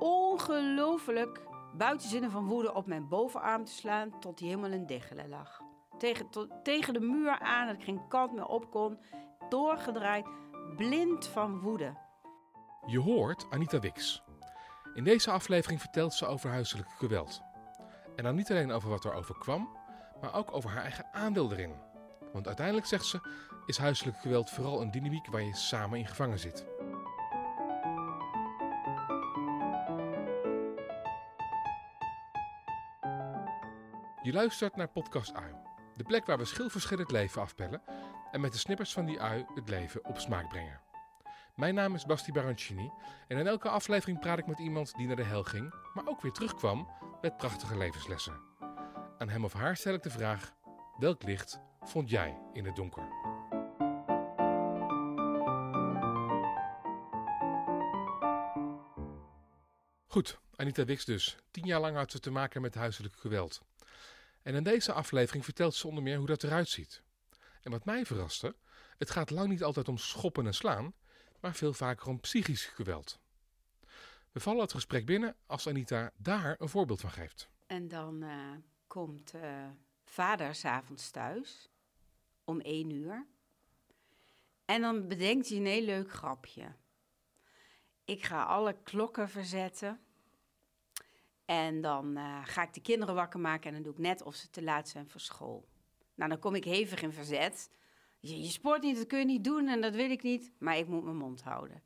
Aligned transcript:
ongelooflijk 0.00 1.40
buitenzinnen 1.76 2.30
van 2.30 2.46
woede 2.46 2.74
op 2.74 2.86
mijn 2.86 3.08
bovenarm 3.08 3.64
te 3.64 3.72
slaan 3.72 4.20
tot 4.20 4.38
hij 4.38 4.48
helemaal 4.48 4.70
in 4.70 4.86
diggelen 4.86 5.28
lag. 5.28 5.60
Tegen, 5.98 6.28
tegen 6.62 6.92
de 6.92 7.00
muur 7.00 7.38
aan, 7.38 7.66
dat 7.66 7.76
ik 7.76 7.84
geen 7.84 8.08
kant 8.08 8.32
meer 8.32 8.46
op 8.46 8.70
kon, 8.70 8.98
doorgedraaid, 9.48 10.26
blind 10.76 11.26
van 11.26 11.60
woede. 11.60 11.94
Je 12.86 12.98
hoort 12.98 13.46
Anita 13.50 13.80
Wix. 13.80 14.22
In 14.94 15.04
deze 15.04 15.30
aflevering 15.30 15.80
vertelt 15.80 16.14
ze 16.14 16.26
over 16.26 16.50
huiselijk 16.50 16.88
geweld. 16.90 17.40
En 18.16 18.24
dan 18.24 18.34
niet 18.34 18.50
alleen 18.50 18.72
over 18.72 18.88
wat 18.88 19.04
er 19.04 19.14
overkwam, 19.14 19.68
maar 20.20 20.34
ook 20.34 20.54
over 20.54 20.70
haar 20.70 20.82
eigen 20.82 21.06
aandeel 21.12 21.52
erin. 21.52 21.74
Want 22.32 22.46
uiteindelijk, 22.46 22.86
zegt 22.86 23.06
ze, 23.06 23.20
is 23.66 23.78
huiselijk 23.78 24.16
geweld 24.16 24.50
vooral 24.50 24.80
een 24.80 24.90
dynamiek 24.90 25.26
waar 25.26 25.42
je 25.42 25.56
samen 25.56 25.98
in 25.98 26.06
gevangen 26.06 26.38
zit. 26.38 26.69
Je 34.30 34.36
luistert 34.36 34.76
naar 34.76 34.88
Podcast 34.88 35.34
Ui, 35.34 35.54
de 35.96 36.04
plek 36.04 36.26
waar 36.26 36.38
we 36.38 36.44
schilverschillend 36.44 37.10
leven 37.10 37.42
afpellen 37.42 37.82
en 38.30 38.40
met 38.40 38.52
de 38.52 38.58
snippers 38.58 38.92
van 38.92 39.04
die 39.04 39.20
ui 39.20 39.46
het 39.54 39.68
leven 39.68 40.04
op 40.04 40.18
smaak 40.18 40.48
brengen. 40.48 40.80
Mijn 41.56 41.74
naam 41.74 41.94
is 41.94 42.04
Basti 42.04 42.32
Barancini 42.32 42.90
en 43.28 43.38
in 43.38 43.46
elke 43.46 43.68
aflevering 43.68 44.20
praat 44.20 44.38
ik 44.38 44.46
met 44.46 44.58
iemand 44.58 44.94
die 44.96 45.06
naar 45.06 45.16
de 45.16 45.24
hel 45.24 45.42
ging, 45.42 45.74
maar 45.94 46.06
ook 46.06 46.20
weer 46.20 46.32
terugkwam 46.32 46.88
met 47.20 47.36
prachtige 47.36 47.78
levenslessen. 47.78 48.40
Aan 49.18 49.28
hem 49.28 49.44
of 49.44 49.52
haar 49.52 49.76
stel 49.76 49.94
ik 49.94 50.02
de 50.02 50.10
vraag: 50.10 50.54
welk 50.98 51.22
licht 51.22 51.60
vond 51.80 52.10
jij 52.10 52.38
in 52.52 52.64
het 52.64 52.76
donker? 52.76 53.08
Goed, 60.06 60.40
Anita 60.56 60.84
Wix 60.84 61.04
dus. 61.04 61.36
Tien 61.50 61.66
jaar 61.66 61.80
lang 61.80 61.96
had 61.96 62.10
ze 62.10 62.20
te 62.20 62.30
maken 62.30 62.60
met 62.60 62.74
huiselijk 62.74 63.16
geweld. 63.16 63.68
En 64.42 64.54
in 64.54 64.62
deze 64.62 64.92
aflevering 64.92 65.44
vertelt 65.44 65.74
ze 65.74 65.88
onder 65.88 66.02
meer 66.02 66.16
hoe 66.16 66.26
dat 66.26 66.42
eruit 66.42 66.68
ziet. 66.68 67.02
En 67.62 67.70
wat 67.70 67.84
mij 67.84 68.06
verraste, 68.06 68.54
het 68.98 69.10
gaat 69.10 69.30
lang 69.30 69.48
niet 69.48 69.62
altijd 69.62 69.88
om 69.88 69.98
schoppen 69.98 70.46
en 70.46 70.54
slaan, 70.54 70.94
maar 71.40 71.54
veel 71.54 71.72
vaker 71.72 72.08
om 72.08 72.20
psychisch 72.20 72.64
geweld. 72.64 73.20
We 74.32 74.40
vallen 74.40 74.60
het 74.60 74.72
gesprek 74.72 75.06
binnen 75.06 75.36
als 75.46 75.66
Anita 75.68 76.12
daar 76.16 76.56
een 76.58 76.68
voorbeeld 76.68 77.00
van 77.00 77.10
geeft. 77.10 77.48
En 77.66 77.88
dan 77.88 78.22
uh, 78.22 78.52
komt 78.86 79.34
uh, 79.34 79.66
vader 80.04 80.54
s'avonds 80.54 81.10
thuis 81.10 81.70
om 82.44 82.60
één 82.60 82.90
uur. 82.90 83.26
En 84.64 84.80
dan 84.80 85.08
bedenkt 85.08 85.48
hij 85.48 85.58
een 85.58 85.66
heel 85.66 85.84
leuk 85.84 86.12
grapje. 86.12 86.72
Ik 88.04 88.24
ga 88.24 88.44
alle 88.44 88.76
klokken 88.82 89.28
verzetten. 89.28 90.00
En 91.50 91.80
dan 91.80 92.18
uh, 92.18 92.38
ga 92.44 92.62
ik 92.62 92.74
de 92.74 92.80
kinderen 92.80 93.14
wakker 93.14 93.40
maken 93.40 93.68
en 93.68 93.74
dan 93.74 93.82
doe 93.82 93.92
ik 93.92 93.98
net 93.98 94.22
of 94.22 94.34
ze 94.34 94.50
te 94.50 94.62
laat 94.62 94.88
zijn 94.88 95.08
voor 95.08 95.20
school. 95.20 95.68
Nou, 96.14 96.30
dan 96.30 96.38
kom 96.38 96.54
ik 96.54 96.64
hevig 96.64 97.02
in 97.02 97.12
verzet. 97.12 97.70
Je, 98.20 98.40
je 98.40 98.48
sport 98.48 98.82
niet, 98.82 98.96
dat 98.96 99.06
kun 99.06 99.18
je 99.18 99.24
niet 99.24 99.44
doen 99.44 99.68
en 99.68 99.80
dat 99.80 99.94
wil 99.94 100.10
ik 100.10 100.22
niet. 100.22 100.52
Maar 100.58 100.78
ik 100.78 100.86
moet 100.86 101.04
mijn 101.04 101.16
mond 101.16 101.42
houden. 101.42 101.82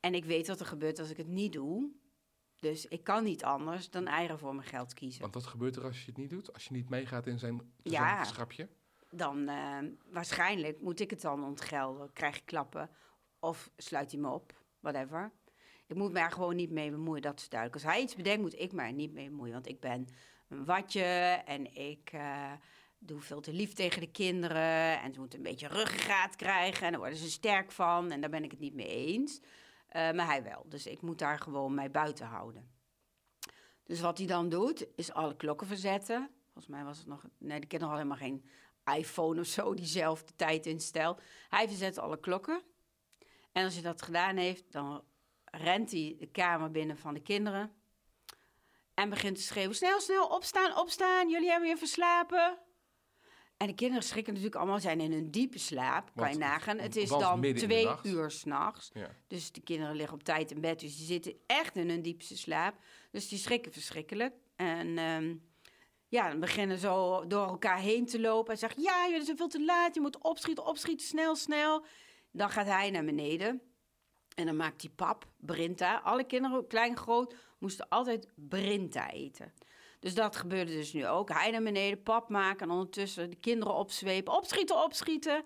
En 0.00 0.14
ik 0.14 0.24
weet 0.24 0.46
wat 0.46 0.60
er 0.60 0.66
gebeurt 0.66 0.98
als 0.98 1.10
ik 1.10 1.16
het 1.16 1.28
niet 1.28 1.52
doe. 1.52 1.90
Dus 2.58 2.86
ik 2.86 3.04
kan 3.04 3.24
niet 3.24 3.44
anders 3.44 3.90
dan 3.90 4.06
eieren 4.06 4.38
voor 4.38 4.54
mijn 4.54 4.68
geld 4.68 4.94
kiezen. 4.94 5.20
Want 5.20 5.34
wat 5.34 5.46
gebeurt 5.46 5.76
er 5.76 5.84
als 5.84 6.00
je 6.00 6.06
het 6.06 6.16
niet 6.16 6.30
doet? 6.30 6.52
Als 6.52 6.64
je 6.64 6.72
niet 6.72 6.88
meegaat 6.88 7.26
in 7.26 7.38
zijn, 7.38 7.72
ja, 7.82 8.24
schapje? 8.24 8.68
Dan 9.10 9.38
uh, 9.48 9.78
waarschijnlijk 10.10 10.80
moet 10.80 11.00
ik 11.00 11.10
het 11.10 11.20
dan 11.20 11.44
ontgelden. 11.44 12.12
Krijg 12.12 12.36
ik 12.36 12.46
klappen 12.46 12.90
of 13.38 13.70
sluit 13.76 14.12
hij 14.12 14.20
me 14.20 14.28
op, 14.28 14.64
whatever. 14.80 15.32
Ik 15.92 15.98
moet 15.98 16.16
er 16.16 16.30
gewoon 16.30 16.56
niet 16.56 16.70
mee 16.70 16.90
bemoeien, 16.90 17.22
dat 17.22 17.40
is 17.40 17.48
duidelijk. 17.48 17.84
Als 17.84 17.92
hij 17.92 18.02
iets 18.02 18.14
bedenkt, 18.14 18.40
moet 18.40 18.60
ik 18.60 18.72
er 18.72 18.92
niet 18.92 19.12
mee 19.12 19.28
bemoeien. 19.28 19.52
Want 19.52 19.68
ik 19.68 19.80
ben 19.80 20.08
een 20.48 20.64
watje 20.64 21.02
en 21.44 21.74
ik 21.74 22.12
uh, 22.14 22.52
doe 22.98 23.20
veel 23.20 23.40
te 23.40 23.52
lief 23.52 23.72
tegen 23.72 24.00
de 24.00 24.10
kinderen. 24.10 25.00
En 25.00 25.12
ze 25.12 25.20
moeten 25.20 25.38
een 25.38 25.44
beetje 25.44 25.68
ruggengraat 25.68 26.36
krijgen 26.36 26.86
en 26.86 26.90
daar 26.90 27.00
worden 27.00 27.18
ze 27.18 27.30
sterk 27.30 27.72
van. 27.72 28.10
En 28.10 28.20
daar 28.20 28.30
ben 28.30 28.44
ik 28.44 28.50
het 28.50 28.60
niet 28.60 28.74
mee 28.74 28.88
eens. 28.88 29.40
Uh, 29.40 29.46
maar 29.92 30.26
hij 30.26 30.42
wel. 30.42 30.64
Dus 30.68 30.86
ik 30.86 31.02
moet 31.02 31.18
daar 31.18 31.38
gewoon 31.38 31.74
mij 31.74 31.90
buiten 31.90 32.26
houden. 32.26 32.70
Dus 33.84 34.00
wat 34.00 34.18
hij 34.18 34.26
dan 34.26 34.48
doet, 34.48 34.86
is 34.96 35.12
alle 35.12 35.36
klokken 35.36 35.66
verzetten. 35.66 36.30
Volgens 36.44 36.74
mij 36.74 36.84
was 36.84 36.98
het 36.98 37.06
nog... 37.06 37.24
Nee, 37.38 37.60
de 37.60 37.66
kinderen 37.66 37.94
hadden 37.94 38.18
helemaal 38.18 38.28
geen 38.28 38.98
iPhone 38.98 39.40
of 39.40 39.46
zo 39.46 39.74
die 39.74 39.86
zelf 39.86 40.22
de 40.22 40.36
tijd 40.36 40.66
instelt. 40.66 41.22
Hij 41.48 41.68
verzet 41.68 41.98
alle 41.98 42.20
klokken. 42.20 42.62
En 43.52 43.64
als 43.64 43.74
hij 43.74 43.82
dat 43.82 44.02
gedaan 44.02 44.36
heeft, 44.36 44.72
dan 44.72 45.04
rent 45.56 45.90
hij 45.90 46.16
de 46.18 46.26
kamer 46.26 46.70
binnen 46.70 46.98
van 46.98 47.14
de 47.14 47.22
kinderen. 47.22 47.72
En 48.94 49.10
begint 49.10 49.36
te 49.36 49.42
schreeuwen: 49.42 49.76
snel, 49.76 50.00
snel, 50.00 50.26
opstaan, 50.26 50.78
opstaan. 50.78 51.28
Jullie 51.28 51.48
hebben 51.48 51.68
weer 51.68 51.78
verslapen. 51.78 52.58
En 53.56 53.68
de 53.68 53.74
kinderen 53.74 54.02
schrikken 54.02 54.32
natuurlijk 54.32 54.60
allemaal, 54.60 54.80
zijn 54.80 55.00
in 55.00 55.12
een 55.12 55.30
diepe 55.30 55.58
slaap. 55.58 56.10
Kan 56.14 56.30
je 56.30 56.38
nagaan. 56.38 56.78
Het 56.78 56.96
is 56.96 57.08
dan 57.08 57.40
twee 57.40 57.88
uur 58.02 58.30
s'nachts. 58.30 58.90
Ja. 58.94 59.10
Dus 59.26 59.52
de 59.52 59.60
kinderen 59.60 59.96
liggen 59.96 60.14
op 60.14 60.22
tijd 60.22 60.50
in 60.50 60.60
bed. 60.60 60.80
Dus 60.80 60.96
die 60.96 61.06
zitten 61.06 61.34
echt 61.46 61.76
in 61.76 61.90
een 61.90 62.02
diepste 62.02 62.36
slaap. 62.36 62.74
Dus 63.10 63.28
die 63.28 63.38
schrikken 63.38 63.72
verschrikkelijk. 63.72 64.34
En 64.56 64.98
um, 64.98 65.50
ja, 66.08 66.28
dan 66.28 66.40
beginnen 66.40 66.78
zo 66.78 67.26
door 67.26 67.46
elkaar 67.46 67.78
heen 67.78 68.06
te 68.06 68.20
lopen. 68.20 68.52
En 68.52 68.58
zeggen, 68.58 68.82
ja, 68.82 69.06
jullie 69.08 69.24
zijn 69.24 69.36
veel 69.36 69.48
te 69.48 69.64
laat. 69.64 69.94
Je 69.94 70.00
moet 70.00 70.18
opschieten, 70.18 70.66
opschieten, 70.66 71.06
snel, 71.06 71.36
snel. 71.36 71.84
Dan 72.30 72.50
gaat 72.50 72.66
hij 72.66 72.90
naar 72.90 73.04
beneden. 73.04 73.62
En 74.34 74.46
dan 74.46 74.56
maakt 74.56 74.82
hij 74.82 74.90
pap, 74.90 75.26
Brinta. 75.36 76.00
Alle 76.04 76.24
kinderen, 76.24 76.66
klein, 76.66 76.96
groot, 76.96 77.34
moesten 77.58 77.88
altijd 77.88 78.28
Brinta 78.34 79.10
eten. 79.10 79.52
Dus 80.00 80.14
dat 80.14 80.36
gebeurde 80.36 80.72
dus 80.72 80.92
nu 80.92 81.06
ook. 81.06 81.28
Hij 81.28 81.50
naar 81.50 81.62
beneden, 81.62 82.02
pap 82.02 82.28
maken 82.28 82.66
en 82.66 82.72
ondertussen 82.72 83.30
de 83.30 83.36
kinderen 83.36 83.74
opzwepen. 83.74 84.32
Opschieten, 84.32 84.84
opschieten. 84.84 85.44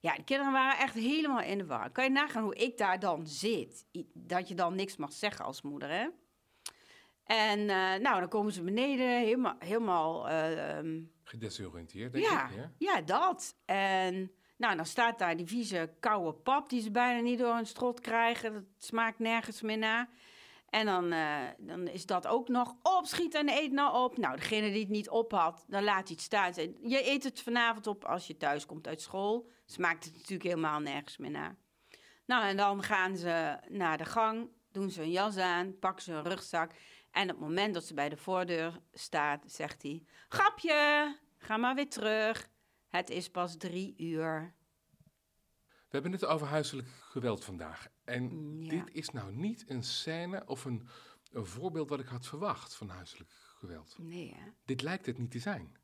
Ja, 0.00 0.14
de 0.14 0.24
kinderen 0.24 0.52
waren 0.52 0.78
echt 0.78 0.94
helemaal 0.94 1.40
in 1.40 1.58
de 1.58 1.66
war. 1.66 1.90
Kan 1.90 2.04
je 2.04 2.10
nagaan 2.10 2.42
hoe 2.42 2.54
ik 2.54 2.78
daar 2.78 2.98
dan 2.98 3.26
zit? 3.26 3.86
Dat 4.12 4.48
je 4.48 4.54
dan 4.54 4.74
niks 4.74 4.96
mag 4.96 5.12
zeggen 5.12 5.44
als 5.44 5.62
moeder, 5.62 5.90
hè? 5.90 6.06
En 7.24 7.58
uh, 7.58 7.66
nou, 7.94 8.20
dan 8.20 8.28
komen 8.28 8.52
ze 8.52 8.62
beneden, 8.62 9.20
helemaal... 9.20 9.56
helemaal 9.58 10.30
uh, 10.30 11.02
Gedesoriënteerd, 11.24 12.12
denk 12.12 12.24
ja, 12.24 12.48
ik. 12.48 12.54
Ja, 12.54 12.72
ja, 12.78 13.02
dat. 13.02 13.56
En 13.64 14.32
nou, 14.56 14.76
dan 14.76 14.86
staat 14.86 15.18
daar 15.18 15.36
die 15.36 15.46
vieze 15.46 15.94
koude 16.00 16.32
pap 16.32 16.68
die 16.68 16.80
ze 16.80 16.90
bijna 16.90 17.20
niet 17.20 17.38
door 17.38 17.54
hun 17.54 17.66
strot 17.66 18.00
krijgen. 18.00 18.52
Dat 18.52 18.62
smaakt 18.78 19.18
nergens 19.18 19.62
meer 19.62 19.78
naar. 19.78 20.08
En 20.70 20.86
dan, 20.86 21.12
uh, 21.12 21.38
dan 21.58 21.88
is 21.88 22.06
dat 22.06 22.26
ook 22.26 22.48
nog 22.48 22.74
opschieten 22.82 23.40
en 23.40 23.58
eet 23.58 23.72
nou 23.72 24.04
op. 24.04 24.16
Nou, 24.16 24.36
degene 24.36 24.70
die 24.70 24.80
het 24.80 24.88
niet 24.88 25.08
op 25.08 25.32
had, 25.32 25.64
dan 25.68 25.84
laat 25.84 26.08
hij 26.08 26.16
het 26.16 26.20
staan. 26.20 26.52
Je 26.82 27.10
eet 27.10 27.24
het 27.24 27.42
vanavond 27.42 27.86
op 27.86 28.04
als 28.04 28.26
je 28.26 28.36
thuis 28.36 28.66
komt 28.66 28.86
uit 28.86 29.00
school. 29.00 29.50
Smaakt 29.66 30.04
het 30.04 30.12
natuurlijk 30.12 30.42
helemaal 30.42 30.80
nergens 30.80 31.16
meer 31.16 31.30
naar. 31.30 31.56
Nou, 32.26 32.44
en 32.44 32.56
dan 32.56 32.82
gaan 32.82 33.16
ze 33.16 33.58
naar 33.68 33.98
de 33.98 34.04
gang, 34.04 34.48
doen 34.72 34.90
ze 34.90 35.02
een 35.02 35.10
jas 35.10 35.36
aan, 35.36 35.78
pakken 35.78 36.04
ze 36.04 36.12
een 36.12 36.22
rugzak. 36.22 36.72
En 37.10 37.22
op 37.22 37.28
het 37.28 37.38
moment 37.38 37.74
dat 37.74 37.84
ze 37.84 37.94
bij 37.94 38.08
de 38.08 38.16
voordeur 38.16 38.80
staat, 38.92 39.42
zegt 39.46 39.82
hij... 39.82 40.02
Grapje, 40.28 41.16
ga 41.38 41.56
maar 41.56 41.74
weer 41.74 41.88
terug. 41.88 42.48
Het 42.96 43.10
is 43.10 43.30
pas 43.30 43.56
drie 43.56 43.94
uur. 43.96 44.54
We 45.66 46.02
hebben 46.02 46.12
het 46.12 46.24
over 46.24 46.46
huiselijk 46.46 46.88
geweld 46.88 47.44
vandaag. 47.44 47.88
En 48.04 48.22
mm, 48.22 48.68
dit 48.68 48.90
is 48.92 49.10
nou 49.10 49.32
niet 49.32 49.64
een 49.70 49.82
scène 49.82 50.46
of 50.46 50.64
een, 50.64 50.88
een 51.32 51.46
voorbeeld 51.46 51.88
wat 51.88 52.00
ik 52.00 52.06
had 52.06 52.26
verwacht 52.26 52.74
van 52.74 52.88
huiselijk 52.88 53.30
geweld. 53.32 53.96
Nee, 53.98 54.34
hè? 54.34 54.50
Dit 54.64 54.82
lijkt 54.82 55.06
het 55.06 55.18
niet 55.18 55.30
te 55.30 55.38
zijn. 55.38 55.76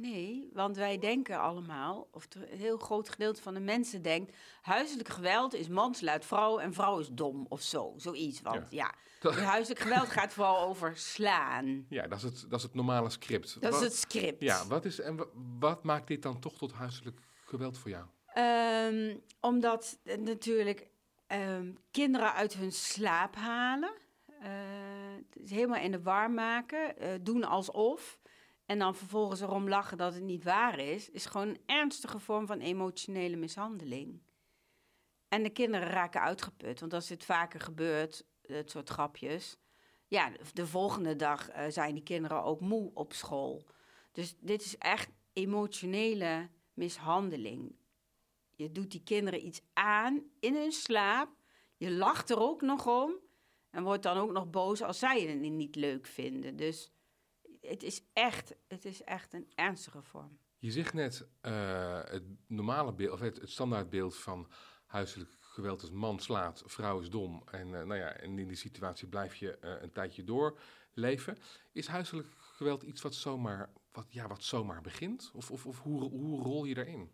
Nee, 0.00 0.50
want 0.52 0.76
wij 0.76 0.98
denken 0.98 1.40
allemaal, 1.40 2.08
of 2.12 2.26
een 2.30 2.58
heel 2.58 2.78
groot 2.78 3.08
gedeelte 3.08 3.42
van 3.42 3.54
de 3.54 3.60
mensen 3.60 4.02
denkt, 4.02 4.36
huiselijk 4.62 5.08
geweld 5.08 5.54
is 5.54 5.68
man 5.68 5.94
sluit 5.94 6.24
vrouw 6.24 6.58
en 6.58 6.72
vrouw 6.72 6.98
is 6.98 7.08
dom 7.08 7.46
of 7.48 7.62
zo, 7.62 7.94
zoiets. 7.96 8.40
Want 8.40 8.70
ja, 8.70 8.94
ja 9.20 9.30
huiselijk 9.32 9.80
geweld 9.80 10.08
gaat 10.18 10.32
vooral 10.32 10.60
over 10.60 10.96
slaan. 10.96 11.86
Ja, 11.88 12.06
dat 12.06 12.18
is 12.18 12.24
het, 12.24 12.44
dat 12.48 12.58
is 12.58 12.62
het 12.62 12.74
normale 12.74 13.10
script. 13.10 13.60
Dat 13.60 13.74
is 13.74 13.80
het 13.80 13.96
script. 13.96 14.42
Ja, 14.42 14.66
wat, 14.66 14.84
is, 14.84 15.00
en 15.00 15.26
wat 15.58 15.84
maakt 15.84 16.06
dit 16.06 16.22
dan 16.22 16.40
toch 16.40 16.56
tot 16.56 16.72
huiselijk 16.72 17.20
geweld 17.44 17.78
voor 17.78 17.90
jou? 17.90 18.04
Um, 18.34 19.22
omdat 19.40 19.98
natuurlijk 20.18 20.88
um, 21.28 21.78
kinderen 21.90 22.32
uit 22.32 22.54
hun 22.54 22.72
slaap 22.72 23.34
halen, 23.34 23.92
uh, 24.42 24.48
helemaal 25.48 25.80
in 25.80 25.90
de 25.90 26.02
war 26.02 26.30
maken, 26.30 26.94
uh, 27.02 27.08
doen 27.20 27.44
alsof 27.44 28.19
en 28.70 28.78
dan 28.78 28.94
vervolgens 28.94 29.40
erom 29.40 29.68
lachen 29.68 29.96
dat 29.96 30.14
het 30.14 30.22
niet 30.22 30.44
waar 30.44 30.78
is, 30.78 31.10
is 31.10 31.26
gewoon 31.26 31.48
een 31.48 31.60
ernstige 31.66 32.18
vorm 32.18 32.46
van 32.46 32.60
emotionele 32.60 33.36
mishandeling. 33.36 34.22
En 35.28 35.42
de 35.42 35.50
kinderen 35.50 35.88
raken 35.88 36.20
uitgeput, 36.20 36.80
want 36.80 36.94
als 36.94 37.06
dit 37.06 37.24
vaker 37.24 37.60
gebeurt, 37.60 38.24
het 38.42 38.70
soort 38.70 38.88
grapjes, 38.88 39.56
ja, 40.06 40.32
de 40.52 40.66
volgende 40.66 41.16
dag 41.16 41.50
uh, 41.50 41.64
zijn 41.68 41.94
die 41.94 42.02
kinderen 42.02 42.42
ook 42.42 42.60
moe 42.60 42.90
op 42.94 43.12
school. 43.12 43.66
Dus 44.12 44.36
dit 44.40 44.64
is 44.64 44.78
echt 44.78 45.10
emotionele 45.32 46.48
mishandeling. 46.74 47.76
Je 48.56 48.72
doet 48.72 48.90
die 48.90 49.02
kinderen 49.02 49.46
iets 49.46 49.60
aan 49.72 50.22
in 50.40 50.54
hun 50.54 50.72
slaap, 50.72 51.30
je 51.76 51.90
lacht 51.90 52.30
er 52.30 52.38
ook 52.38 52.62
nog 52.62 52.86
om 52.86 53.14
En 53.70 53.82
wordt 53.82 54.02
dan 54.02 54.16
ook 54.16 54.32
nog 54.32 54.50
boos 54.50 54.82
als 54.82 54.98
zij 54.98 55.22
het 55.22 55.40
niet 55.40 55.76
leuk 55.76 56.06
vinden. 56.06 56.56
Dus 56.56 56.90
het 57.60 57.82
is 57.82 58.02
echt, 58.12 58.54
het 58.68 58.84
is 58.84 59.02
echt 59.02 59.32
een 59.32 59.50
ernstige 59.54 60.02
vorm. 60.02 60.38
Je 60.58 60.70
zegt 60.70 60.92
net 60.92 61.26
uh, 61.42 62.00
het 62.04 62.22
normale 62.46 62.92
beeld, 62.92 63.12
of 63.12 63.20
het, 63.20 63.40
het 63.40 63.50
standaardbeeld 63.50 64.16
van 64.16 64.48
huiselijk 64.86 65.30
geweld 65.40 65.82
is 65.82 65.90
man 65.90 66.18
slaat, 66.18 66.62
vrouw 66.66 67.00
is 67.00 67.10
dom. 67.10 67.42
En, 67.50 67.66
uh, 67.66 67.82
nou 67.82 67.94
ja, 67.94 68.12
en 68.12 68.38
in 68.38 68.48
die 68.48 68.56
situatie 68.56 69.08
blijf 69.08 69.34
je 69.34 69.58
uh, 69.64 69.82
een 69.82 69.92
tijdje 69.92 70.24
doorleven. 70.24 71.38
Is 71.72 71.86
huiselijk 71.86 72.28
geweld 72.38 72.82
iets 72.82 73.02
wat 73.02 73.14
zomaar, 73.14 73.70
wat, 73.92 74.06
ja, 74.08 74.26
wat 74.26 74.42
zomaar 74.42 74.80
begint? 74.80 75.30
Of, 75.34 75.50
of, 75.50 75.66
of 75.66 75.80
hoe, 75.80 76.02
hoe 76.02 76.42
rol 76.42 76.64
je 76.64 76.74
daarin? 76.74 77.10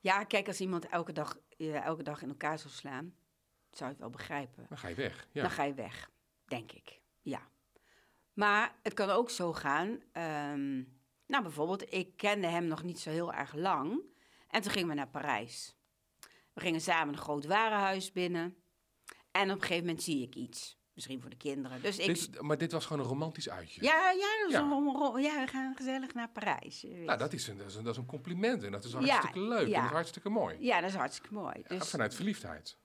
Ja, 0.00 0.24
kijk, 0.24 0.46
als 0.46 0.60
iemand 0.60 0.86
elke 0.88 1.12
dag, 1.12 1.38
elke 1.58 2.02
dag 2.02 2.22
in 2.22 2.28
elkaar 2.28 2.58
zou 2.58 2.72
slaan, 2.72 3.14
zou 3.70 3.84
je 3.84 3.90
het 3.90 3.98
wel 3.98 4.10
begrijpen. 4.10 4.66
Dan 4.68 4.78
ga 4.78 4.88
je 4.88 4.94
weg. 4.94 5.26
Ja. 5.32 5.42
Dan 5.42 5.50
ga 5.50 5.64
je 5.64 5.74
weg, 5.74 6.10
denk 6.44 6.72
ik. 6.72 7.00
Ja. 7.20 7.50
Maar 8.32 8.78
het 8.82 8.94
kan 8.94 9.10
ook 9.10 9.30
zo 9.30 9.52
gaan. 9.52 9.88
Um, 10.58 11.00
nou, 11.26 11.42
bijvoorbeeld, 11.42 11.94
ik 11.94 12.16
kende 12.16 12.46
hem 12.46 12.66
nog 12.66 12.82
niet 12.82 13.00
zo 13.00 13.10
heel 13.10 13.32
erg 13.32 13.54
lang. 13.54 14.00
En 14.48 14.62
toen 14.62 14.72
gingen 14.72 14.88
we 14.88 14.94
naar 14.94 15.08
Parijs. 15.08 15.76
We 16.52 16.60
gingen 16.60 16.80
samen 16.80 17.14
een 17.14 17.20
groot 17.20 17.46
warenhuis 17.46 18.12
binnen. 18.12 18.56
En 19.30 19.50
op 19.50 19.56
een 19.56 19.62
gegeven 19.62 19.84
moment 19.84 20.02
zie 20.02 20.22
ik 20.22 20.34
iets. 20.34 20.80
Misschien 20.94 21.20
voor 21.20 21.30
de 21.30 21.36
kinderen. 21.36 21.82
Dus 21.82 21.98
ik... 21.98 22.06
Dit, 22.06 22.40
maar 22.40 22.58
dit 22.58 22.72
was 22.72 22.86
gewoon 22.86 23.02
een 23.02 23.08
romantisch 23.08 23.48
uitje? 23.48 23.82
Ja, 23.82 24.10
ja, 24.10 24.42
dat 24.42 24.50
ja. 24.50 24.60
Een, 24.60 25.22
ja 25.22 25.40
we 25.40 25.46
gaan 25.46 25.76
gezellig 25.76 26.14
naar 26.14 26.30
Parijs. 26.30 26.82
Nou, 26.82 27.18
dat 27.18 27.32
is, 27.32 27.48
een, 27.48 27.56
dat, 27.56 27.66
is 27.66 27.74
een, 27.74 27.84
dat 27.84 27.92
is 27.92 27.98
een 27.98 28.06
compliment 28.06 28.62
en 28.62 28.72
dat 28.72 28.84
is 28.84 28.92
hartstikke 28.92 29.40
ja, 29.40 29.48
leuk. 29.48 29.68
Ja. 29.68 29.76
Dat 29.76 29.84
is 29.84 29.90
hartstikke 29.90 30.28
mooi. 30.28 30.56
Ja, 30.60 30.80
dat 30.80 30.90
is 30.90 30.96
hartstikke 30.96 31.34
mooi. 31.34 31.62
Dus, 31.66 31.90
vanuit 31.90 32.14
verliefdheid. 32.14 32.78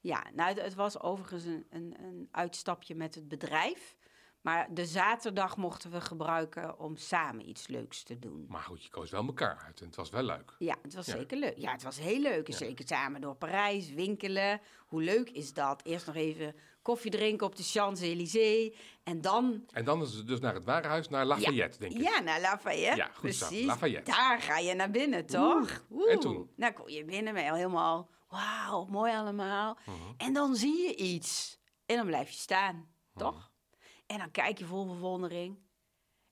Ja, 0.00 0.26
nou, 0.34 0.60
het 0.60 0.74
was 0.74 1.00
overigens 1.00 1.44
een, 1.44 1.66
een, 1.70 1.94
een 1.98 2.28
uitstapje 2.30 2.94
met 2.94 3.14
het 3.14 3.28
bedrijf. 3.28 3.96
Maar 4.42 4.74
de 4.74 4.86
zaterdag 4.86 5.56
mochten 5.56 5.90
we 5.90 6.00
gebruiken 6.00 6.78
om 6.78 6.96
samen 6.96 7.48
iets 7.48 7.66
leuks 7.66 8.02
te 8.02 8.18
doen. 8.18 8.46
Maar 8.48 8.62
goed, 8.62 8.82
je 8.82 8.90
koos 8.90 9.10
wel 9.10 9.26
elkaar 9.26 9.62
uit 9.66 9.80
en 9.80 9.86
het 9.86 9.96
was 9.96 10.10
wel 10.10 10.22
leuk. 10.22 10.54
Ja, 10.58 10.76
het 10.82 10.94
was 10.94 11.06
zeker 11.06 11.38
leuk. 11.38 11.56
Ja, 11.56 11.72
het 11.72 11.82
was 11.82 11.98
heel 11.98 12.20
leuk. 12.20 12.48
Ja. 12.48 12.56
Zeker 12.56 12.86
samen 12.86 13.20
door 13.20 13.34
Parijs, 13.34 13.90
winkelen. 13.90 14.60
Hoe 14.86 15.02
leuk 15.02 15.30
is 15.30 15.54
dat? 15.54 15.82
Eerst 15.84 16.06
nog 16.06 16.14
even 16.16 16.54
koffie 16.82 17.10
drinken 17.10 17.46
op 17.46 17.56
de 17.56 17.62
Champs-Élysées. 17.62 18.76
En 19.02 19.20
dan... 19.20 19.64
En 19.70 19.84
dan 19.84 20.02
is 20.02 20.14
het 20.14 20.26
dus 20.26 20.40
naar 20.40 20.54
het 20.54 20.64
warenhuis, 20.64 21.08
naar 21.08 21.26
Lafayette, 21.26 21.78
denk 21.78 21.92
ik. 21.92 22.00
Ja, 22.00 22.20
naar 22.20 22.40
Lafayette. 22.40 22.96
Ja, 22.96 23.04
goed 23.04 23.20
Precies. 23.20 23.66
Lafayette. 23.66 24.10
Daar 24.10 24.40
ga 24.40 24.58
je 24.58 24.74
naar 24.74 24.90
binnen, 24.90 25.26
toch? 25.26 25.84
Oeh. 25.90 26.12
En 26.12 26.20
toen? 26.20 26.50
Nou, 26.56 26.72
kom 26.72 26.88
je 26.88 27.04
binnen, 27.04 27.34
ben 27.34 27.44
je 27.44 27.54
helemaal... 27.54 28.10
Wauw, 28.28 28.84
mooi 28.84 29.12
allemaal. 29.12 29.78
Mhm. 29.86 29.96
En 30.16 30.32
dan 30.32 30.56
zie 30.56 30.82
je 30.82 30.96
iets. 30.96 31.58
En 31.86 31.96
dan 31.96 32.06
blijf 32.06 32.28
je 32.28 32.36
staan, 32.36 32.88
toch? 33.16 33.51
En 34.12 34.18
dan 34.18 34.30
kijk 34.30 34.58
je 34.58 34.64
vol 34.64 34.86
verwondering. 34.86 35.58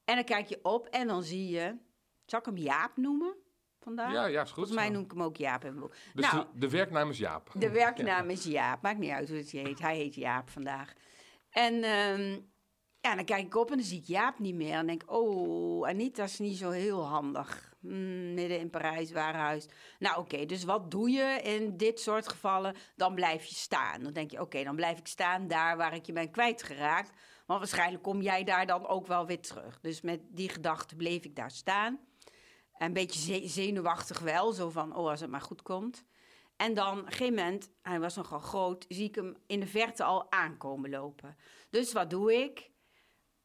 En 0.04 0.14
dan 0.14 0.24
kijk 0.24 0.46
je 0.46 0.58
op 0.62 0.86
en 0.86 1.06
dan 1.06 1.22
zie 1.22 1.48
je... 1.48 1.76
Zal 2.24 2.38
ik 2.38 2.44
hem 2.44 2.56
Jaap 2.56 2.96
noemen 2.96 3.36
vandaag? 3.78 4.12
Ja, 4.12 4.26
ja, 4.26 4.42
is 4.42 4.46
goed. 4.46 4.54
Volgens 4.54 4.76
mij 4.76 4.88
noem 4.88 5.04
ik 5.04 5.10
hem 5.10 5.22
ook 5.22 5.36
Jaap 5.36 5.64
in 5.64 5.68
mijn 5.68 5.80
boek. 5.80 5.94
Dus 6.14 6.30
nou, 6.30 6.46
de, 6.52 6.58
de, 6.58 6.70
werknaam 6.70 7.10
is 7.10 7.18
Jaap. 7.18 7.50
De 7.54 7.70
werknaam 7.70 8.30
is 8.30 8.44
Jaap. 8.44 8.82
Maakt 8.82 8.98
niet 8.98 9.10
uit 9.10 9.28
hoe 9.28 9.38
het 9.38 9.50
heet. 9.50 9.78
Hij 9.78 9.96
heet 9.96 10.14
Jaap 10.14 10.50
vandaag. 10.50 10.92
En 11.50 11.74
um, 11.74 12.50
ja, 13.00 13.14
dan 13.14 13.24
kijk 13.24 13.46
ik 13.46 13.54
op 13.54 13.70
en 13.70 13.76
dan 13.76 13.86
zie 13.86 13.98
ik 13.98 14.06
Jaap 14.06 14.38
niet 14.38 14.54
meer. 14.54 14.74
En 14.74 14.86
denk 14.86 15.02
oh, 15.06 15.88
Anita 15.88 16.22
is 16.22 16.38
niet 16.38 16.58
zo 16.58 16.70
heel 16.70 17.06
handig. 17.06 17.74
Hmm, 17.80 18.34
midden 18.34 18.58
in 18.58 18.70
Parijs, 18.70 19.12
warenhuis. 19.12 19.68
Nou 19.98 20.18
oké, 20.18 20.46
dus 20.46 20.64
wat 20.64 20.90
doe 20.90 21.10
je 21.10 21.40
in 21.42 21.76
dit 21.76 22.00
soort 22.00 22.28
gevallen? 22.28 22.74
Dan 22.96 23.14
blijf 23.14 23.44
je 23.44 23.54
staan. 23.54 24.02
Dan 24.02 24.12
denk 24.12 24.30
je, 24.30 24.40
oké, 24.40 24.64
dan 24.64 24.76
blijf 24.76 24.98
ik 24.98 25.06
staan 25.06 25.48
daar 25.48 25.76
waar 25.76 25.94
ik 25.94 26.06
je 26.06 26.12
ben 26.12 26.30
kwijtgeraakt. 26.30 27.10
Want 27.50 27.62
waarschijnlijk 27.62 28.02
kom 28.02 28.22
jij 28.22 28.44
daar 28.44 28.66
dan 28.66 28.86
ook 28.86 29.06
wel 29.06 29.26
weer 29.26 29.40
terug. 29.40 29.80
Dus 29.80 30.00
met 30.00 30.20
die 30.28 30.48
gedachte 30.48 30.96
bleef 30.96 31.24
ik 31.24 31.36
daar 31.36 31.50
staan. 31.50 32.00
Een 32.78 32.92
beetje 32.92 33.48
zenuwachtig 33.48 34.18
wel, 34.18 34.52
zo 34.52 34.70
van, 34.70 34.96
oh, 34.96 35.08
als 35.10 35.20
het 35.20 35.30
maar 35.30 35.40
goed 35.40 35.62
komt. 35.62 36.04
En 36.56 36.74
dan, 36.74 36.98
op 36.98 37.06
een 37.06 37.12
gegeven 37.12 37.34
moment, 37.34 37.70
hij 37.82 38.00
was 38.00 38.14
nogal 38.14 38.38
groot, 38.38 38.84
zie 38.88 39.08
ik 39.08 39.14
hem 39.14 39.36
in 39.46 39.60
de 39.60 39.66
verte 39.66 40.04
al 40.04 40.32
aankomen 40.32 40.90
lopen. 40.90 41.36
Dus 41.70 41.92
wat 41.92 42.10
doe 42.10 42.34
ik? 42.34 42.70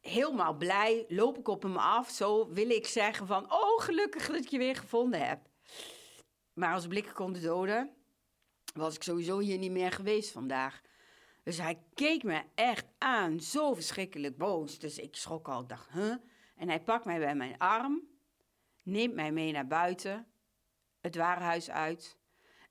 Helemaal 0.01 0.53
blij, 0.53 1.05
loop 1.07 1.37
ik 1.37 1.47
op 1.47 1.63
hem 1.63 1.77
af. 1.77 2.09
Zo 2.09 2.49
wil 2.53 2.69
ik 2.69 2.87
zeggen 2.87 3.27
van, 3.27 3.51
oh, 3.51 3.81
gelukkig 3.81 4.27
dat 4.27 4.35
ik 4.35 4.47
je 4.47 4.57
weer 4.57 4.75
gevonden 4.75 5.27
heb. 5.27 5.39
Maar 6.53 6.73
als 6.73 6.87
blikken 6.87 7.13
konden 7.13 7.41
doden, 7.41 7.95
was 8.73 8.95
ik 8.95 9.03
sowieso 9.03 9.39
hier 9.39 9.57
niet 9.57 9.71
meer 9.71 9.91
geweest 9.91 10.31
vandaag. 10.31 10.81
Dus 11.45 11.57
hij 11.57 11.79
keek 11.93 12.23
me 12.23 12.41
echt 12.55 12.85
aan, 12.97 13.39
zo 13.39 13.73
verschrikkelijk 13.73 14.37
boos. 14.37 14.79
Dus 14.79 14.97
ik 14.97 15.15
schrok 15.15 15.47
al, 15.47 15.67
dacht, 15.67 15.89
huh? 15.91 16.15
En 16.55 16.69
hij 16.69 16.81
pakt 16.81 17.05
mij 17.05 17.19
bij 17.19 17.35
mijn 17.35 17.57
arm, 17.57 18.01
neemt 18.83 19.13
mij 19.13 19.31
mee 19.31 19.51
naar 19.51 19.67
buiten, 19.67 20.27
het 21.01 21.15
warenhuis 21.15 21.69
uit... 21.69 22.17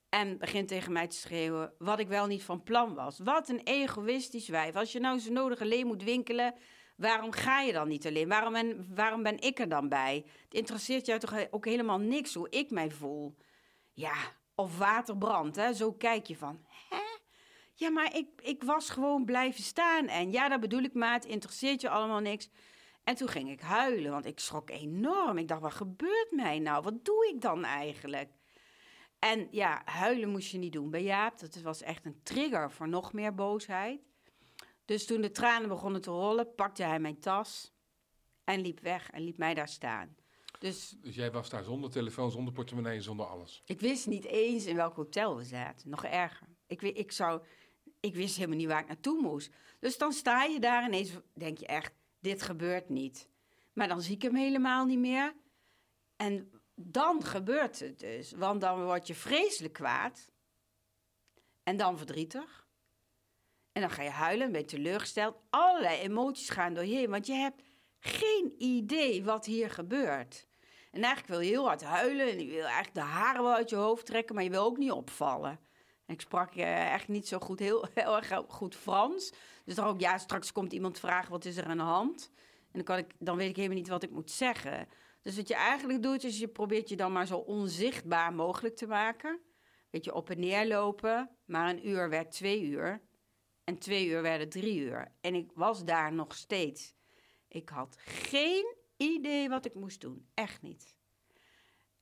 en 0.09 0.37
begint 0.37 0.67
tegen 0.67 0.91
mij 0.91 1.07
te 1.07 1.15
schreeuwen 1.15 1.73
wat 1.77 1.99
ik 1.99 2.07
wel 2.07 2.27
niet 2.27 2.43
van 2.43 2.63
plan 2.63 2.93
was. 2.93 3.19
Wat 3.19 3.49
een 3.49 3.61
egoïstisch 3.63 4.47
wijf. 4.47 4.75
Als 4.75 4.91
je 4.91 4.99
nou 4.99 5.19
zo 5.19 5.31
nodig 5.31 5.61
alleen 5.61 5.87
moet 5.87 6.03
winkelen... 6.03 6.53
Waarom 6.95 7.31
ga 7.31 7.61
je 7.61 7.73
dan 7.73 7.87
niet 7.87 8.07
alleen? 8.07 8.27
Waarom 8.27 8.53
ben, 8.53 8.95
waarom 8.95 9.23
ben 9.23 9.39
ik 9.39 9.59
er 9.59 9.69
dan 9.69 9.89
bij? 9.89 10.25
Het 10.43 10.53
interesseert 10.53 11.05
jou 11.05 11.19
toch 11.19 11.51
ook 11.51 11.65
helemaal 11.65 11.99
niks 11.99 12.33
hoe 12.33 12.49
ik 12.49 12.71
mij 12.71 12.91
voel? 12.91 13.35
Ja, 13.91 14.15
of 14.55 14.77
waterbrand, 14.77 15.55
hè? 15.55 15.73
Zo 15.73 15.93
kijk 15.93 16.25
je 16.27 16.37
van, 16.37 16.65
hè? 16.89 17.14
Ja, 17.77 17.89
maar 17.89 18.15
ik, 18.15 18.27
ik 18.41 18.63
was 18.63 18.89
gewoon 18.89 19.25
blijven 19.25 19.63
staan. 19.63 20.07
En 20.07 20.31
ja, 20.31 20.49
dat 20.49 20.59
bedoel 20.59 20.81
ik, 20.81 20.93
maar 20.93 21.13
het 21.13 21.25
interesseert 21.25 21.81
je 21.81 21.89
allemaal 21.89 22.19
niks. 22.19 22.49
En 23.03 23.15
toen 23.15 23.27
ging 23.27 23.49
ik 23.49 23.61
huilen, 23.61 24.11
want 24.11 24.25
ik 24.25 24.39
schrok 24.39 24.69
enorm. 24.69 25.37
Ik 25.37 25.47
dacht, 25.47 25.61
wat 25.61 25.73
gebeurt 25.73 26.31
mij 26.31 26.59
nou? 26.59 26.83
Wat 26.83 27.05
doe 27.05 27.31
ik 27.33 27.41
dan 27.41 27.63
eigenlijk? 27.63 28.29
En 29.19 29.47
ja, 29.51 29.81
huilen 29.85 30.29
moest 30.29 30.51
je 30.51 30.57
niet 30.57 30.73
doen 30.73 30.89
bij 30.89 31.03
Jaap. 31.03 31.39
Dat 31.39 31.61
was 31.61 31.81
echt 31.81 32.05
een 32.05 32.19
trigger 32.23 32.71
voor 32.71 32.87
nog 32.87 33.13
meer 33.13 33.35
boosheid. 33.35 33.99
Dus 34.85 35.05
toen 35.05 35.21
de 35.21 35.31
tranen 35.31 35.69
begonnen 35.69 36.01
te 36.01 36.09
rollen, 36.09 36.55
pakte 36.55 36.83
hij 36.83 36.99
mijn 36.99 37.19
tas 37.19 37.73
en 38.43 38.61
liep 38.61 38.79
weg 38.79 39.09
en 39.09 39.23
liet 39.23 39.37
mij 39.37 39.53
daar 39.53 39.67
staan. 39.67 40.15
Dus, 40.59 40.95
dus 41.01 41.15
jij 41.15 41.31
was 41.31 41.49
daar 41.49 41.63
zonder 41.63 41.89
telefoon, 41.89 42.31
zonder 42.31 42.53
portemonnee, 42.53 43.01
zonder 43.01 43.25
alles? 43.25 43.61
Ik 43.65 43.79
wist 43.79 44.07
niet 44.07 44.25
eens 44.25 44.65
in 44.65 44.75
welk 44.75 44.95
hotel 44.95 45.37
we 45.37 45.43
zaten. 45.43 45.89
Nog 45.89 46.05
erger. 46.05 46.47
Ik, 46.67 46.81
ik 46.81 47.11
zou 47.11 47.41
ik 48.05 48.15
wist 48.15 48.35
helemaal 48.35 48.57
niet 48.57 48.67
waar 48.67 48.81
ik 48.81 48.87
naartoe 48.87 49.21
moest. 49.21 49.49
Dus 49.79 49.97
dan 49.97 50.13
sta 50.13 50.43
je 50.43 50.59
daar 50.59 50.81
en 50.81 50.87
ineens 50.87 51.11
denk 51.33 51.57
je 51.57 51.65
echt, 51.65 51.93
dit 52.19 52.41
gebeurt 52.41 52.89
niet. 52.89 53.27
Maar 53.73 53.87
dan 53.87 54.01
zie 54.01 54.15
ik 54.15 54.21
hem 54.21 54.35
helemaal 54.35 54.85
niet 54.85 54.99
meer. 54.99 55.35
En 56.15 56.51
dan 56.75 57.23
gebeurt 57.23 57.79
het 57.79 57.99
dus. 57.99 58.31
Want 58.31 58.61
dan 58.61 58.83
word 58.83 59.07
je 59.07 59.15
vreselijk 59.15 59.73
kwaad. 59.73 60.31
En 61.63 61.77
dan 61.77 61.97
verdrietig. 61.97 62.67
En 63.71 63.81
dan 63.81 63.89
ga 63.89 64.03
je 64.03 64.09
huilen, 64.09 64.51
ben 64.51 64.61
je 64.61 64.67
teleurgesteld. 64.67 65.37
Allerlei 65.49 65.99
emoties 65.99 66.49
gaan 66.49 66.73
door 66.73 66.85
je 66.85 66.95
heen. 66.95 67.09
Want 67.09 67.27
je 67.27 67.33
hebt 67.33 67.61
geen 67.99 68.55
idee 68.57 69.23
wat 69.23 69.45
hier 69.45 69.69
gebeurt. 69.69 70.47
En 70.91 71.03
eigenlijk 71.03 71.27
wil 71.27 71.39
je 71.39 71.49
heel 71.49 71.65
hard 71.67 71.83
huilen. 71.83 72.29
En 72.29 72.39
je 72.39 72.51
wil 72.51 72.63
eigenlijk 72.63 72.93
de 72.93 73.01
haren 73.01 73.43
wel 73.43 73.53
uit 73.53 73.69
je 73.69 73.75
hoofd 73.75 74.05
trekken. 74.05 74.35
Maar 74.35 74.43
je 74.43 74.49
wil 74.49 74.63
ook 74.63 74.77
niet 74.77 74.91
opvallen. 74.91 75.59
Ik 76.07 76.21
sprak 76.21 76.55
uh, 76.55 76.93
echt 76.93 77.07
niet 77.07 77.27
zo 77.27 77.39
goed, 77.39 77.59
heel, 77.59 77.87
heel 77.93 78.15
erg 78.15 78.41
goed 78.47 78.75
Frans. 78.75 79.33
Dus 79.65 79.75
dan 79.75 79.85
ook, 79.85 79.99
ja, 79.99 80.17
straks 80.17 80.51
komt 80.51 80.73
iemand 80.73 80.99
vragen, 80.99 81.31
wat 81.31 81.45
is 81.45 81.57
er 81.57 81.65
aan 81.65 81.77
de 81.77 81.83
hand? 81.83 82.31
En 82.71 82.71
dan, 82.71 82.83
kan 82.83 82.97
ik, 82.97 83.13
dan 83.19 83.37
weet 83.37 83.49
ik 83.49 83.55
helemaal 83.55 83.77
niet 83.77 83.87
wat 83.87 84.03
ik 84.03 84.11
moet 84.11 84.31
zeggen. 84.31 84.87
Dus 85.21 85.35
wat 85.35 85.47
je 85.47 85.55
eigenlijk 85.55 86.01
doet, 86.01 86.23
is 86.23 86.39
je 86.39 86.47
probeert 86.47 86.89
je 86.89 86.95
dan 86.95 87.11
maar 87.11 87.27
zo 87.27 87.37
onzichtbaar 87.37 88.33
mogelijk 88.33 88.75
te 88.75 88.87
maken. 88.87 89.39
Weet 89.89 90.03
je, 90.03 90.13
op 90.13 90.29
en 90.29 90.39
neer 90.39 90.67
lopen. 90.67 91.29
Maar 91.45 91.69
een 91.69 91.87
uur 91.87 92.09
werd 92.09 92.31
twee 92.31 92.63
uur. 92.63 93.01
En 93.63 93.77
twee 93.77 94.07
uur 94.07 94.21
werden 94.21 94.49
drie 94.49 94.79
uur. 94.79 95.11
En 95.21 95.35
ik 95.35 95.51
was 95.53 95.83
daar 95.83 96.13
nog 96.13 96.35
steeds. 96.35 96.95
Ik 97.47 97.69
had 97.69 97.95
geen 97.99 98.75
idee 98.97 99.49
wat 99.49 99.65
ik 99.65 99.73
moest 99.73 100.01
doen. 100.01 100.29
Echt 100.33 100.61
niet. 100.61 100.94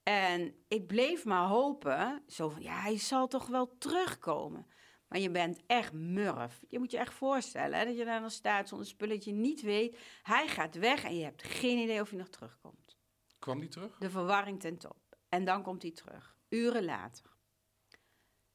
En 0.04 0.56
ik 0.68 0.88
bleef 0.88 1.26
maar 1.26 1.48
hopen, 1.48 2.24
zo 2.28 2.50
van, 2.50 2.62
ja, 2.62 2.80
hij 2.80 2.98
zal 2.98 3.28
toch 3.28 3.48
wel 3.48 3.78
terugkomen. 3.78 4.68
Maar 5.08 5.20
je 5.20 5.32
bent 5.32 5.62
echt 5.68 5.94
murf. 5.94 6.64
Je 6.68 6.80
moet 6.80 6.92
je 6.92 6.98
echt 6.98 7.14
voorstellen 7.14 7.80
hè, 7.80 7.86
dat 7.86 7.98
je 7.98 8.06
daar 8.06 8.20
dan 8.20 8.32
staat 8.32 8.68
zonder 8.68 8.88
spulletje, 8.88 9.32
niet 9.32 9.62
weet. 9.62 9.98
Hij 10.24 10.48
gaat 10.48 10.76
weg 10.76 11.04
en 11.04 11.18
je 11.18 11.24
hebt 11.24 11.44
geen 11.44 11.78
idee 11.78 12.02
of 12.02 12.10
hij 12.10 12.20
nog 12.20 12.30
terugkomt. 12.30 12.98
Kwam 13.40 13.60
hij 13.60 13.68
terug? 13.68 13.98
De 13.98 14.10
verwarring 14.10 14.60
ten 14.60 14.78
top. 14.78 15.18
En 15.30 15.46
dan 15.46 15.64
komt 15.64 15.82
hij 15.82 15.92
terug, 15.92 16.38
uren 16.50 16.86
later. 16.86 17.38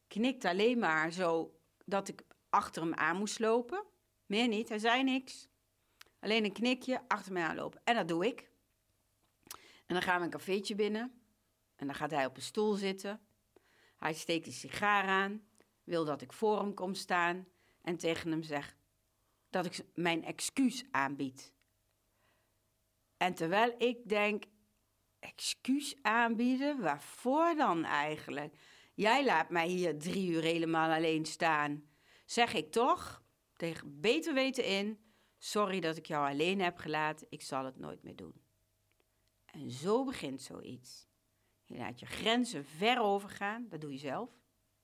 Knikt 0.07 0.45
alleen 0.45 0.79
maar 0.79 1.13
zo 1.13 1.61
dat 1.85 2.09
ik 2.09 2.23
achter 2.49 2.83
hem 2.83 2.95
aan 2.95 3.17
moest 3.17 3.39
lopen. 3.39 3.85
Meer 4.27 4.49
niet, 4.49 4.69
hij 4.69 4.79
zei 4.79 5.03
niks. 5.03 5.49
Alleen 6.21 6.45
een 6.45 6.53
knikje, 6.53 7.09
achter 7.09 7.33
mij 7.33 7.43
aanlopen. 7.43 7.81
En 7.85 7.95
dat 7.95 8.09
doe 8.09 8.27
ik. 8.27 8.51
En 9.87 9.95
dan 9.95 10.03
gaan 10.03 10.19
we 10.19 10.25
een 10.25 10.31
cafeetje 10.31 10.75
binnen. 10.75 11.18
En 11.79 11.87
dan 11.87 11.95
gaat 11.97 12.11
hij 12.11 12.27
op 12.27 12.37
een 12.37 12.43
stoel 12.43 12.73
zitten. 12.73 13.21
Hij 13.97 14.15
steekt 14.15 14.47
een 14.47 14.53
sigaar 14.53 15.05
aan, 15.05 15.49
wil 15.85 16.05
dat 16.05 16.23
ik 16.23 16.33
voor 16.33 16.59
hem 16.59 16.75
kom 16.75 16.95
staan 16.95 17.47
en 17.83 17.97
tegen 17.97 18.31
hem 18.31 18.43
zeg: 18.43 18.77
dat 19.51 19.67
ik 19.67 19.85
mijn 19.95 20.25
excuus 20.25 20.85
aanbied. 20.91 21.53
En 23.17 23.35
terwijl 23.35 23.75
ik 23.79 24.09
denk, 24.09 24.45
excuus 25.19 25.97
aanbieden, 26.03 26.81
waarvoor 26.81 27.55
dan 27.55 27.85
eigenlijk? 27.85 28.55
Jij 28.95 29.25
laat 29.25 29.51
mij 29.51 29.67
hier 29.67 29.99
drie 29.99 30.31
uur 30.31 30.43
helemaal 30.43 30.91
alleen 30.91 31.27
staan. 31.27 31.89
Zeg 32.25 32.55
ik 32.55 32.73
toch, 32.73 33.23
tegen 33.57 34.01
beter 34.01 34.35
weten 34.35 34.65
in, 34.65 34.99
sorry 35.39 35.81
dat 35.81 35.97
ik 35.97 36.07
jou 36.07 36.31
alleen 36.31 36.61
heb 36.61 36.79
gelaten, 36.79 37.27
ik 37.31 37.43
zal 37.43 37.65
het 37.65 37.79
nooit 37.79 38.03
meer 38.03 38.17
doen. 38.17 38.43
En 39.47 39.71
zo 39.71 40.05
begint 40.05 40.43
zoiets. 40.43 41.08
Je 41.69 41.79
laat 41.79 42.01
je 42.01 42.07
grenzen 42.07 42.65
ver 42.65 43.01
overgaan, 43.01 43.67
dat 43.69 43.81
doe 43.81 43.93
je 43.93 43.99
zelf. 43.99 44.31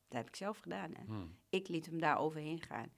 Dat 0.09 0.19
heb 0.19 0.27
ik 0.27 0.37
zelf 0.37 0.59
gedaan. 0.59 0.91
Hè? 0.95 1.05
Hmm. 1.05 1.39
Ik 1.49 1.69
liet 1.69 1.87
hem 1.87 1.99
daar 1.99 2.19
overheen 2.19 2.61
gaan. 2.61 2.93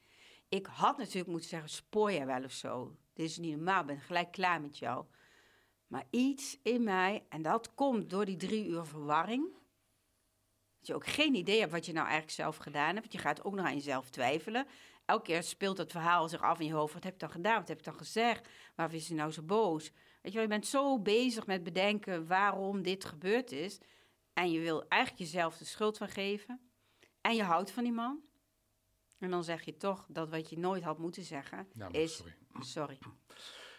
Ik 0.48 0.66
had 0.66 0.98
natuurlijk 0.98 1.28
moeten 1.28 1.48
zeggen, 1.48 1.70
spoor 1.70 2.10
je 2.10 2.24
wel 2.24 2.44
of 2.44 2.52
zo. 2.52 2.96
Dit 3.12 3.26
is 3.26 3.38
niet 3.38 3.56
normaal, 3.56 3.80
ik 3.80 3.86
ben 3.86 4.00
gelijk 4.00 4.32
klaar 4.32 4.60
met 4.60 4.78
jou. 4.78 5.04
Maar 5.86 6.04
iets 6.10 6.58
in 6.62 6.82
mij, 6.82 7.24
en 7.28 7.42
dat 7.42 7.74
komt 7.74 8.10
door 8.10 8.24
die 8.24 8.36
drie 8.36 8.66
uur 8.66 8.84
verwarring. 8.84 9.52
Dat 10.78 10.86
je 10.86 10.94
ook 10.94 11.06
geen 11.06 11.34
idee 11.34 11.60
hebt 11.60 11.72
wat 11.72 11.86
je 11.86 11.92
nou 11.92 12.06
eigenlijk 12.06 12.36
zelf 12.36 12.56
gedaan 12.56 12.94
hebt. 12.94 13.00
Want 13.00 13.12
je 13.12 13.18
gaat 13.18 13.44
ook 13.44 13.54
nog 13.54 13.66
aan 13.66 13.74
jezelf 13.74 14.10
twijfelen. 14.10 14.66
Elke 15.04 15.22
keer 15.22 15.42
speelt 15.42 15.78
het 15.78 15.92
verhaal 15.92 16.28
zich 16.28 16.42
af 16.42 16.60
in 16.60 16.66
je 16.66 16.72
hoofd. 16.72 16.94
Wat 16.94 17.04
heb 17.04 17.12
ik 17.12 17.20
dan 17.20 17.30
gedaan? 17.30 17.58
Wat 17.58 17.68
heb 17.68 17.78
ik 17.78 17.84
dan 17.84 17.94
gezegd? 17.94 18.48
Waarvoor 18.74 18.98
is 18.98 19.08
hij 19.08 19.16
nou 19.16 19.30
zo 19.30 19.42
boos? 19.42 19.92
Weet 20.26 20.34
je 20.34 20.40
wel, 20.40 20.50
je 20.50 20.60
bent 20.60 20.70
zo 20.70 20.98
bezig 20.98 21.46
met 21.46 21.62
bedenken 21.62 22.26
waarom 22.26 22.82
dit 22.82 23.04
gebeurd 23.04 23.52
is. 23.52 23.78
En 24.32 24.50
je 24.50 24.60
wil 24.60 24.88
eigenlijk 24.88 25.22
jezelf 25.22 25.56
de 25.56 25.64
schuld 25.64 25.98
van 25.98 26.08
geven. 26.08 26.60
En 27.20 27.34
je 27.34 27.42
houdt 27.42 27.70
van 27.70 27.84
die 27.84 27.92
man. 27.92 28.20
En 29.18 29.30
dan 29.30 29.44
zeg 29.44 29.62
je 29.62 29.76
toch 29.76 30.06
dat 30.08 30.30
wat 30.30 30.50
je 30.50 30.58
nooit 30.58 30.82
had 30.82 30.98
moeten 30.98 31.24
zeggen 31.24 31.68
Nou, 31.72 31.92
is... 31.92 32.16
sorry. 32.16 32.36
Sorry. 32.60 32.98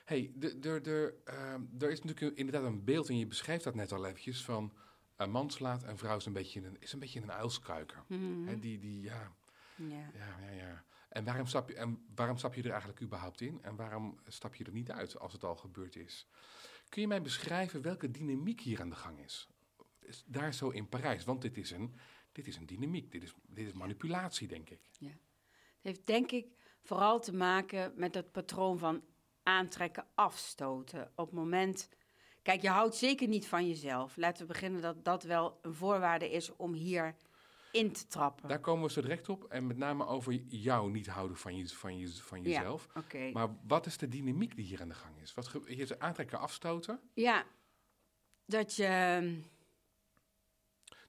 Hey, 0.06 0.34
ehm, 0.40 1.62
er 1.80 1.92
is 1.92 2.02
natuurlijk 2.02 2.38
inderdaad 2.38 2.64
een 2.64 2.84
beeld, 2.84 3.10
en 3.10 3.18
je 3.18 3.28
beschrijft 3.28 3.64
dat 3.64 3.76
net 3.76 3.92
al 3.92 4.06
eventjes, 4.06 4.44
van 4.44 4.74
een 5.16 5.32
man 5.32 5.50
slaat 5.50 5.84
en 5.84 5.98
vrouw 5.98 6.18
is 6.18 6.26
een 6.26 6.34
beetje 6.34 6.66
een, 6.66 6.78
is 6.80 6.94
een, 6.94 7.00
beetje 7.00 7.22
een 7.22 7.32
uilskuiker. 7.32 8.04
Mhm. 8.08 8.60
Die, 8.60 8.80
die, 8.80 9.02
ja, 9.02 9.36
Ja. 9.76 10.12
ja, 10.14 10.40
ja, 10.42 10.52
ja. 10.52 10.84
En 11.08 11.24
waarom, 11.24 11.46
stap 11.46 11.70
je, 11.70 11.76
en 11.76 12.06
waarom 12.16 12.38
stap 12.38 12.54
je 12.54 12.64
er 12.64 12.70
eigenlijk 12.70 13.02
überhaupt 13.02 13.42
in? 13.42 13.62
En 13.62 13.76
waarom 13.76 14.20
stap 14.28 14.56
je 14.56 14.64
er 14.64 14.72
niet 14.72 14.92
uit 14.92 15.20
als 15.20 15.34
het 15.34 15.44
al 15.44 15.56
gebeurd 15.56 15.96
is? 15.96 16.28
Kun 16.90 17.02
je 17.02 17.08
mij 17.08 17.22
beschrijven 17.22 17.82
welke 17.82 18.12
dynamiek 18.12 18.62
hier 18.62 18.82
aan 18.82 18.90
de 18.90 18.96
gang 18.96 19.20
is? 19.20 19.48
Is 20.00 20.24
Daar 20.26 20.54
zo 20.54 20.70
in 20.70 20.90
Parijs, 20.90 21.24
want 21.24 21.42
dit 21.42 21.58
is 21.58 21.72
een, 21.72 21.96
dit 22.32 22.48
is 22.48 22.56
een 22.56 22.66
dynamiek, 22.66 23.12
dit 23.12 23.24
is, 23.24 23.34
dit 23.42 23.68
is 23.68 23.74
manipulatie, 23.74 24.48
denk 24.48 24.70
ik. 24.70 24.80
Het 25.00 25.16
heeft 25.82 26.06
denk 26.06 26.32
ik 26.32 26.48
vooral 26.82 27.20
te 27.20 27.34
maken 27.34 27.94
met 27.96 28.16
het 28.16 28.32
patroon 28.32 28.80
van 28.80 29.04
aantrekken, 29.44 30.08
afstoten. 30.16 31.12
Op 31.16 31.26
het 31.26 31.36
moment. 31.36 31.90
Kijk, 32.42 32.62
je 32.62 32.70
houdt 32.70 32.96
zeker 32.96 33.28
niet 33.28 33.48
van 33.48 33.68
jezelf. 33.68 34.18
Laten 34.18 34.42
we 34.42 34.54
beginnen 34.54 34.82
dat 34.82 35.06
dat 35.06 35.24
wel 35.24 35.60
een 35.62 35.74
voorwaarde 35.74 36.32
is 36.32 36.56
om 36.56 36.74
hier 36.74 37.16
in 37.72 37.92
te 37.92 38.08
trappen. 38.08 38.50
Daar 38.50 38.60
komen 38.60 38.84
we 38.86 38.92
zo 38.92 39.02
direct 39.02 39.30
op. 39.30 39.44
En 39.44 39.68
met 39.68 39.78
name 39.78 40.06
over 40.06 40.34
jou 40.48 40.92
niet 40.92 41.08
houden 41.08 41.38
van, 41.38 41.56
je, 41.58 41.68
van, 41.68 41.98
je, 41.98 42.08
van 42.08 42.38
Ja. 42.44 42.50
jezelf. 42.50 42.88
Maar 43.34 43.56
wat 43.68 43.86
is 43.86 43.98
de 43.98 44.08
dynamiek 44.08 44.56
die 44.56 44.66
hier 44.66 44.82
aan 44.82 44.88
de 44.88 44.94
gang 44.96 45.22
is? 45.22 45.34
Wat 45.34 45.52
je 45.66 45.86
zegt 45.86 46.00
aantrekken, 46.00 46.40
afstoten. 46.40 47.00
Ja, 47.14 47.46
dat 48.46 48.76
je. 48.76 49.42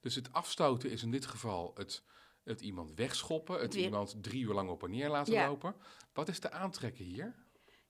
Dus 0.00 0.14
het 0.14 0.32
afstoten 0.32 0.90
is 0.90 1.02
in 1.02 1.10
dit 1.10 1.26
geval 1.26 1.72
het, 1.74 2.02
het 2.44 2.60
iemand 2.60 2.94
wegschoppen, 2.94 3.54
het 3.54 3.62
Het 3.62 3.74
weer- 3.74 3.84
iemand 3.84 4.22
drie 4.22 4.42
uur 4.44 4.54
lang 4.54 4.70
op 4.70 4.82
en 4.82 4.90
neer 4.90 5.08
laten 5.08 5.32
Ja. 5.32 5.46
lopen. 5.46 5.74
Wat 6.12 6.28
is 6.28 6.40
de 6.40 6.50
aantrekken 6.50 7.04
hier? 7.04 7.34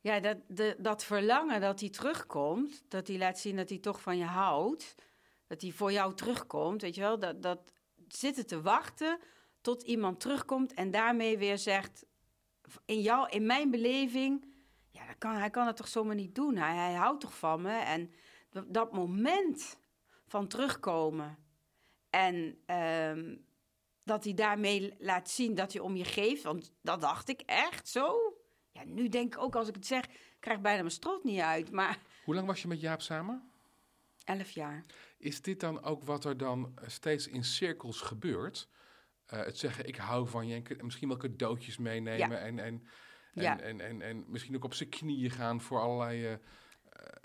Ja, 0.01 0.21
dat, 0.21 0.37
de, 0.49 0.77
dat 0.79 1.05
verlangen 1.05 1.61
dat 1.61 1.81
hij 1.81 1.91
terugkomt, 1.91 2.85
dat 2.89 3.07
hij 3.09 3.19
laat 3.19 3.39
zien 3.39 3.57
dat 3.57 3.69
hij 3.69 3.79
toch 3.79 4.01
van 4.03 4.17
je 4.19 4.25
houdt, 4.25 4.95
dat 5.47 5.61
hij 5.63 5.71
voor 5.71 5.93
jou 5.93 6.15
terugkomt, 6.15 6.83
weet 6.83 6.95
je 6.95 7.01
wel, 7.01 7.19
dat, 7.19 7.43
dat 7.43 7.73
zitten 8.09 8.47
te 8.47 8.63
wachten 8.63 9.19
tot 9.61 9.83
iemand 9.83 10.21
terugkomt 10.21 10.75
en 10.75 10.91
daarmee 10.91 11.39
weer 11.39 11.59
zegt, 11.59 12.05
in, 12.85 13.01
jou, 13.01 13.29
in 13.29 13.47
mijn 13.47 13.71
beleving, 13.71 14.47
ja, 14.91 15.07
dat 15.07 15.19
kan, 15.19 15.35
hij 15.35 15.51
kan 15.51 15.67
het 15.67 15.77
toch 15.77 15.89
zomaar 15.89 16.15
niet 16.15 16.35
doen, 16.35 16.57
hij, 16.57 16.75
hij 16.75 16.95
houdt 16.95 17.21
toch 17.21 17.39
van 17.39 17.63
me. 17.63 17.73
En 17.73 18.11
dat 18.67 18.93
moment 18.93 19.79
van 20.27 20.49
terugkomen 20.49 21.39
en 22.11 22.59
ehm, 22.67 23.37
dat 24.05 24.25
hij 24.25 24.35
daarmee 24.35 24.95
laat 24.99 25.31
zien 25.31 25.55
dat 25.55 25.73
hij 25.73 25.83
om 25.83 25.97
je 25.97 26.05
geeft, 26.05 26.43
want 26.43 26.73
dat 26.83 27.01
dacht 27.01 27.29
ik 27.29 27.41
echt 27.41 27.89
zo. 27.89 28.37
Ja, 28.73 28.85
nu 28.85 29.09
denk 29.09 29.35
ik 29.35 29.41
ook 29.41 29.57
als 29.57 29.69
ik 29.69 29.75
het 29.75 29.87
zeg, 29.87 30.05
krijg 30.41 30.57
ik 30.57 30.63
bijna 30.63 30.81
mijn 30.81 30.93
strot 30.93 31.25
niet 31.25 31.41
uit. 31.41 31.71
Maar 31.71 31.99
Hoe 32.25 32.35
lang 32.35 32.47
was 32.47 32.63
je 32.63 32.69
met 32.69 32.81
Jaap 32.81 33.01
samen? 33.01 33.51
elf 34.25 34.51
jaar. 34.51 34.85
Is 35.19 35.43
dit 35.43 35.61
dan 35.61 35.83
ook 35.83 36.05
wat 36.05 36.25
er 36.25 36.37
dan 36.37 36.73
eh, 36.75 36.89
steeds 36.89 37.29
in 37.29 37.45
cirkels 37.45 38.01
gebeurt? 38.01 38.69
Eh, 39.27 39.39
het 39.45 39.59
zeggen, 39.59 39.87
ik 39.87 39.97
hou 39.97 40.29
van 40.29 40.47
je 40.47 40.63
en 40.63 40.85
misschien 40.85 41.09
wel 41.09 41.17
cadeautjes 41.17 41.77
meenemen 41.79 42.41
en, 42.41 42.59
en, 42.59 42.65
en, 42.65 43.43
Ja. 43.43 43.61
en, 43.61 43.81
en, 43.81 44.03
en 44.03 44.25
misschien 44.29 44.57
ook 44.57 44.65
op 44.65 44.75
zijn 44.75 44.89
knieën 44.89 45.31
gaan 45.31 45.61
voor 45.61 45.81
allerlei... 45.81 46.27
eh, 46.27 46.35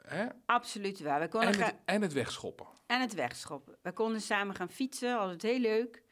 hè? 0.05 0.25
Absoluut 0.45 0.99
wel. 0.99 1.19
We 1.19 1.27
konden 1.27 1.49
En, 1.49 1.55
gaan- 1.55 1.65
het, 1.67 1.77
en 1.85 2.01
het 2.01 2.13
wegschoppen. 2.13 2.67
en 2.85 3.01
het 3.01 3.13
wegschoppen. 3.13 3.77
We 3.81 3.91
konden 3.93 4.21
samen 4.21 4.55
gaan 4.55 4.69
fietsen, 4.69 5.17
altijd 5.19 5.41
heel 5.41 5.59
leuk. 5.59 6.03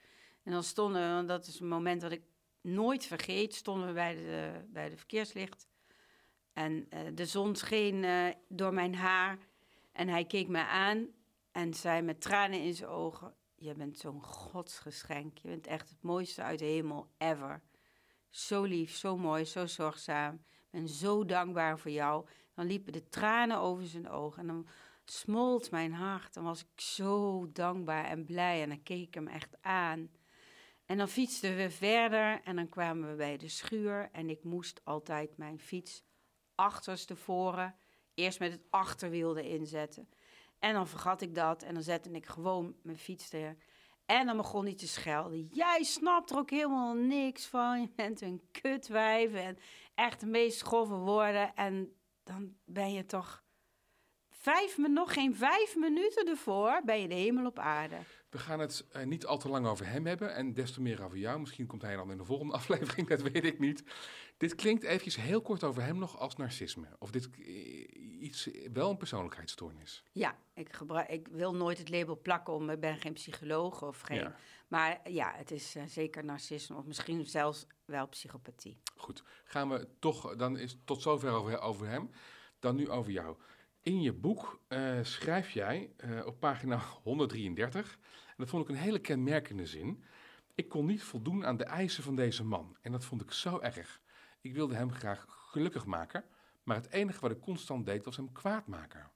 En 0.44 0.52
dan 0.52 0.64
stonden 0.64 1.02
we, 1.08 1.14
want 1.14 1.28
dat 1.28 1.48
is 1.48 1.60
een 1.60 1.68
moment 1.68 2.02
dat 2.02 2.12
ik 2.12 2.22
nooit 2.62 3.06
vergeet, 3.06 3.56
stonden 3.56 3.88
we 3.88 3.94
bij 3.94 4.16
de, 4.16 4.52
bij 4.68 4.90
de 4.90 4.98
verkeerslicht. 4.98 5.68
En 6.54 6.88
de 7.14 7.26
zon 7.26 7.56
scheen 7.56 8.06
door 8.48 8.74
mijn 8.74 8.96
haar. 8.96 9.38
En 9.92 10.08
hij 10.08 10.26
keek 10.26 10.48
me 10.48 10.66
aan 10.66 11.08
en 11.52 11.74
zei 11.74 12.02
met 12.02 12.22
tranen 12.22 12.62
in 12.62 12.74
zijn 12.74 12.90
ogen... 12.90 13.36
Je 13.62 13.74
bent 13.74 13.98
zo'n 13.98 14.24
godsgeschenk. 14.24 15.38
Je 15.38 15.48
bent 15.48 15.68
echt 15.68 15.90
het 15.90 16.02
mooiste 16.02 16.42
uit 16.42 16.60
de 16.60 16.66
hemel 16.66 17.10
ever. 17.18 17.62
Zo 18.30 18.64
lief, 18.64 18.96
zo 18.96 19.18
mooi, 19.18 19.46
zo 19.46 19.66
zorgzaam. 19.66 20.36
Ik 20.36 20.68
ben 20.70 20.88
zo 20.88 21.26
dankbaar 21.26 21.80
voor 21.80 21.92
jou. 21.92 22.28
Dan 22.54 22.66
liepen 22.66 22.94
de 22.94 23.10
tranen 23.10 23.58
over 23.58 23.88
zijn 23.88 24.10
ogen. 24.10 24.42
En 24.42 24.48
dan 24.48 24.68
smolt 25.06 25.72
mijn 25.72 25.94
hart. 25.94 26.34
Dan 26.34 26.44
was 26.44 26.62
ik 26.62 26.82
zo 26.82 27.48
dankbaar 27.52 28.06
en 28.06 28.26
blij. 28.26 28.62
En 28.62 28.70
dan 28.70 28.84
keek 28.84 29.08
ik 29.08 29.14
hem 29.14 29.28
echt 29.28 29.58
aan. 29.62 30.12
En 30.86 30.98
dan 30.98 31.08
fietsten 31.08 31.56
we 31.56 31.70
verder. 31.70 32.42
En 32.44 32.56
dan 32.56 32.70
kwamen 32.70 33.10
we 33.10 33.16
bij 33.16 33.38
de 33.38 33.48
schuur. 33.48 34.10
En 34.12 34.30
ik 34.30 34.44
moest 34.44 34.82
altijd 34.84 35.38
mijn 35.38 35.60
fiets 35.60 36.04
achterstevoren. 36.56 37.76
Eerst 38.14 38.40
met 38.40 38.52
het 38.52 38.66
achterwiel 38.70 39.38
erin 39.38 39.66
zetten. 39.66 40.10
En 40.62 40.74
dan 40.74 40.88
vergat 40.88 41.22
ik 41.22 41.36
dat. 41.36 41.64
En 41.64 41.74
dan 41.74 41.84
zette 41.84 42.12
ik 42.12 42.26
gewoon 42.26 42.76
mijn 42.84 42.98
fiets 42.98 43.34
er. 43.34 43.58
En 44.06 44.26
dan 44.26 44.38
begon 44.38 44.66
hij 44.66 44.76
te 44.76 44.88
schelden. 44.88 45.48
Jij 45.52 45.84
snapt 45.84 46.30
er 46.30 46.38
ook 46.38 46.50
helemaal 46.50 46.94
niks 46.94 47.46
van. 47.46 47.82
Je 47.82 47.90
bent 47.96 48.22
een 48.22 48.42
kutwijf. 48.52 49.34
En 49.34 49.58
echt 49.96 50.20
de 50.20 50.26
meest 50.26 50.62
grove 50.62 50.96
woorden. 50.96 51.56
En 51.56 51.96
dan 52.24 52.54
ben 52.66 52.94
je 52.94 53.06
toch 53.06 53.44
vijf, 54.42 54.78
nog 54.78 55.14
geen 55.14 55.36
vijf 55.36 55.76
minuten 55.76 56.28
ervoor, 56.28 56.82
ben 56.86 57.02
je 57.02 57.08
de 57.08 57.16
hemel 57.16 57.46
op 57.46 57.60
aarde. 57.60 57.96
We 58.30 58.38
gaan 58.38 58.60
het 58.60 58.88
eh, 58.92 59.06
niet 59.06 59.26
al 59.26 59.38
te 59.38 59.50
lang 59.50 59.68
over 59.68 59.88
hem 59.88 60.06
hebben 60.06 60.36
en 60.36 60.54
des 60.54 60.72
te 60.72 60.82
meer 60.82 61.04
over 61.04 61.18
jou. 61.18 61.40
Misschien 61.40 61.68
komt 61.68 61.82
hij 61.82 61.96
dan 61.96 62.12
in 62.12 62.18
de 62.18 62.26
volgende 62.26 62.54
aflevering, 62.62 63.08
dat 63.08 63.22
weet 63.22 63.44
ik 63.44 63.60
niet. 63.60 63.84
Dit 64.42 64.56
klinkt 64.56 64.84
eventjes 64.84 65.16
heel 65.16 65.42
kort 65.42 65.64
over 65.64 65.84
hem 65.84 65.98
nog 65.98 66.20
als 66.20 66.36
narcisme. 66.36 66.88
Of 67.00 67.12
dit 67.12 67.30
iets, 68.20 68.50
wel 68.74 68.90
een 68.90 68.98
persoonlijkheidsstoornis. 68.98 70.04
Ja, 70.12 70.38
ik, 70.54 70.74
gebruik, 70.74 71.10
ik 71.10 71.28
wil 71.28 71.56
nooit 71.56 71.78
het 71.78 71.90
label 71.90 72.20
plakken 72.22 72.54
om, 72.54 72.70
ik 72.70 72.80
ben 72.80 72.98
geen 72.98 73.14
psycholoog 73.14 73.84
of 73.84 74.02
geen... 74.02 74.18
Ja. 74.18 74.36
Maar 74.68 75.00
ja, 75.10 75.34
het 75.36 75.52
is 75.52 75.76
eh, 75.76 75.84
zeker 75.86 76.26
narcisme 76.26 76.76
of 76.76 76.86
misschien 76.86 77.26
zelfs 77.26 77.66
wel 77.86 78.08
psychopathie. 78.08 78.78
Goed, 78.96 79.24
gaan 79.44 79.70
we 79.70 79.88
toch, 80.00 80.36
dan 80.36 80.58
is 80.58 80.78
tot 80.86 81.02
zover 81.02 81.32
over, 81.32 81.60
over 81.60 81.88
hem. 81.88 82.10
Dan 82.60 82.76
nu 82.76 82.90
over 82.90 83.12
jou. 83.12 83.38
In 83.82 84.02
je 84.02 84.14
boek 84.14 84.62
eh, 84.68 85.00
schrijf 85.02 85.52
jij 85.52 85.92
eh, 85.98 86.26
op 86.26 86.40
pagina 86.40 86.78
133, 87.04 88.00
en 88.28 88.36
dat 88.38 88.50
vond 88.50 88.64
ik 88.64 88.70
een 88.70 88.82
hele 88.82 89.00
kenmerkende 89.00 89.66
zin. 89.66 90.04
Ik 90.56 90.70
kon 90.70 90.86
niet 90.86 91.04
voldoen 91.04 91.46
aan 91.46 91.58
de 91.58 91.66
eisen 91.66 92.04
van 92.04 92.16
deze 92.16 92.44
man. 92.44 92.78
En 92.82 92.92
dat 92.92 93.06
vond 93.06 93.22
ik 93.22 93.32
zo 93.32 93.60
erg. 93.60 94.02
Ik 94.42 94.54
wilde 94.54 94.76
hem 94.76 94.92
graag 94.92 95.26
gelukkig 95.28 95.86
maken, 95.86 96.26
maar 96.64 96.76
het 96.76 96.90
enige 96.90 97.20
wat 97.20 97.32
ik 97.32 97.40
constant 97.40 97.86
deed 97.86 98.06
was 98.06 98.18
hem 98.18 98.32
kwaad 98.32 98.68
maken. 98.68 99.12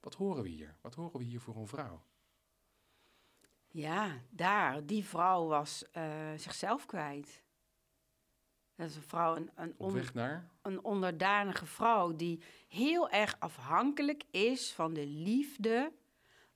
Wat 0.00 0.14
horen 0.14 0.42
we 0.42 0.48
hier? 0.48 0.76
Wat 0.80 0.94
horen 0.94 1.18
we 1.18 1.24
hier 1.24 1.40
voor 1.40 1.56
een 1.56 1.66
vrouw? 1.66 2.02
Ja, 3.68 4.22
daar, 4.30 4.86
die 4.86 5.04
vrouw 5.04 5.46
was 5.46 5.90
eh, 5.90 6.32
zichzelf 6.36 6.86
kwijt. 6.86 7.42
Dat 8.74 8.88
is 8.88 8.96
een 8.96 9.02
vrouw, 9.02 9.36
een, 9.54 9.74
on- 9.76 10.02
naar? 10.14 10.50
een 10.62 10.84
onderdanige 10.84 11.66
vrouw 11.66 12.16
die 12.16 12.42
heel 12.68 13.10
erg 13.10 13.36
afhankelijk 13.38 14.24
is 14.30 14.72
van 14.72 14.92
de 14.94 15.06
liefde 15.06 15.92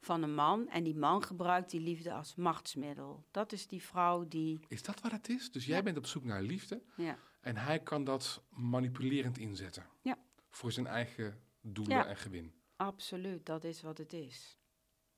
van 0.00 0.22
een 0.22 0.34
man. 0.34 0.68
En 0.68 0.82
die 0.84 0.96
man 0.96 1.22
gebruikt 1.22 1.70
die 1.70 1.80
liefde 1.80 2.12
als 2.12 2.34
machtsmiddel. 2.34 3.24
Dat 3.30 3.52
is 3.52 3.66
die 3.66 3.82
vrouw 3.82 4.28
die. 4.28 4.64
Is 4.68 4.82
dat 4.82 5.00
wat 5.00 5.12
het 5.12 5.28
is? 5.28 5.52
Dus 5.52 5.66
jij 5.66 5.76
Ja. 5.76 5.82
bent 5.82 5.96
op 5.96 6.06
zoek 6.06 6.24
naar 6.24 6.42
liefde. 6.42 6.82
Ja, 6.96 7.18
En 7.40 7.56
hij 7.56 7.80
kan 7.82 8.04
dat 8.04 8.42
manipulerend 8.48 9.38
inzetten. 9.38 9.86
Ja. 10.02 10.18
Voor 10.50 10.72
zijn 10.72 10.86
eigen 10.86 11.42
doelen 11.60 11.96
Ja. 11.96 12.06
en 12.06 12.16
gewin. 12.16 12.54
Absoluut, 12.76 13.46
dat 13.46 13.64
is 13.64 13.82
wat 13.82 13.98
het 13.98 14.12
is. 14.12 14.58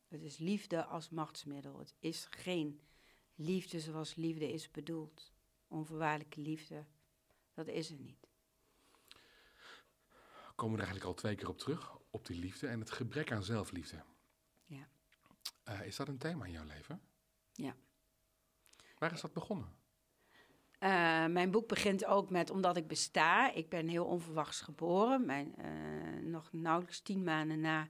Het 0.09 0.23
is 0.23 0.37
liefde 0.39 0.85
als 0.85 1.09
machtsmiddel. 1.11 1.79
Het 1.79 1.95
is 1.99 2.27
geen 2.31 2.81
liefde 3.35 3.81
zoals 3.81 4.15
liefde 4.15 4.53
is 4.53 4.71
bedoeld. 4.71 5.33
Onvoorwaardelijke 5.69 6.41
liefde, 6.41 6.87
dat 7.55 7.67
is 7.67 7.91
er 7.91 7.99
niet. 7.99 8.29
We 10.47 10.53
komen 10.55 10.79
er 10.79 10.85
eigenlijk 10.85 11.05
al 11.15 11.21
twee 11.21 11.35
keer 11.35 11.49
op 11.49 11.59
terug, 11.59 11.99
op 12.11 12.27
die 12.27 12.39
liefde 12.39 12.67
en 12.67 12.81
het 12.81 12.91
gebrek 12.91 13.33
aan 13.33 13.45
zelfliefde. 13.45 14.05
Ja. 14.65 14.89
Eh, 15.63 15.87
is 15.87 15.97
dat 15.97 16.09
een 16.09 16.19
thema 16.19 16.45
in 16.45 16.53
jouw 16.53 16.65
leven? 16.65 17.03
Ja. 17.53 17.77
Waar 18.99 19.13
is 19.13 19.21
dat 19.21 19.33
begonnen? 19.33 19.77
Eh, 20.83 21.27
mijn 21.27 21.51
boek 21.51 21.69
begint 21.69 22.05
ook 22.05 22.31
met 22.31 22.51
omdat 22.51 22.77
ik 22.77 22.87
besta. 22.87 23.53
Ik 23.53 23.69
ben 23.69 23.89
heel 23.89 24.05
onverwachts 24.05 24.61
geboren. 24.61 25.27
Mijn, 25.27 25.55
eh, 25.57 26.23
nog 26.23 26.49
nauwelijks 26.53 27.01
tien 27.01 27.25
maanden 27.25 27.61
na 27.61 27.89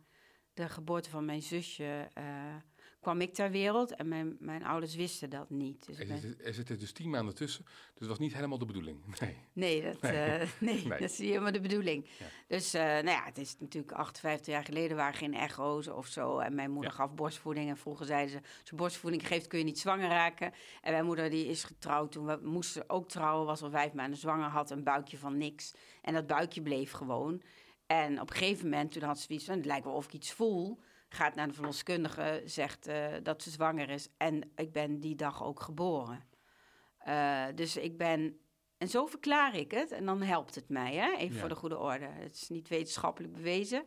de 0.54 0.68
geboorte 0.68 1.10
van 1.10 1.24
mijn 1.24 1.42
zusje 1.42 2.08
eh, 2.12 2.54
kwam 3.02 3.20
ik 3.20 3.34
ter 3.34 3.50
wereld. 3.50 3.94
En 3.94 4.08
mijn, 4.08 4.36
mijn 4.40 4.64
ouders 4.64 4.94
wisten 4.94 5.30
dat 5.30 5.50
niet. 5.50 5.86
Dus 5.86 5.98
Er 5.98 6.06
ben- 6.06 6.18
zitten, 6.18 6.44
er 6.46 6.54
zitten 6.54 6.78
dus 6.78 6.92
tien 6.92 7.10
maanden 7.10 7.34
tussen, 7.34 7.64
dus 7.64 7.98
dat 7.98 8.08
was 8.08 8.18
niet 8.18 8.34
helemaal 8.34 8.58
de 8.58 8.64
bedoeling. 8.66 8.98
Nee. 9.20 9.36
Nee, 9.52 9.82
dat, 9.82 10.00
Nee. 10.02 10.12
eh, 10.12 10.48
nee, 10.60 10.74
Nee. 10.74 10.88
dat 10.88 11.00
is 11.10 11.18
niet 11.18 11.28
helemaal 11.28 11.52
de 11.52 11.60
bedoeling. 11.60 12.08
Ja. 12.18 12.26
Dus 12.48 12.74
uh, 12.74 12.80
nou 12.82 13.06
ja, 13.06 13.24
het 13.24 13.38
is 13.38 13.56
natuurlijk 13.58 13.92
58 13.92 14.54
jaar 14.54 14.64
geleden 14.64 14.96
waren 14.96 15.14
geen 15.14 15.34
echo's 15.34 15.88
of 15.88 16.06
zo. 16.06 16.38
En 16.38 16.54
mijn 16.54 16.70
moeder 16.70 16.90
Ja. 16.90 16.96
gaf 16.96 17.14
borstvoeding. 17.14 17.68
En 17.68 17.76
vroeger 17.76 18.06
zeiden 18.06 18.30
ze, 18.30 18.36
als 18.60 18.70
je 18.70 18.76
borstvoeding 18.76 19.26
geeft 19.26 19.46
kun 19.46 19.58
je 19.58 19.64
niet 19.64 19.78
zwanger 19.78 20.08
raken. 20.08 20.52
En 20.82 20.92
mijn 20.92 21.04
moeder 21.04 21.30
die 21.30 21.46
is 21.46 21.64
getrouwd 21.64 22.12
toen 22.12 22.26
we 22.26 22.38
moesten 22.42 22.90
ook 22.90 23.08
trouwen. 23.08 23.46
Was 23.46 23.62
al 23.62 23.70
vijf 23.70 23.92
maanden 23.92 24.18
zwanger, 24.18 24.48
had 24.48 24.70
een 24.70 24.84
buikje 24.84 25.18
van 25.18 25.36
niks. 25.38 25.74
En 26.02 26.14
dat 26.14 26.26
buikje 26.26 26.62
bleef 26.62 26.90
gewoon. 26.92 27.42
En 27.86 28.20
op 28.20 28.30
een 28.30 28.36
gegeven 28.36 28.68
moment, 28.68 28.92
toen 28.92 29.02
had 29.02 29.18
ze 29.18 29.24
zoiets 29.26 29.44
van, 29.44 29.56
het 29.56 29.64
lijkt 29.66 29.84
wel 29.84 29.94
of 29.94 30.04
ik 30.06 30.12
iets 30.12 30.32
voel. 30.32 30.78
Gaat 31.12 31.34
naar 31.34 31.48
de 31.48 31.54
verloskundige, 31.54 32.42
zegt 32.44 32.88
uh, 32.88 33.06
dat 33.22 33.42
ze 33.42 33.50
zwanger 33.50 33.90
is. 33.90 34.08
En 34.16 34.52
ik 34.56 34.72
ben 34.72 35.00
die 35.00 35.14
dag 35.14 35.44
ook 35.44 35.60
geboren. 35.60 36.24
Uh, 37.08 37.44
dus 37.54 37.76
ik 37.76 37.96
ben 37.96 38.40
en 38.78 38.88
zo 38.88 39.06
verklaar 39.06 39.54
ik 39.54 39.70
het 39.70 39.90
en 39.90 40.04
dan 40.04 40.22
helpt 40.22 40.54
het 40.54 40.68
mij, 40.68 40.94
hè? 40.94 41.12
even 41.12 41.34
Ja. 41.34 41.40
voor 41.40 41.48
de 41.48 41.54
goede 41.54 41.78
orde. 41.78 42.04
Het 42.04 42.34
is 42.34 42.48
niet 42.48 42.68
wetenschappelijk 42.68 43.32
bewezen. 43.32 43.84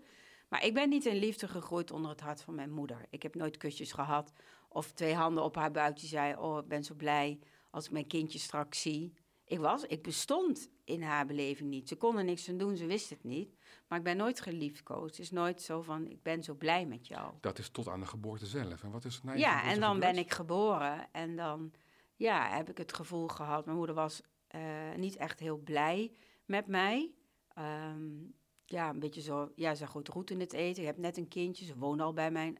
Maar 0.50 0.65
ik 0.65 0.74
ben 0.74 0.89
niet 0.89 1.05
in 1.05 1.15
liefde 1.15 1.48
gegroeid 1.48 1.91
onder 1.91 2.12
het 2.12 2.22
hart 2.22 2.41
van 2.41 2.55
mijn 2.55 2.72
moeder. 2.72 3.05
Ik 3.10 3.24
heb 3.24 3.36
nooit 3.36 3.58
kusjes 3.58 3.91
gehad 3.91 4.34
of 4.70 4.91
twee 4.91 5.13
handen 5.13 5.44
op 5.44 5.55
haar 5.55 5.72
buik 5.72 6.00
die 6.00 6.10
zei... 6.10 6.36
oh, 6.36 6.58
ik 6.58 6.67
ben 6.67 6.84
zo 6.84 6.96
blij 6.96 7.39
als 7.72 7.86
ik 7.86 7.91
mijn 7.91 8.08
kindje 8.08 8.39
straks 8.39 8.82
zie. 8.82 9.13
Ik 9.48 9.60
was, 9.60 9.84
ik 9.84 10.04
bestond 10.04 10.70
in 10.84 11.02
haar 11.02 11.25
beleving 11.25 11.70
niet. 11.70 11.88
Ze 11.88 11.96
kon 11.96 12.18
er 12.18 12.24
niks 12.24 12.50
aan 12.50 12.58
doen, 12.58 12.75
ze 12.75 12.86
wist 12.86 13.10
het 13.10 13.24
niet. 13.24 13.56
Maar 13.88 13.98
ik 13.98 14.04
ben 14.04 14.18
nooit 14.18 14.42
geliefkoosd. 14.42 15.18
Het 15.18 15.25
is 15.25 15.32
nooit 15.32 15.62
zo 15.62 15.82
van, 15.82 16.08
ik 16.08 16.24
ben 16.24 16.44
zo 16.44 16.54
blij 16.54 16.86
met 16.86 17.08
jou. 17.08 17.34
Dat 17.42 17.60
is 17.60 17.70
tot 17.70 17.88
aan 17.88 18.00
de 18.00 18.06
geboorte 18.06 18.46
zelf. 18.46 18.84
En 18.84 18.92
wat 18.92 19.06
is 19.06 19.22
je 19.24 19.38
Ja, 19.38 19.64
en 19.64 19.80
dan 19.80 20.00
ben 20.00 20.18
ik 20.18 20.32
geboren 20.32 21.08
en 21.12 21.36
dan 21.36 21.72
ja, 22.16 22.56
heb 22.56 22.70
ik 22.70 22.78
het 22.78 22.94
gevoel 22.94 23.28
gehad... 23.28 23.66
mijn 23.66 23.78
moeder 23.78 23.96
was 23.96 24.22
uh, 24.56 24.96
niet 24.96 25.16
echt 25.16 25.40
heel 25.40 25.58
blij 25.58 26.12
met 26.46 26.68
mij. 26.68 27.12
Um, 27.58 28.36
ja, 28.66 28.90
een 28.90 29.00
beetje 29.00 29.22
zo, 29.22 29.52
ja, 29.56 29.75
ze 29.75 29.88
gooit 29.88 30.08
roet 30.08 30.30
in 30.30 30.40
het 30.40 30.54
eten. 30.54 30.82
Ik 30.82 30.88
heb 30.88 30.98
net 30.98 31.18
een 31.18 31.28
kindje, 31.28 31.66
ze 31.66 31.78
woonde 31.78 32.04
al 32.04 32.14
bij 32.14 32.32
mijn 32.32 32.58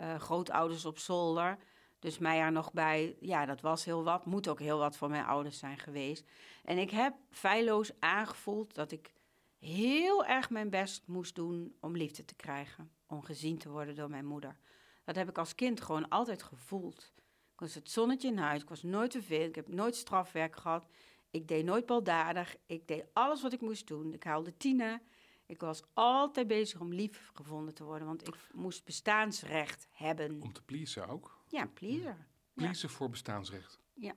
uh, 0.00 0.14
grootouders 0.14 0.84
op 0.84 0.98
zolder. 0.98 1.58
Dus 2.00 2.18
mij 2.18 2.40
er 2.40 2.52
nog 2.52 2.72
bij, 2.72 3.16
ja, 3.20 3.46
dat 3.46 3.60
was 3.60 3.84
heel 3.84 4.04
wat. 4.04 4.26
Moet 4.26 4.48
ook 4.48 4.58
heel 4.60 4.78
wat 4.78 4.96
voor 4.96 5.10
mijn 5.10 5.24
ouders 5.24 5.58
zijn 5.58 5.78
geweest. 5.78 6.24
En 6.64 6.78
ik 6.78 6.90
heb 6.90 7.14
feilloos 7.30 7.90
aangevoeld 7.98 8.74
dat 8.74 8.92
ik 8.92 9.12
heel 9.58 10.24
erg 10.24 10.50
mijn 10.50 10.70
best 10.70 11.06
moest 11.06 11.34
doen 11.34 11.76
om 11.80 11.96
liefde 11.96 12.24
te 12.24 12.34
krijgen. 12.34 12.90
Om 13.06 13.22
gezien 13.22 13.58
te 13.58 13.70
worden 13.70 13.94
door 13.94 14.10
mijn 14.10 14.26
moeder. 14.26 14.56
Dat 15.04 15.16
heb 15.16 15.28
ik 15.28 15.38
als 15.38 15.54
kind 15.54 15.80
gewoon 15.80 16.08
altijd 16.08 16.42
gevoeld. 16.42 17.12
Ik 17.52 17.60
was 17.60 17.74
het 17.74 17.90
zonnetje 17.90 18.28
in 18.28 18.38
huis, 18.38 18.62
ik 18.62 18.68
was 18.68 18.82
nooit 18.82 19.10
te 19.10 19.22
veel, 19.22 19.46
ik 19.46 19.54
heb 19.54 19.68
nooit 19.68 19.96
strafwerk 19.96 20.56
gehad. 20.56 20.86
Ik 21.30 21.48
deed 21.48 21.64
nooit 21.64 21.86
baldadig, 21.86 22.56
ik 22.66 22.88
deed 22.88 23.04
alles 23.12 23.42
wat 23.42 23.52
ik 23.52 23.60
moest 23.60 23.86
doen. 23.86 24.12
Ik 24.12 24.24
haalde 24.24 24.56
tienen. 24.56 25.02
Ik 25.50 25.60
was 25.60 25.82
altijd 25.92 26.46
bezig 26.46 26.80
om 26.80 26.92
lief 26.92 27.30
gevonden 27.34 27.74
te 27.74 27.84
worden, 27.84 28.06
want 28.06 28.28
ik 28.28 28.36
moest 28.52 28.84
bestaansrecht 28.84 29.88
hebben. 29.90 30.42
Om 30.42 30.52
te 30.52 30.62
pleasen 30.62 31.08
ook? 31.08 31.38
Ja, 31.48 31.66
pleaser. 31.66 32.26
Pleasen 32.54 32.90
voor 32.90 33.10
bestaansrecht. 33.10 33.78
Ja, 33.94 34.14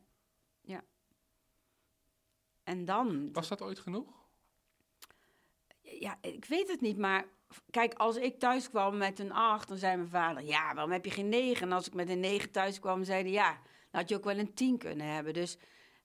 ja. 0.61 0.83
En 2.63 2.85
dan... 2.85 3.31
Was 3.31 3.47
dat 3.47 3.61
ooit 3.61 3.79
genoeg? 3.79 4.23
Ja, 5.81 6.17
ik 6.21 6.45
weet 6.45 6.67
het 6.67 6.81
niet, 6.81 6.97
maar 6.97 7.25
kijk, 7.69 7.93
als 7.93 8.15
ik 8.15 8.39
thuis 8.39 8.69
kwam 8.69 8.97
met 8.97 9.19
een 9.19 9.31
acht, 9.31 9.67
dan 9.67 9.77
zei 9.77 9.95
mijn 9.95 10.09
vader, 10.09 10.43
ja, 10.43 10.73
waarom 10.73 10.91
heb 10.91 11.05
je 11.05 11.11
geen 11.11 11.29
negen? 11.29 11.67
En 11.67 11.73
als 11.73 11.87
ik 11.87 11.93
met 11.93 12.09
een 12.09 12.19
negen 12.19 12.51
thuis 12.51 12.79
kwam, 12.79 13.03
zei 13.03 13.21
hij, 13.21 13.31
ja, 13.31 13.51
dan 13.91 14.01
had 14.01 14.09
je 14.09 14.15
ook 14.15 14.23
wel 14.23 14.37
een 14.37 14.53
tien 14.53 14.77
kunnen 14.77 15.07
hebben. 15.07 15.33
Dus 15.33 15.57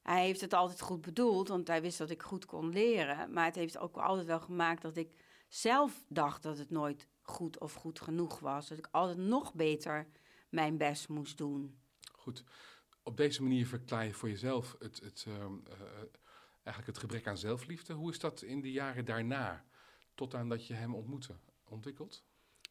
hij 0.09 0.25
heeft 0.25 0.41
het 0.41 0.53
altijd 0.53 0.81
goed 0.81 1.01
bedoeld, 1.01 1.49
want 1.49 1.69
hij 1.69 1.83
wist 1.83 1.99
dat 1.99 2.11
ik 2.11 2.23
goed 2.23 2.45
kon 2.45 2.69
leren. 2.69 3.33
Maar 3.33 3.45
het 3.45 3.55
heeft 3.55 3.79
ook 3.79 3.97
altijd 3.97 4.27
wel 4.27 4.41
gemaakt 4.41 4.83
dat 4.83 4.97
ik 4.97 5.13
zelf 5.49 6.05
dacht 6.09 6.43
dat 6.43 6.59
het 6.59 6.71
nooit 6.71 7.09
goed 7.23 7.59
of 7.59 7.75
goed 7.75 8.01
genoeg 8.01 8.39
was. 8.39 8.69
Dat 8.69 8.79
ik 8.79 8.89
altijd 8.91 9.19
nog 9.19 9.55
beter 9.55 10.07
mijn 10.49 10.77
best 10.77 11.09
moest 11.09 11.39
doen. 11.39 11.79
Goed. 12.13 12.45
Op 13.03 13.17
deze 13.17 13.43
manier 13.43 13.67
verklaar 13.67 14.05
je 14.05 14.15
voor 14.15 14.29
jezelf 14.29 14.77
het, 14.79 15.01
het, 15.01 15.25
uh, 15.29 15.35
uh, 15.35 15.45
eigenlijk 16.63 16.87
het 16.87 16.99
gebrek 16.99 17.27
aan 17.27 17.39
zelfliefde. 17.39 17.93
Hoe 17.93 18.11
is 18.11 18.19
dat 18.19 18.43
in 18.43 18.61
de 18.61 18.73
jaren 18.73 19.05
daarna, 19.05 19.65
tot 20.15 20.35
aan 20.35 20.49
dat 20.49 20.67
je 20.67 20.75
hem 20.75 20.95
ontmoette, 20.95 21.37
ontwikkeld? 21.65 22.25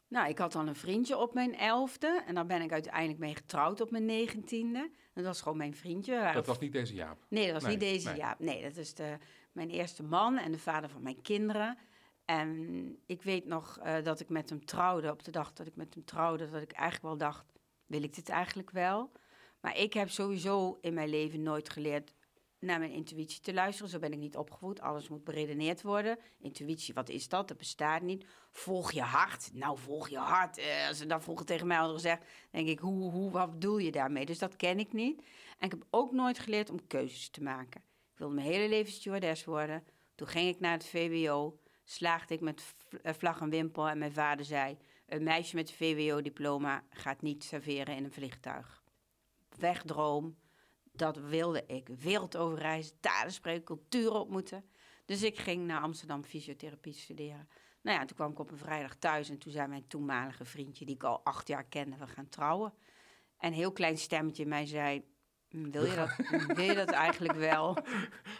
Nou, 0.07 0.29
ik 0.29 0.37
had 0.37 0.51
dan 0.51 0.67
een 0.67 0.75
vriendje 0.75 1.17
op 1.17 1.33
mijn 1.33 1.55
elfde. 1.55 2.23
En 2.27 2.35
daar 2.35 2.45
ben 2.45 2.61
ik 2.61 2.71
uiteindelijk 2.71 3.19
mee 3.19 3.35
getrouwd 3.35 3.81
op 3.81 3.91
mijn 3.91 4.05
negentiende. 4.05 4.91
Dat 5.13 5.25
was 5.25 5.41
gewoon 5.41 5.57
mijn 5.57 5.75
vriendje. 5.75 6.31
Dat 6.33 6.47
was 6.47 6.59
niet 6.59 6.71
deze 6.71 6.93
Jaap? 6.93 7.25
Nee, 7.29 7.43
dat 7.43 7.53
was 7.53 7.63
nee, 7.63 7.71
niet 7.71 7.79
deze 7.79 8.07
nee. 8.07 8.17
Jaap. 8.17 8.39
Nee, 8.39 8.63
dat 8.63 8.77
is 8.77 8.93
de, 8.93 9.17
mijn 9.51 9.69
eerste 9.69 10.03
man 10.03 10.37
en 10.37 10.51
de 10.51 10.59
vader 10.59 10.89
van 10.89 11.01
mijn 11.01 11.21
kinderen. 11.21 11.77
En 12.25 12.99
ik 13.05 13.21
weet 13.21 13.45
nog 13.45 13.79
uh, 13.79 14.03
dat 14.03 14.19
ik 14.19 14.29
met 14.29 14.49
hem 14.49 14.65
trouwde. 14.65 15.11
Op 15.11 15.23
de 15.23 15.31
dag 15.31 15.53
dat 15.53 15.67
ik 15.67 15.75
met 15.75 15.93
hem 15.93 16.05
trouwde, 16.05 16.49
dat 16.49 16.61
ik 16.61 16.71
eigenlijk 16.71 17.03
wel 17.03 17.17
dacht... 17.17 17.53
wil 17.85 18.03
ik 18.03 18.15
dit 18.15 18.29
eigenlijk 18.29 18.71
wel? 18.71 19.11
Maar 19.59 19.77
ik 19.77 19.93
heb 19.93 20.09
sowieso 20.09 20.77
in 20.81 20.93
mijn 20.93 21.09
leven 21.09 21.43
nooit 21.43 21.69
geleerd 21.69 22.13
naar 22.59 22.79
mijn 22.79 22.91
intuïtie 22.91 23.41
te 23.41 23.53
luisteren. 23.53 23.89
Zo 23.89 23.99
ben 23.99 24.11
ik 24.11 24.19
niet 24.19 24.37
opgevoed. 24.37 24.81
Alles 24.81 25.09
moet 25.09 25.23
beredeneerd 25.23 25.81
worden. 25.81 26.19
Intuïtie, 26.39 26.93
wat 26.93 27.09
is 27.09 27.29
dat? 27.29 27.47
Dat 27.47 27.57
bestaat 27.57 28.01
niet. 28.01 28.25
Volg 28.51 28.91
je 28.91 29.01
hart. 29.01 29.49
Nou, 29.53 29.77
volg 29.77 30.09
je 30.09 30.17
hart. 30.17 30.57
Eh, 30.57 30.87
als 30.87 30.97
ze 30.97 31.05
dat 31.05 31.23
vroeger 31.23 31.45
tegen 31.45 31.67
mij 31.67 31.77
hadden 31.77 31.95
gezegd, 31.95 32.23
denk 32.51 32.67
ik, 32.67 32.79
hoe, 32.79 33.11
hoe, 33.11 33.31
wat 33.31 33.51
bedoel 33.51 33.77
je 33.77 33.91
daarmee? 33.91 34.25
Dus 34.25 34.39
dat 34.39 34.55
ken 34.55 34.79
ik 34.79 34.93
niet. 34.93 35.21
En 35.57 35.65
ik 35.65 35.71
heb 35.71 35.85
ook 35.89 36.11
nooit 36.11 36.39
geleerd 36.39 36.69
om 36.69 36.87
keuzes 36.87 37.29
te 37.29 37.43
maken. 37.43 37.81
Ik 38.11 38.17
wilde 38.17 38.35
mijn 38.35 38.47
hele 38.47 38.69
leven 38.69 38.93
stewardess 38.93 39.45
worden. 39.45 39.83
Toen 40.15 40.27
ging 40.27 40.47
ik 40.47 40.59
naar 40.59 40.73
het 40.73 40.85
VWO. 40.85 41.59
Slaagde 41.83 42.33
ik 42.33 42.41
met 42.41 42.75
vlag 43.03 43.41
en 43.41 43.49
wimpel. 43.49 43.87
En 43.87 43.97
mijn 43.97 44.13
vader 44.13 44.45
zei, 44.45 44.77
een 45.07 45.23
meisje 45.23 45.55
met 45.55 45.69
een 45.69 45.75
VWO-diploma 45.75 46.83
gaat 46.89 47.21
niet 47.21 47.43
serveren 47.43 47.95
in 47.95 48.03
een 48.03 48.11
vliegtuig. 48.11 48.83
Wegdroom. 49.57 50.37
Dat 50.97 51.17
wilde 51.17 51.63
ik. 51.65 51.87
Wereld 51.87 52.37
overreizen, 52.37 52.99
talen 52.99 53.31
spreken, 53.31 53.63
culturen 53.63 54.19
ontmoeten. 54.19 54.65
Dus 55.05 55.23
ik 55.23 55.37
ging 55.37 55.65
naar 55.65 55.81
Amsterdam 55.81 56.23
fysiotherapie 56.23 56.93
studeren. 56.93 57.49
Nou 57.81 57.99
ja, 57.99 58.05
toen 58.05 58.15
kwam 58.15 58.31
ik 58.31 58.39
op 58.39 58.51
een 58.51 58.57
vrijdag 58.57 58.95
thuis 58.95 59.29
en 59.29 59.37
toen 59.37 59.51
zei 59.51 59.67
mijn 59.67 59.87
toenmalige 59.87 60.45
vriendje, 60.45 60.85
die 60.85 60.95
ik 60.95 61.03
al 61.03 61.21
acht 61.23 61.47
jaar 61.47 61.63
kende, 61.63 61.97
we 61.97 62.07
gaan 62.07 62.29
trouwen. 62.29 62.73
En 63.37 63.47
een 63.47 63.57
heel 63.57 63.71
klein 63.71 63.97
stemmetje 63.97 64.45
mij 64.45 64.65
zei, 64.65 64.97
"Hm, 64.97 65.03
wil 65.49 65.85
je 65.85 65.95
dat, 65.95 66.09
wil 66.55 66.65
je 66.65 66.75
dat 66.75 66.89
eigenlijk 66.89 67.33
wel? 67.51 67.77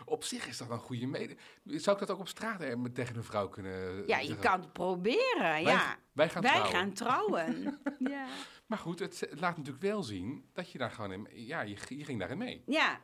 Op 0.06 0.24
zich 0.24 0.48
is 0.48 0.58
dat 0.58 0.70
een 0.70 0.80
goede 0.80 1.06
mede. 1.06 1.36
Zou 1.64 2.00
ik 2.00 2.08
dat 2.08 2.16
ook 2.16 2.20
op 2.20 2.28
straat 2.28 2.62
eh, 2.62 2.76
met- 2.76 2.96
tegen 2.96 3.16
een 3.16 3.24
vrouw 3.24 3.50
kunnen 3.50 4.08
Ja, 4.08 4.18
je 4.20 4.26
zeggen? 4.26 4.44
kan 4.44 4.60
het 4.60 4.74
proberen, 4.74 5.40
Wij, 5.40 5.62
ja. 5.62 5.96
wij 6.14 6.30
gaan 6.30 6.42
Wij 6.42 6.52
trouwen. 6.52 6.74
gaan 6.76 6.94
trouwen. 6.94 7.80
ja. 8.14 8.26
Maar 8.66 8.78
goed, 8.78 9.00
het 9.00 9.28
laat 9.40 9.58
natuurlijk 9.58 9.84
wel 9.84 10.04
zien 10.04 10.50
dat 10.54 10.72
je 10.72 10.78
daar 10.78 10.92
gewoon 10.92 11.12
in... 11.12 11.28
Ja, 11.32 11.62
je, 11.62 11.76
ging 11.78 12.20
daarin 12.20 12.38
mee. 12.38 12.64
Ja, 12.66 13.00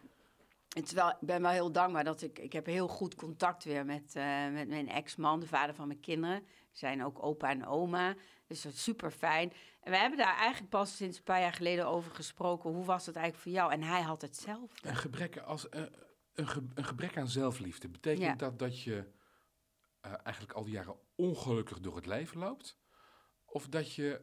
wel, 0.94 1.10
ik 1.10 1.16
ben 1.20 1.42
wel 1.42 1.52
heel 1.52 1.72
dankbaar 1.72 2.04
dat 2.04 2.22
ik... 2.22 2.40
Ik 2.40 2.54
heb 2.54 2.66
heel 2.66 2.88
goed 2.88 3.16
contact 3.16 3.64
weer 3.64 3.86
met, 3.86 4.16
eh, 4.16 4.50
met 4.52 4.68
mijn 4.68 4.90
ex-man, 4.90 5.40
de 5.40 5.48
vader 5.48 5.76
van 5.76 5.88
mijn 5.88 6.00
kinderen. 6.00 6.44
Zijn 6.72 7.04
ook 7.04 7.24
opa 7.24 7.50
en 7.50 7.66
oma, 7.66 8.16
dat 8.62 8.74
is 8.74 8.84
super 8.84 9.12
fijn. 9.12 9.54
En 9.82 9.92
we 9.92 9.98
hebben 9.98 10.18
daar 10.18 10.36
eigenlijk 10.38 10.70
pas 10.70 10.96
sinds 10.96 11.18
een 11.18 11.24
paar 11.24 11.40
jaar 11.40 11.54
geleden 11.54 11.88
over 11.88 12.12
gesproken. 12.16 12.70
Hoe 12.72 12.86
was 12.86 13.06
het 13.06 13.16
eigenlijk 13.16 13.44
voor 13.46 13.54
jou? 13.60 13.72
En 13.72 13.82
hij 13.84 14.02
had 14.02 14.22
hetzelfde. 14.22 14.90
Een 14.90 14.96
gebrek, 14.96 15.38
als, 15.38 15.70
eh, 15.70 15.82
een, 16.34 16.48
ge- 16.48 16.68
een 16.74 16.86
gebrek 16.86 17.18
aan 17.18 17.28
zelfliefde, 17.28 17.90
betekent 17.90 18.24
Ja. 18.26 18.36
dat 18.36 18.60
dat 18.60 18.82
je 18.84 19.12
eh, 20.02 20.14
eigenlijk 20.24 20.54
al 20.58 20.64
die 20.64 20.74
jaren 20.74 20.96
ongelukkig 21.16 21.80
door 21.80 21.96
het 21.96 22.06
leven 22.06 22.40
loopt? 22.40 22.78
Of 23.46 23.68
dat 23.68 23.94
je 23.94 24.22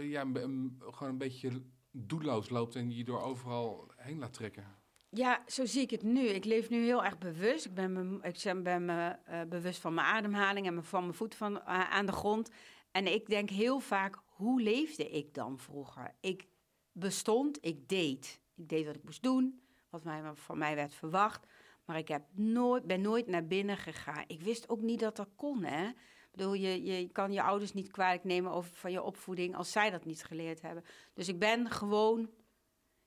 ja, 0.00 0.20
een- 0.20 0.76
gewoon 0.90 1.08
een 1.12 1.18
beetje 1.18 1.62
doelloos 1.90 2.48
loopt 2.50 2.74
en 2.74 2.90
je 2.96 3.04
door 3.04 3.20
overal 3.22 3.92
heen 3.96 4.18
laat 4.18 4.32
trekken? 4.32 4.80
Ja, 5.08 5.42
zo 5.46 5.64
zie 5.66 5.82
ik 5.82 5.90
het 5.90 6.02
nu. 6.02 6.20
Ik 6.28 6.44
leef 6.44 6.68
nu 6.70 6.84
heel 6.84 7.04
erg 7.04 7.18
bewust. 7.18 7.64
Ik 7.66 7.74
ben 7.74 7.92
me, 7.92 8.28
ik 8.28 8.62
ben 8.62 8.84
me 8.84 9.08
eh, 9.24 9.40
bewust 9.48 9.80
van 9.80 9.94
mijn 9.94 10.06
ademhaling 10.06 10.66
en 10.66 10.84
van 10.84 11.02
mijn 11.02 11.14
voet 11.14 11.34
van, 11.34 11.62
aan 11.66 12.06
de 12.06 12.12
grond. 12.12 12.50
En 12.92 13.06
ik 13.06 13.26
denk 13.26 13.50
heel 13.50 13.80
vaak, 13.80 14.22
hoe 14.26 14.62
leefde 14.62 15.10
ik 15.10 15.34
dan 15.34 15.58
vroeger? 15.58 16.14
Ik 16.20 16.46
bestond, 16.92 17.58
ik 17.60 17.88
deed. 17.88 18.40
Ik 18.54 18.68
deed 18.68 18.86
wat 18.86 18.94
ik 18.94 19.04
moest 19.04 19.22
doen, 19.22 19.62
wat 19.90 20.04
mij, 20.04 20.34
van 20.34 20.58
mij 20.58 20.74
werd 20.74 20.94
verwacht. 20.94 21.46
Maar 21.84 21.98
ik 21.98 22.08
heb 22.08 22.22
nooit, 22.32 22.86
ben 22.86 23.00
nooit 23.00 23.26
naar 23.26 23.46
binnen 23.46 23.76
gegaan. 23.76 24.24
Ik 24.26 24.40
wist 24.40 24.68
ook 24.68 24.80
niet 24.80 25.00
dat 25.00 25.16
dat 25.16 25.28
kon, 25.36 25.64
hè. 25.64 25.88
Ik 25.88 26.38
bedoel, 26.38 26.54
je, 26.54 26.82
je 26.82 27.08
kan 27.08 27.32
je 27.32 27.42
ouders 27.42 27.72
niet 27.72 27.90
kwalijk 27.90 28.24
nemen 28.24 28.52
over 28.52 28.74
van 28.74 28.92
je 28.92 29.02
opvoeding 29.02 29.56
als 29.56 29.72
zij 29.72 29.90
dat 29.90 30.04
niet 30.04 30.24
geleerd 30.24 30.62
hebben. 30.62 30.84
Dus 31.14 31.28
ik 31.28 31.38
ben 31.38 31.70
gewoon, 31.70 32.30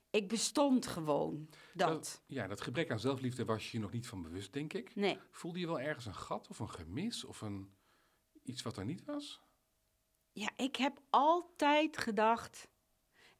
ik 0.09 0.27
bestond 0.27 0.87
gewoon. 0.87 1.49
Dat. 1.73 2.23
ja, 2.27 2.47
dat 2.47 2.61
gebrek 2.61 2.91
aan 2.91 2.99
zelfliefde 2.99 3.45
was 3.45 3.71
je 3.71 3.77
je 3.77 3.83
nog 3.83 3.91
niet 3.91 4.07
van 4.07 4.21
bewust, 4.21 4.53
denk 4.53 4.73
ik. 4.73 4.95
Nee. 4.95 5.19
Voelde 5.31 5.59
je 5.59 5.67
wel 5.67 5.79
ergens 5.79 6.05
een 6.05 6.15
gat 6.15 6.47
of 6.47 6.59
een 6.59 6.69
gemis 6.69 7.23
of 7.23 7.41
een, 7.41 7.69
iets 8.43 8.61
wat 8.61 8.77
er 8.77 8.85
niet 8.85 9.03
was? 9.05 9.44
Ja, 10.35 10.49
ik 10.55 10.75
heb 10.75 10.99
altijd 11.09 11.97
gedacht, 11.97 12.67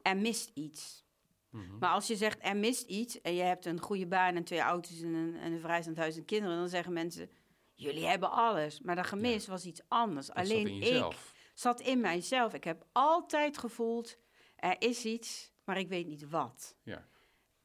er 0.01 0.17
mist 0.17 0.51
iets. 0.53 1.05
Mhm. 1.49 1.77
Maar 1.77 1.89
als 1.91 2.07
je 2.07 2.15
zegt, 2.15 2.37
er 2.41 2.57
mist 2.57 2.87
iets 2.87 3.21
en 3.21 3.33
je 3.33 3.41
hebt 3.41 3.65
een 3.65 3.79
goede 3.79 4.07
baan 4.07 4.35
en 4.35 4.43
twee 4.43 4.59
auto's 4.59 5.01
en 5.01 5.13
een, 5.13 5.35
en 5.35 5.51
een 5.51 5.59
vrijstaand 5.59 5.97
huis 5.97 6.17
en 6.17 6.25
kinderen, 6.25 6.57
dan 6.57 6.69
zeggen 6.69 6.93
mensen, 6.93 7.29
jullie 7.73 8.05
hebben 8.05 8.31
alles. 8.31 8.79
Maar 8.81 8.95
dat 8.95 9.05
gemis 9.07 9.47
was 9.47 9.65
iets 9.65 9.81
anders. 9.87 10.27
Dat 10.27 10.35
Alleen 10.35 10.67
ik 10.81 11.15
zat 11.53 11.79
in 11.79 11.99
mijzelf. 11.99 12.53
Ik 12.53 12.63
heb 12.63 12.85
altijd 12.91 13.57
gevoeld, 13.57 14.17
er 14.55 14.75
is 14.81 15.05
iets, 15.05 15.51
maar 15.63 15.77
ik 15.77 15.87
weet 15.87 16.07
niet 16.07 16.29
wat. 16.29 16.75
Ja. 16.83 17.07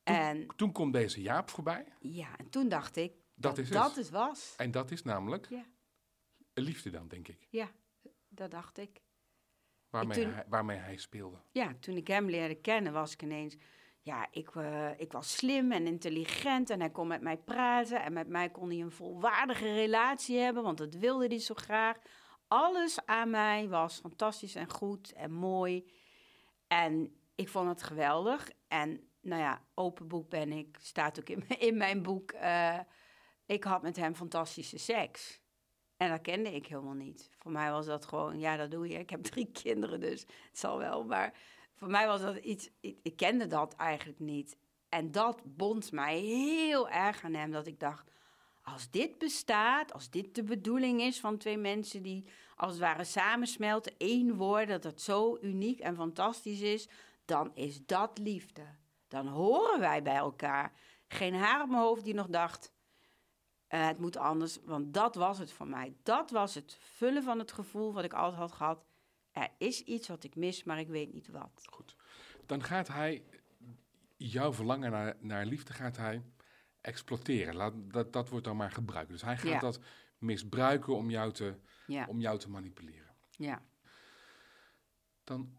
En 0.02 0.46
Toen 0.56 0.72
komt 0.72 0.92
deze 0.92 1.22
Jaap 1.22 1.50
voorbij. 1.50 1.84
ja, 2.00 2.36
en 2.36 2.48
toen 2.50 2.68
dacht 2.68 2.96
ik, 2.96 3.12
Dat 3.34 3.56
dat 3.56 3.64
is 3.64 3.70
dat 3.70 3.86
het. 3.86 3.96
het 3.96 4.10
was. 4.10 4.54
En 4.56 4.70
dat 4.70 4.90
is 4.90 5.02
namelijk 5.02 5.46
Ja. 5.48 5.64
liefde 6.54 6.90
dan, 6.90 7.08
denk 7.08 7.28
ik. 7.28 7.46
Ja, 7.50 7.70
dat 8.28 8.50
dacht 8.50 8.78
ik. 8.78 9.00
Waarmee, 9.90 10.22
toen- 10.22 10.32
hij, 10.32 10.44
waarmee 10.48 10.76
hij 10.78 10.96
speelde. 10.96 11.36
Ja, 11.50 11.74
toen 11.80 11.96
ik 11.96 12.06
hem 12.06 12.28
leerde 12.30 12.54
kennen, 12.54 12.92
was 12.92 13.12
ik 13.12 13.22
ineens. 13.22 13.56
Ja, 14.02 14.26
ik, 14.30 14.54
eh, 14.54 14.90
ik 14.96 15.12
was 15.12 15.36
slim 15.36 15.72
en 15.72 15.86
intelligent 15.86 16.70
en 16.70 16.80
hij 16.80 16.90
kon 16.90 17.06
met 17.06 17.20
mij 17.20 17.36
praten. 17.36 18.02
En 18.02 18.12
met 18.12 18.28
mij 18.28 18.50
kon 18.50 18.68
hij 18.70 18.78
een 18.80 18.90
volwaardige 18.90 19.72
relatie 19.74 20.38
hebben, 20.38 20.62
want 20.62 20.78
dat 20.78 20.94
wilde 20.94 21.26
hij 21.26 21.38
zo 21.38 21.54
graag. 21.54 21.96
Alles 22.48 23.06
aan 23.06 23.30
mij 23.30 23.68
was 23.68 23.98
fantastisch 24.00 24.54
en 24.54 24.70
goed 24.70 25.12
en 25.12 25.32
mooi. 25.32 25.90
En 26.66 27.14
ik 27.34 27.48
vond 27.48 27.68
het 27.68 27.82
geweldig. 27.82 28.50
En 28.68 29.08
nou 29.20 29.40
ja, 29.42 29.64
open 29.74 30.08
boek 30.08 30.28
ben 30.28 30.52
ik, 30.52 30.76
staat 30.80 31.20
ook 31.20 31.28
in, 31.28 31.44
mijn- 31.48 31.60
in 31.60 31.76
mijn 31.76 32.02
boek. 32.02 32.30
eh, 32.32 32.78
ik 33.46 33.64
had 33.64 33.82
met 33.82 33.96
hem 33.96 34.14
fantastische 34.14 34.78
seks. 34.78 35.40
En 36.00 36.10
dat 36.10 36.20
kende 36.20 36.54
ik 36.54 36.66
helemaal 36.66 36.94
niet. 36.94 37.30
Voor 37.38 37.52
mij 37.52 37.70
was 37.70 37.86
dat 37.86 38.04
gewoon, 38.04 38.38
ja, 38.38 38.56
dat 38.56 38.70
doe 38.70 38.88
je. 38.88 38.98
Ik 38.98 39.10
heb 39.10 39.22
drie 39.32 39.50
kinderen, 39.52 40.00
dus 40.00 40.20
het 40.20 40.58
zal 40.58 40.78
wel. 40.78 41.04
Maar 41.04 41.32
voor 41.74 41.88
mij 41.88 42.06
was 42.06 42.20
dat 42.20 42.36
iets, 42.36 42.70
ik, 42.80 43.16
kende 43.16 43.46
dat 43.46 43.74
eigenlijk 43.74 44.18
niet. 44.18 44.56
En 44.88 45.10
dat 45.10 45.40
bond 45.44 45.92
mij 45.92 46.18
heel 46.18 46.88
erg 46.88 47.24
aan 47.24 47.34
hem, 47.34 47.50
dat 47.50 47.66
ik 47.66 47.80
dacht, 47.80 48.10
als 48.62 48.90
dit 48.90 49.18
bestaat, 49.18 49.92
als 49.92 50.10
dit 50.10 50.34
de 50.34 50.42
bedoeling 50.42 51.00
is 51.00 51.20
van 51.20 51.38
twee 51.38 51.58
mensen 51.58 52.02
die 52.02 52.28
als 52.56 52.72
het 52.72 52.80
ware 52.80 53.04
samensmelten, 53.04 53.94
één 53.98 54.36
worden, 54.36 54.80
dat 54.80 54.92
het 54.92 55.02
zo 55.02 55.38
uniek 55.40 55.80
en 55.80 55.96
fantastisch 55.96 56.60
is, 56.60 56.88
dan 57.24 57.50
is 57.54 57.86
dat 57.86 58.18
liefde. 58.18 58.66
Dan 59.08 59.26
horen 59.26 59.80
wij 59.80 60.02
bij 60.02 60.16
elkaar. 60.16 60.72
Geen 61.08 61.34
haar 61.34 61.62
op 61.62 61.68
mijn 61.68 61.82
hoofd 61.82 62.04
die 62.04 62.14
nog 62.14 62.28
dacht, 62.28 62.72
eh, 63.70 63.86
het 63.86 63.98
moet 63.98 64.16
anders, 64.16 64.58
want 64.64 64.94
dat 64.94 65.14
was 65.14 65.38
het 65.38 65.52
voor 65.52 65.66
mij. 65.68 65.94
Dat 66.02 66.30
was 66.30 66.54
het 66.54 66.76
vullen 66.80 67.22
van 67.22 67.38
het 67.38 67.52
gevoel 67.52 67.92
wat 67.92 68.04
ik 68.04 68.12
altijd 68.12 68.40
had 68.40 68.52
gehad. 68.52 68.84
Er 69.32 69.48
is 69.58 69.82
iets 69.82 70.08
wat 70.08 70.24
ik 70.24 70.34
mis, 70.36 70.64
maar 70.64 70.78
ik 70.78 70.88
weet 70.88 71.12
niet 71.12 71.28
wat. 71.28 71.66
Goed. 71.70 71.96
Dan 72.46 72.62
gaat 72.62 72.88
hij 72.88 73.24
jouw 74.16 74.52
verlangen 74.52 74.90
naar, 74.90 75.16
naar 75.20 75.46
liefde 75.46 75.72
gaat 75.72 75.96
hij 75.96 76.22
exploiteren. 76.80 77.54
Laat, 77.54 77.72
dat, 77.76 78.12
dat 78.12 78.28
wordt 78.28 78.44
dan 78.44 78.56
maar 78.56 78.70
gebruikt. 78.72 79.10
Dus 79.10 79.22
hij 79.22 79.36
gaat 79.36 79.50
Ja. 79.50 79.58
dat 79.60 79.80
misbruiken 80.18 80.96
om 80.96 81.10
jou, 81.10 81.32
te, 81.32 81.54
Ja, 81.86 82.06
om 82.08 82.20
jou 82.20 82.38
te 82.38 82.50
manipuleren. 82.50 83.14
ja. 83.30 83.62
Dan 85.24 85.58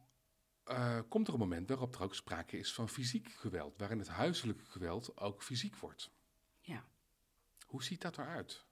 eh, 0.64 1.00
komt 1.10 1.28
er 1.28 1.34
een 1.34 1.40
moment 1.40 1.70
waarop 1.70 1.96
er 1.96 2.02
ook 2.04 2.16
sprake 2.16 2.58
is 2.58 2.74
van 2.74 2.90
fysiek 2.90 3.30
geweld. 3.30 3.78
Waarin 3.78 4.00
het 4.00 4.08
huiselijke 4.08 4.66
geweld 4.66 5.18
ook 5.18 5.44
fysiek 5.44 5.76
wordt. 5.76 6.12
Hoe 7.72 7.84
ziet 7.84 8.02
dat 8.02 8.18
eruit? 8.18 8.66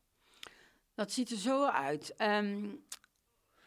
Dat 0.93 1.11
ziet 1.11 1.31
er 1.31 1.37
zo 1.37 1.65
uit. 1.65 2.15
Ehm, 2.15 2.69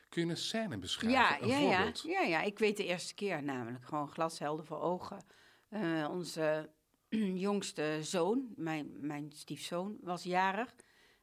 Kun 0.08 0.24
je 0.24 0.30
een 0.30 0.36
scène 0.36 0.78
beschrijven? 0.78 1.20
ja, 1.20 1.40
een 1.40 1.48
ja, 1.48 1.58
ja, 1.58 1.74
voorbeeld? 1.76 2.02
ja, 2.02 2.20
ja, 2.20 2.42
ik 2.42 2.58
weet 2.58 2.76
de 2.76 2.84
eerste 2.86 3.14
keer 3.14 3.42
namelijk. 3.42 3.84
Gewoon 3.84 4.08
glashelder 4.08 4.66
voor 4.66 4.80
ogen. 4.80 5.24
Eh, 5.68 6.08
onze 6.10 6.70
jongste 7.48 7.98
zoon, 8.02 8.52
mijn, 8.56 9.06
mijn 9.06 9.32
stiefzoon, 9.32 9.96
was 10.00 10.22
jarig. 10.22 10.74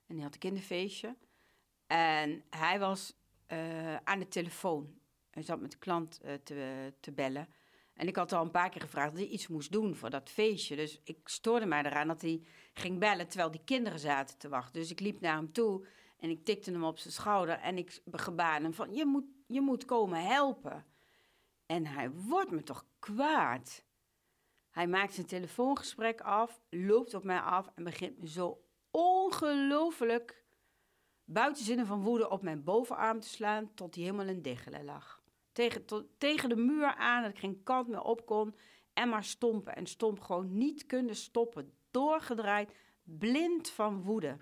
En 0.08 0.16
die 0.16 0.24
had 0.24 0.34
een 0.34 0.40
kinderfeestje. 0.40 1.16
En 1.88 2.44
hij 2.50 2.80
was 2.80 3.14
eh, 3.46 3.96
aan 3.96 4.20
de 4.20 4.28
telefoon. 4.28 5.00
Hij 5.30 5.44
zat 5.44 5.60
met 5.60 5.72
de 5.72 5.78
klant 5.78 6.20
eh, 6.22 6.34
te, 6.34 6.94
te 7.00 7.12
bellen. 7.12 7.48
En 8.00 8.08
ik 8.08 8.16
had 8.16 8.32
al 8.32 8.42
een 8.42 8.52
paar 8.52 8.70
keer 8.70 8.82
gevraagd 8.82 9.10
dat 9.10 9.20
hij 9.20 9.28
iets 9.28 9.48
moest 9.48 9.72
doen 9.72 9.96
voor 9.96 10.10
dat 10.10 10.30
feestje. 10.30 10.76
Dus 10.76 11.02
ik 11.04 11.18
stoorde 11.24 11.66
mij 11.66 11.84
eraan 11.84 12.08
dat 12.08 12.22
hij 12.22 12.42
ging 12.74 13.00
bellen 13.00 13.28
terwijl 13.28 13.52
die 13.52 13.64
kinderen 13.66 14.00
zaten 14.00 14.38
te 14.38 14.50
wachten. 14.50 14.82
Dus 14.82 14.92
ik 14.92 15.00
liep 15.00 15.22
naar 15.22 15.36
hem 15.36 15.52
toe 15.52 15.88
en 16.20 16.30
ik 16.30 16.46
tikte 16.46 16.72
hem 16.72 16.84
op 16.84 16.98
zijn 16.98 17.14
schouder 17.14 17.60
en 17.60 17.78
ik 17.78 18.02
gebaarde 18.12 18.64
hem 18.64 18.74
van, 18.74 18.94
je 18.94 19.06
moet, 19.06 19.26
je 19.48 19.62
moet 19.62 19.86
komen 19.86 20.24
helpen. 20.24 20.86
En 21.66 21.86
hij 21.86 22.12
wordt 22.12 22.52
me 22.52 22.64
toch 22.64 22.86
kwaad. 23.00 23.86
Hij 24.70 24.88
maakt 24.88 25.14
zijn 25.14 25.28
telefoongesprek 25.28 26.22
af, 26.22 26.62
loopt 26.70 27.14
op 27.14 27.24
mij 27.24 27.40
af 27.40 27.72
en 27.76 27.84
begint 27.84 28.20
me 28.20 28.28
zo 28.28 28.64
ongelooflijk 28.92 30.46
buiten 31.24 31.64
zinnen 31.66 31.86
van 31.86 32.02
woede 32.02 32.30
op 32.30 32.42
mijn 32.42 32.64
bovenarm 32.64 33.20
te 33.20 33.28
slaan 33.28 33.74
tot 33.74 33.96
hij 33.96 34.04
helemaal 34.04 34.28
in 34.28 34.42
diggelen 34.42 34.86
lag. 34.86 35.19
Tegen, 35.60 35.86
tot, 35.86 36.06
tegen 36.18 36.50
de 36.50 36.56
muur 36.56 36.96
aan, 36.96 37.22
dat 37.24 37.32
ik 37.32 37.40
geen 37.40 37.64
kant 37.64 37.88
meer 37.88 38.02
op 38.02 38.26
kon 38.26 38.56
en 38.94 39.10
maar 39.10 39.24
stompen 39.24 39.76
en 39.76 39.86
stomp 39.86 40.20
gewoon 40.20 40.58
niet 40.58 40.86
kunnen 40.86 41.16
stoppen. 41.16 41.74
Doorgedraaid, 41.92 42.72
blind 43.04 43.70
van 43.70 44.02
woede 44.02 44.38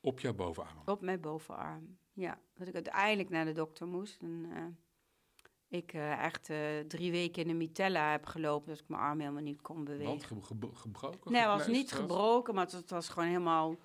Op 0.00 0.20
jouw 0.20 0.34
bovenarm. 0.34 0.82
op 0.84 1.00
mijn 1.00 1.20
bovenarm. 1.20 1.98
Ja, 2.12 2.38
dat 2.54 2.68
ik 2.68 2.74
uiteindelijk 2.74 3.28
naar 3.28 3.44
de 3.44 3.52
dokter 3.52 3.86
moest. 3.86 4.22
En 4.22 4.46
eh, 4.54 5.78
ik 5.78 5.92
eh, 5.92 6.24
echt 6.24 6.50
eh, 6.50 6.78
drie 6.88 7.10
weken 7.10 7.42
in 7.42 7.48
de 7.48 7.54
mitella 7.54 8.10
heb 8.10 8.26
gelopen, 8.26 8.68
dat 8.68 8.78
ik 8.78 8.88
mijn 8.88 9.02
arm 9.02 9.20
helemaal 9.20 9.42
niet 9.42 9.62
kon 9.62 9.84
bewegen. 9.84 10.06
Want 10.06 10.24
ge- 10.24 10.40
ge- 10.42 10.74
gebroken? 10.74 11.32
Nee, 11.32 11.40
het 11.40 11.50
was 11.50 11.66
niet 11.66 11.92
gebroken, 11.92 12.54
maar 12.54 12.64
het, 12.64 12.72
het 12.72 12.90
was 12.90 13.08
gewoon 13.08 13.28
helemaal 13.28 13.76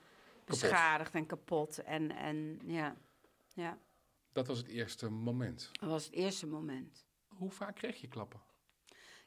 beschadigd 0.45 1.13
en 1.13 1.25
kapot. 1.25 1.77
En, 1.83 2.15
en 2.15 2.59
ja, 2.65 2.95
ja, 3.53 3.77
Dat 4.37 4.47
was 4.47 4.57
het 4.57 4.67
eerste 4.67 5.09
moment. 5.09 5.69
dat 5.71 5.89
was 5.89 6.05
het 6.05 6.13
eerste 6.13 6.47
moment. 6.47 7.05
Hoe 7.27 7.51
vaak 7.51 7.75
kreeg 7.75 8.01
je 8.01 8.07
klappen? 8.07 8.41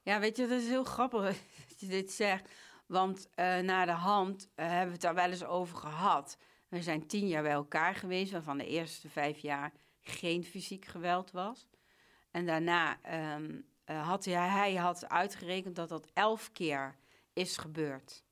Ja, 0.03 0.21
weet 0.21 0.37
je, 0.37 0.47
dat 0.47 0.61
is 0.61 0.69
heel 0.69 0.85
grappig 0.85 1.23
dat 1.69 1.81
je 1.81 1.87
dit 1.87 2.13
zegt. 2.13 2.51
Want 2.87 3.29
na 3.37 3.85
de 3.85 3.91
hand 3.91 4.51
eh, 4.55 4.67
hebben 4.67 4.87
we 4.87 4.93
het 4.93 5.01
daar 5.01 5.15
wel 5.15 5.31
eens 5.31 5.45
over 5.45 5.77
gehad. 5.77 6.39
We 6.69 6.83
zijn 6.83 7.07
tien 7.07 7.29
jaar 7.29 7.43
bij 7.43 7.53
elkaar 7.53 7.95
geweest, 7.95 8.33
waarvan 8.33 8.59
de 8.59 8.67
eerste 8.67 9.09
vijf 9.09 9.39
jaar 9.39 9.73
geen 10.01 10.45
fysiek 10.45 10.85
geweld 10.85 11.31
was. 11.31 11.69
En 12.31 12.47
daarna 12.47 13.03
ehm, 13.03 13.61
eh, 13.85 14.09
had 14.09 14.25
hij, 14.25 14.49
hij 14.49 14.75
had 14.75 15.09
uitgerekend 15.09 15.77
dat 15.77 15.89
dat 15.89 16.11
elf 16.13 16.53
keer 16.53 16.97
is 17.33 17.57
gebeurd. 17.57 18.25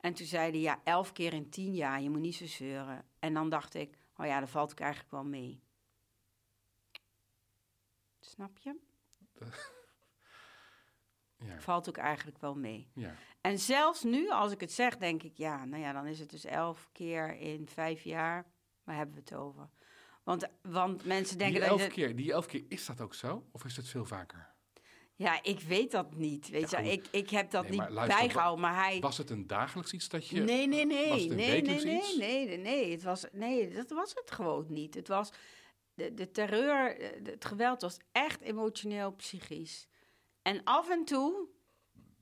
En 0.00 0.14
toen 0.14 0.26
zei 0.26 0.50
hij, 0.50 0.60
ja, 0.60 0.80
elf 0.84 1.12
keer 1.12 1.32
in 1.32 1.50
tien 1.50 1.74
jaar, 1.74 2.02
je 2.02 2.10
moet 2.10 2.20
niet 2.20 2.34
zo 2.34 2.46
zeuren. 2.46 3.04
En 3.18 3.34
dan 3.34 3.48
dacht 3.48 3.74
ik, 3.74 3.96
oh 4.16 4.26
ja, 4.26 4.38
daar 4.38 4.48
valt 4.48 4.72
ik 4.72 4.80
eigenlijk 4.80 5.10
wel 5.10 5.24
mee. 5.24 5.61
Snap 8.24 8.58
je? 8.58 8.76
Ja, 11.46 11.60
Valt 11.60 11.88
ook 11.88 11.96
eigenlijk 11.96 12.38
wel 12.38 12.54
mee. 12.54 12.88
ja. 12.94 13.14
En 13.40 13.58
zelfs 13.58 14.02
nu, 14.02 14.30
als 14.30 14.52
ik 14.52 14.60
het 14.60 14.72
zeg, 14.72 14.96
denk 14.96 15.22
ik, 15.22 15.36
ja, 15.36 15.64
nou 15.64 15.82
ja, 15.82 15.92
dan 15.92 16.06
is 16.06 16.18
het 16.18 16.30
dus 16.30 16.44
elf 16.44 16.88
keer 16.92 17.36
in 17.36 17.68
vijf 17.68 18.02
jaar. 18.02 18.46
Waar 18.84 18.96
hebben 18.96 19.14
we 19.14 19.20
het 19.20 19.34
over? 19.34 19.68
Want, 20.22 20.48
want 20.62 21.04
mensen 21.04 21.38
denken 21.38 21.60
Die 21.60 21.68
dat 21.68 21.78
elf, 21.78 21.88
je... 21.88 21.92
keer, 21.94 22.16
die 22.16 22.32
elf 22.32 22.46
keer, 22.46 22.64
is 22.68 22.86
dat 22.86 23.00
ook 23.00 23.14
zo? 23.14 23.46
Of 23.52 23.64
is 23.64 23.76
het 23.76 23.88
veel 23.88 24.04
vaker? 24.04 24.50
Ja, 25.14 25.42
ik 25.42 25.60
weet 25.60 25.90
dat 25.90 26.14
niet, 26.14 26.48
weet 26.48 26.70
Ja, 26.70 26.78
je. 26.78 26.92
Ik, 26.92 27.06
ik 27.10 27.30
heb 27.30 27.50
dat 27.50 27.68
Nee, 27.68 27.76
maar 27.76 27.86
niet 27.86 27.94
luister, 27.94 28.18
bijgehouden, 28.18 28.60
maar 28.60 28.74
hij... 28.84 29.00
Was 29.00 29.18
het 29.18 29.30
een 29.30 29.46
dagelijks 29.46 29.92
iets 29.92 30.08
dat 30.08 30.28
je... 30.28 30.40
nee, 30.40 30.66
nee, 30.68 30.86
nee, 30.86 31.08
was 31.08 31.20
het 31.22 31.30
een 31.30 31.36
nee, 31.36 31.62
nee, 31.62 31.84
nee, 31.84 32.16
nee, 32.18 32.46
nee, 32.46 32.58
nee, 32.58 32.90
het 32.92 33.02
was, 33.02 33.24
nee, 33.32 33.68
dat 33.70 33.90
was 33.90 34.14
het 34.14 34.30
gewoon 34.30 34.66
niet. 34.68 34.94
Het 34.94 35.08
was, 35.08 35.32
de, 36.02 36.14
de 36.14 36.30
terreur, 36.30 36.96
eh, 36.98 37.22
de- 37.24 37.30
het 37.30 37.44
geweld 37.44 37.82
was 37.82 37.98
echt 38.12 38.40
emotioneel, 38.40 39.12
psychisch. 39.12 39.88
En 40.42 40.64
af 40.64 40.90
en 40.90 41.04
toe, 41.04 41.48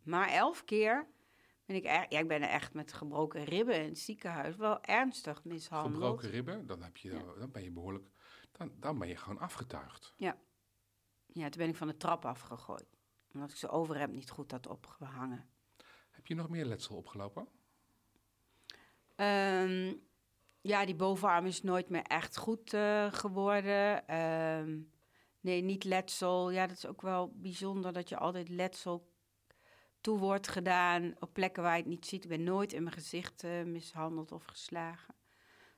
maar 0.02 0.28
elf 0.28 0.64
keer, 0.64 1.08
Vind 1.70 1.84
ik, 1.84 1.90
er, 1.90 2.06
ja, 2.08 2.18
ik 2.18 2.28
ben 2.28 2.42
er 2.42 2.48
echt 2.48 2.74
met 2.74 2.92
gebroken 2.92 3.44
ribben 3.44 3.82
in 3.82 3.88
het 3.88 3.98
ziekenhuis. 3.98 4.56
Wel 4.56 4.82
ernstig 4.82 5.44
mishandeld. 5.44 5.94
Gebroken 5.94 6.30
ribben, 6.30 6.66
dan, 6.66 6.82
heb 6.82 6.96
je, 6.96 7.34
dan 7.38 7.50
ben 7.50 7.62
je 7.62 7.70
behoorlijk... 7.70 8.08
Dan, 8.52 8.72
dan 8.76 8.98
ben 8.98 9.08
je 9.08 9.16
gewoon 9.16 9.38
afgetuigd. 9.38 10.14
Ja, 11.26 11.48
toen 11.48 11.60
ben 11.60 11.68
ik 11.68 11.76
van 11.76 11.86
de 11.86 11.96
trap 11.96 12.24
afgegooid. 12.24 12.98
Omdat 13.32 13.50
ik 13.50 13.56
ze 13.56 13.68
over 13.68 13.98
heb 13.98 14.10
niet 14.10 14.30
goed 14.30 14.50
had 14.50 14.66
opgehangen. 14.66 15.48
Heb 16.10 16.26
je 16.26 16.34
nog 16.34 16.48
meer 16.48 16.64
letsel 16.64 16.96
opgelopen? 16.96 17.48
Ehm, 19.16 19.94
ja, 20.60 20.84
die 20.84 20.94
bovenarm 20.94 21.46
is 21.46 21.62
nooit 21.62 21.88
meer 21.88 22.02
echt 22.02 22.36
goed 22.36 22.72
uh, 22.72 23.12
geworden. 23.12 24.06
Ehm, 24.06 24.78
nee, 25.40 25.62
niet 25.62 25.84
letsel. 25.84 26.50
Ja, 26.50 26.66
dat 26.66 26.76
is 26.76 26.86
ook 26.86 27.02
wel 27.02 27.32
bijzonder 27.34 27.92
dat 27.92 28.08
je 28.08 28.16
altijd 28.16 28.48
letsel 28.48 29.08
toe 30.00 30.18
wordt 30.18 30.48
gedaan 30.48 31.14
op 31.18 31.32
plekken 31.32 31.62
waar 31.62 31.76
je 31.76 31.82
het 31.82 31.90
niet 31.90 32.06
ziet. 32.06 32.24
Ik 32.24 32.30
ben 32.30 32.42
nooit 32.42 32.72
in 32.72 32.82
mijn 32.82 32.94
gezicht 32.94 33.44
uh, 33.44 33.62
mishandeld 33.62 34.32
of 34.32 34.44
geslagen. 34.44 35.14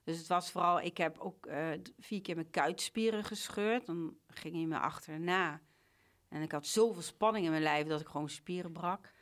Dus 0.04 0.18
het 0.18 0.26
was 0.26 0.50
vooral, 0.50 0.80
ik 0.80 0.96
heb 0.96 1.18
ook 1.18 1.46
uh, 1.46 1.70
vier 1.98 2.20
keer 2.20 2.34
mijn 2.34 2.50
kuitspieren 2.50 3.24
gescheurd. 3.24 3.86
Dan 3.86 4.16
ging 4.26 4.54
hij 4.54 4.66
me 4.66 4.78
achterna. 4.78 5.60
En 6.28 6.42
ik 6.42 6.52
had 6.52 6.66
zoveel 6.66 7.02
spanning 7.02 7.44
in 7.44 7.50
mijn 7.50 7.62
lijf 7.62 7.86
dat 7.86 8.00
ik 8.00 8.08
gewoon 8.08 8.28
spieren 8.28 8.72
brak. 8.72 9.12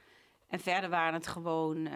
En 0.49 0.61
verder 0.61 0.90
waren 0.90 1.14
het 1.14 1.27
gewoon, 1.27 1.87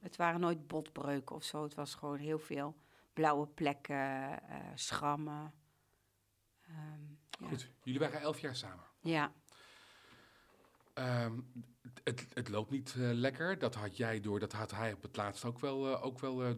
het 0.00 0.16
waren 0.16 0.40
nooit 0.40 0.66
botbreuken 0.66 1.36
of 1.36 1.44
zo. 1.44 1.62
Het 1.62 1.74
was 1.74 1.94
gewoon 1.94 2.16
heel 2.16 2.38
veel 2.38 2.76
blauwe 3.12 3.46
plekken, 3.46 4.42
uh, 4.50 4.56
schrammen. 4.74 5.52
Um, 6.68 7.18
Goed, 7.48 7.60
ja. 7.60 7.68
jullie 7.82 8.00
waren 8.00 8.20
elf 8.20 8.40
jaar 8.40 8.56
samen. 8.56 8.84
Ja. 9.00 9.32
Um, 10.94 11.52
het, 12.04 12.26
het, 12.34 12.48
loopt 12.48 12.70
niet 12.70 12.94
uh, 12.98 13.12
lekker, 13.12 13.58
dat 13.58 13.74
had 13.74 13.96
jij 13.96 14.20
door, 14.20 14.40
dat 14.40 14.52
had 14.52 14.70
hij 14.70 14.92
op 14.92 15.02
het 15.02 15.16
laatst 15.16 15.44
ook 15.44 15.58
wel, 15.58 16.02
ook 16.02 16.18
wel 16.18 16.56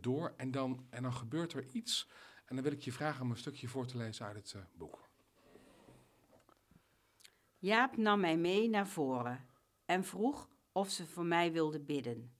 door. 0.00 0.34
En 0.36 0.50
dan, 0.50 0.86
en 0.90 1.02
dan 1.02 1.14
gebeurt 1.14 1.52
er 1.52 1.66
iets. 1.72 2.08
En 2.44 2.54
dan 2.54 2.64
wil 2.64 2.74
ik 2.74 2.80
je 2.80 2.92
vragen 2.92 3.22
om 3.22 3.30
een 3.30 3.36
stukje 3.36 3.68
voor 3.68 3.86
te 3.86 3.96
lezen 3.96 4.26
uit 4.26 4.52
het 4.52 4.76
boek. 4.76 5.08
Jaap 7.58 7.96
nam 7.96 8.20
mij 8.20 8.36
mee 8.36 8.68
naar 8.68 8.88
voren 8.88 9.48
en 9.84 10.04
vroeg 10.04 10.48
of 10.72 10.90
ze 10.90 11.06
voor 11.06 11.24
mij 11.24 11.52
wilde 11.52 11.80
bidden. 11.80 12.33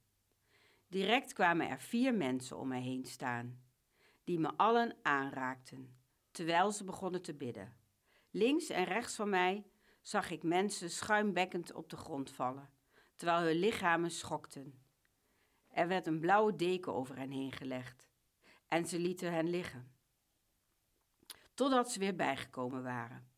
Direct 0.94 1.32
kwamen 1.32 1.68
er 1.68 1.80
vier 1.80 2.14
mensen 2.14 2.58
om 2.58 2.68
mij 2.68 2.80
heen 2.80 3.04
staan, 3.04 3.62
die 4.24 4.38
me 4.38 4.52
allen 4.56 4.96
aanraakten, 5.02 5.96
terwijl 6.30 6.72
ze 6.72 6.84
begonnen 6.84 7.22
te 7.22 7.34
bidden. 7.34 7.76
Links 8.30 8.68
en 8.68 8.84
rechts 8.84 9.14
van 9.14 9.28
mij 9.28 9.66
zag 10.00 10.30
ik 10.30 10.42
mensen 10.42 10.90
schuimbekkend 10.90 11.72
op 11.72 11.90
de 11.90 11.96
grond 11.96 12.30
vallen, 12.30 12.70
terwijl 13.14 13.42
hun 13.42 13.56
lichamen 13.56 14.10
schokten. 14.10 14.84
Er 15.68 15.88
werd 15.88 16.06
een 16.06 16.20
blauwe 16.20 16.56
deken 16.56 16.94
over 16.94 17.16
hen 17.16 17.30
heen 17.30 17.52
gelegd 17.52 18.08
en 18.68 18.86
ze 18.86 18.98
lieten 18.98 19.32
hen 19.32 19.50
liggen. 19.50 19.94
Totdat 21.54 21.92
ze 21.92 21.98
weer 21.98 22.16
bijgekomen 22.16 22.82
waren. 22.82 23.28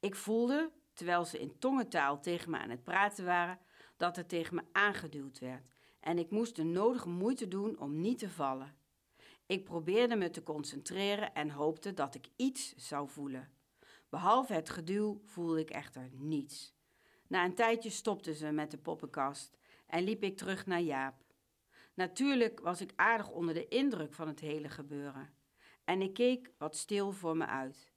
Ik 0.00 0.14
voelde, 0.14 0.72
terwijl 0.92 1.24
ze 1.24 1.40
in 1.40 1.58
tongentaal 1.58 2.20
tegen 2.20 2.50
me 2.50 2.58
aan 2.58 2.70
het 2.70 2.84
praten 2.84 3.24
waren, 3.24 3.58
dat 3.96 4.16
er 4.16 4.26
tegen 4.26 4.54
me 4.54 4.62
aangeduwd 4.72 5.38
werd 5.38 5.75
en 6.06 6.18
ik 6.18 6.30
moest 6.30 6.56
de 6.56 6.62
nodige 6.62 7.08
moeite 7.08 7.48
doen 7.48 7.78
om 7.78 8.00
niet 8.00 8.18
te 8.18 8.30
vallen. 8.30 8.76
Ik 9.46 9.64
probeerde 9.64 10.16
me 10.16 10.30
te 10.30 10.42
concentreren 10.42 11.34
en 11.34 11.50
hoopte 11.50 11.94
dat 11.94 12.14
ik 12.14 12.28
iets 12.36 12.74
zou 12.76 13.08
voelen. 13.08 13.50
Behalve 14.08 14.52
het 14.52 14.70
geduw 14.70 15.20
voelde 15.24 15.60
ik 15.60 15.70
echter 15.70 16.08
niets. 16.12 16.74
Na 17.26 17.44
een 17.44 17.54
tijdje 17.54 17.90
stopten 17.90 18.34
ze 18.34 18.50
met 18.50 18.70
de 18.70 18.78
poppenkast 18.78 19.58
en 19.86 20.04
liep 20.04 20.22
ik 20.22 20.36
terug 20.36 20.66
naar 20.66 20.80
Jaap. 20.80 21.24
Natuurlijk 21.94 22.60
was 22.60 22.80
ik 22.80 22.92
aardig 22.96 23.30
onder 23.30 23.54
de 23.54 23.68
indruk 23.68 24.14
van 24.14 24.28
het 24.28 24.40
hele 24.40 24.68
gebeuren. 24.68 25.34
En 25.84 26.02
ik 26.02 26.14
keek 26.14 26.52
wat 26.58 26.76
stil 26.76 27.12
voor 27.12 27.36
me 27.36 27.46
uit. 27.46 27.92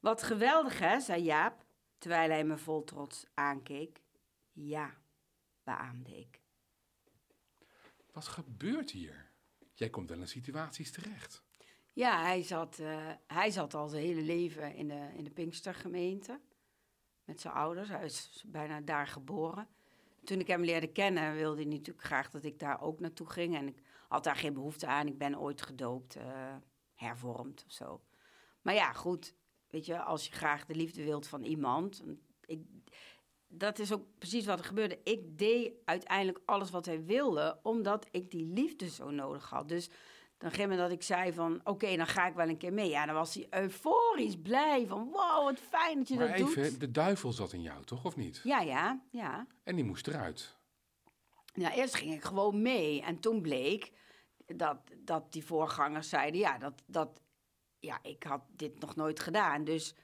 Wat 0.00 0.22
geweldig, 0.22 0.78
hè, 0.78 1.00
zei 1.00 1.22
Jaap, 1.22 1.64
terwijl 1.98 2.30
hij 2.30 2.44
me 2.44 2.58
vol 2.58 2.84
trots 2.84 3.26
aankeek. 3.34 4.02
Ja, 4.52 4.94
beaamde 5.62 6.18
ik. 6.18 6.37
Wat 8.18 8.26
gebeurt 8.28 8.90
hier? 8.90 9.30
Jij 9.74 9.90
komt 9.90 10.08
wel 10.08 10.18
in 10.18 10.28
situaties 10.28 10.90
terecht. 10.90 11.42
Ja, 11.92 12.22
hij 12.22 12.42
zat, 12.42 12.78
uh, 12.80 13.10
hij 13.26 13.50
zat 13.50 13.74
al 13.74 13.88
zijn 13.88 14.02
hele 14.02 14.22
leven 14.22 14.74
in 14.74 14.88
de, 14.88 15.10
in 15.16 15.24
de 15.24 15.30
Pinkstergemeente. 15.30 16.40
Met 17.24 17.40
zijn 17.40 17.54
ouders. 17.54 17.88
Hij 17.88 18.04
is 18.04 18.44
bijna 18.46 18.80
daar 18.80 19.06
geboren. 19.06 19.68
Toen 20.24 20.40
ik 20.40 20.46
hem 20.46 20.64
leerde 20.64 20.92
kennen, 20.92 21.34
wilde 21.34 21.62
hij 21.62 21.70
natuurlijk 21.70 22.06
graag 22.06 22.30
dat 22.30 22.44
ik 22.44 22.58
daar 22.58 22.80
ook 22.80 23.00
naartoe 23.00 23.30
ging. 23.30 23.56
En 23.56 23.68
ik 23.68 23.82
had 24.08 24.24
daar 24.24 24.36
geen 24.36 24.54
behoefte 24.54 24.86
aan. 24.86 25.06
Ik 25.06 25.18
ben 25.18 25.38
ooit 25.38 25.62
gedoopt, 25.62 26.16
uh, 26.16 26.56
hervormd 26.94 27.64
of 27.66 27.72
zo. 27.72 28.02
Maar 28.62 28.74
ja, 28.74 28.92
goed. 28.92 29.34
Weet 29.68 29.86
je, 29.86 30.02
als 30.02 30.26
je 30.26 30.32
graag 30.32 30.64
de 30.64 30.74
liefde 30.74 31.04
wilt 31.04 31.26
van 31.26 31.42
iemand. 31.42 32.02
Ik, 32.46 32.60
dat 33.48 33.78
is 33.78 33.92
ook 33.92 34.04
precies 34.18 34.46
wat 34.46 34.58
er 34.58 34.64
gebeurde. 34.64 34.98
Ik 35.04 35.38
deed 35.38 35.72
uiteindelijk 35.84 36.40
alles 36.44 36.70
wat 36.70 36.86
hij 36.86 37.04
wilde, 37.04 37.58
omdat 37.62 38.06
ik 38.10 38.30
die 38.30 38.44
liefde 38.44 38.88
zo 38.88 39.10
nodig 39.10 39.50
had. 39.50 39.68
Dus 39.68 39.90
dan 40.38 40.50
ging 40.50 40.76
dat 40.76 40.90
ik 40.90 41.02
zei 41.02 41.32
van, 41.32 41.60
oké, 41.64 41.96
dan 41.96 42.06
ga 42.06 42.26
ik 42.26 42.34
wel 42.34 42.48
een 42.48 42.56
keer 42.56 42.72
mee. 42.72 42.88
Ja, 42.88 43.06
dan 43.06 43.14
was 43.14 43.34
hij 43.34 43.46
euforisch 43.50 44.36
blij 44.42 44.86
van, 44.86 45.04
wow, 45.10 45.44
wat 45.44 45.58
fijn 45.58 45.98
dat 45.98 46.08
je 46.08 46.14
maar 46.14 46.28
dat 46.28 46.36
even, 46.48 46.62
doet. 46.62 46.80
de 46.80 46.90
duivel 46.90 47.32
zat 47.32 47.52
in 47.52 47.62
jou, 47.62 47.84
toch, 47.84 48.04
of 48.04 48.16
niet? 48.16 48.40
Ja, 48.44 48.60
ja, 48.60 49.00
ja. 49.10 49.46
En 49.64 49.74
die 49.74 49.84
moest 49.84 50.06
eruit. 50.06 50.56
Nou, 51.54 51.74
eerst 51.74 51.94
ging 51.94 52.14
ik 52.14 52.24
gewoon 52.24 52.62
mee. 52.62 53.02
En 53.02 53.20
toen 53.20 53.40
bleek 53.40 53.92
dat, 54.46 54.78
dat 54.98 55.32
die 55.32 55.44
voorgangers 55.44 56.08
zeiden, 56.08 56.40
ja, 56.40 56.58
dat, 56.58 56.82
dat, 56.86 57.20
ja, 57.78 57.98
ik 58.02 58.22
had 58.22 58.42
dit 58.50 58.80
nog 58.80 58.96
nooit 58.96 59.20
gedaan. 59.20 59.64
Dus 59.64 59.94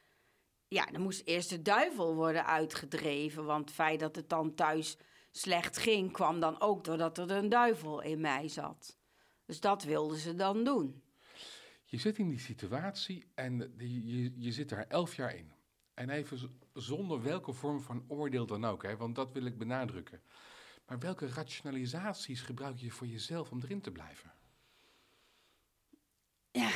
ja, 0.74 0.86
dan 0.86 1.00
moest 1.00 1.22
eerst 1.24 1.50
de 1.50 1.62
duivel 1.62 2.14
worden 2.14 2.46
uitgedreven. 2.46 3.44
Want 3.44 3.64
het 3.64 3.74
feit 3.74 4.00
dat 4.00 4.16
het 4.16 4.28
dan 4.28 4.54
thuis 4.54 4.96
slecht 5.30 5.78
ging, 5.78 6.12
kwam 6.12 6.40
dan 6.40 6.60
ook 6.60 6.84
doordat 6.84 7.18
er 7.18 7.30
een 7.30 7.48
duivel 7.48 8.00
in 8.00 8.20
mij 8.20 8.48
zat. 8.48 8.98
Dus 9.46 9.60
dat 9.60 9.82
wilden 9.82 10.18
ze 10.18 10.34
dan 10.34 10.64
doen. 10.64 11.02
Je 11.84 11.98
zit 11.98 12.18
in 12.18 12.28
die 12.28 12.38
situatie 12.38 13.24
en 13.34 13.74
je, 13.78 14.32
je 14.36 14.52
zit 14.52 14.68
daar 14.68 14.86
elf 14.88 15.14
jaar 15.14 15.34
in. 15.36 15.52
En 15.94 16.10
even 16.10 16.58
zonder 16.72 17.22
welke 17.22 17.52
vorm 17.52 17.80
van 17.80 18.04
oordeel 18.08 18.46
dan 18.46 18.64
ook, 18.64 18.82
hè, 18.82 18.96
want 18.96 19.14
dat 19.14 19.32
wil 19.32 19.44
ik 19.44 19.58
benadrukken. 19.58 20.22
Maar 20.86 20.98
welke 20.98 21.28
rationalisaties 21.28 22.40
gebruik 22.40 22.78
je 22.78 22.90
voor 22.90 23.06
jezelf 23.06 23.50
om 23.50 23.60
erin 23.62 23.80
te 23.80 23.90
blijven? 23.90 24.32
Ja, 26.50 26.70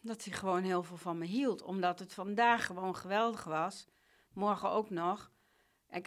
dat 0.00 0.24
hij 0.24 0.34
gewoon 0.34 0.62
heel 0.62 0.82
veel 0.82 0.96
van 0.96 1.18
me 1.18 1.24
hield. 1.24 1.62
Omdat 1.62 1.98
het 1.98 2.14
vandaag 2.14 2.66
gewoon 2.66 2.96
geweldig 2.96 3.44
was. 3.44 3.86
Morgen 4.32 4.70
ook 4.70 4.90
nog. 4.90 5.32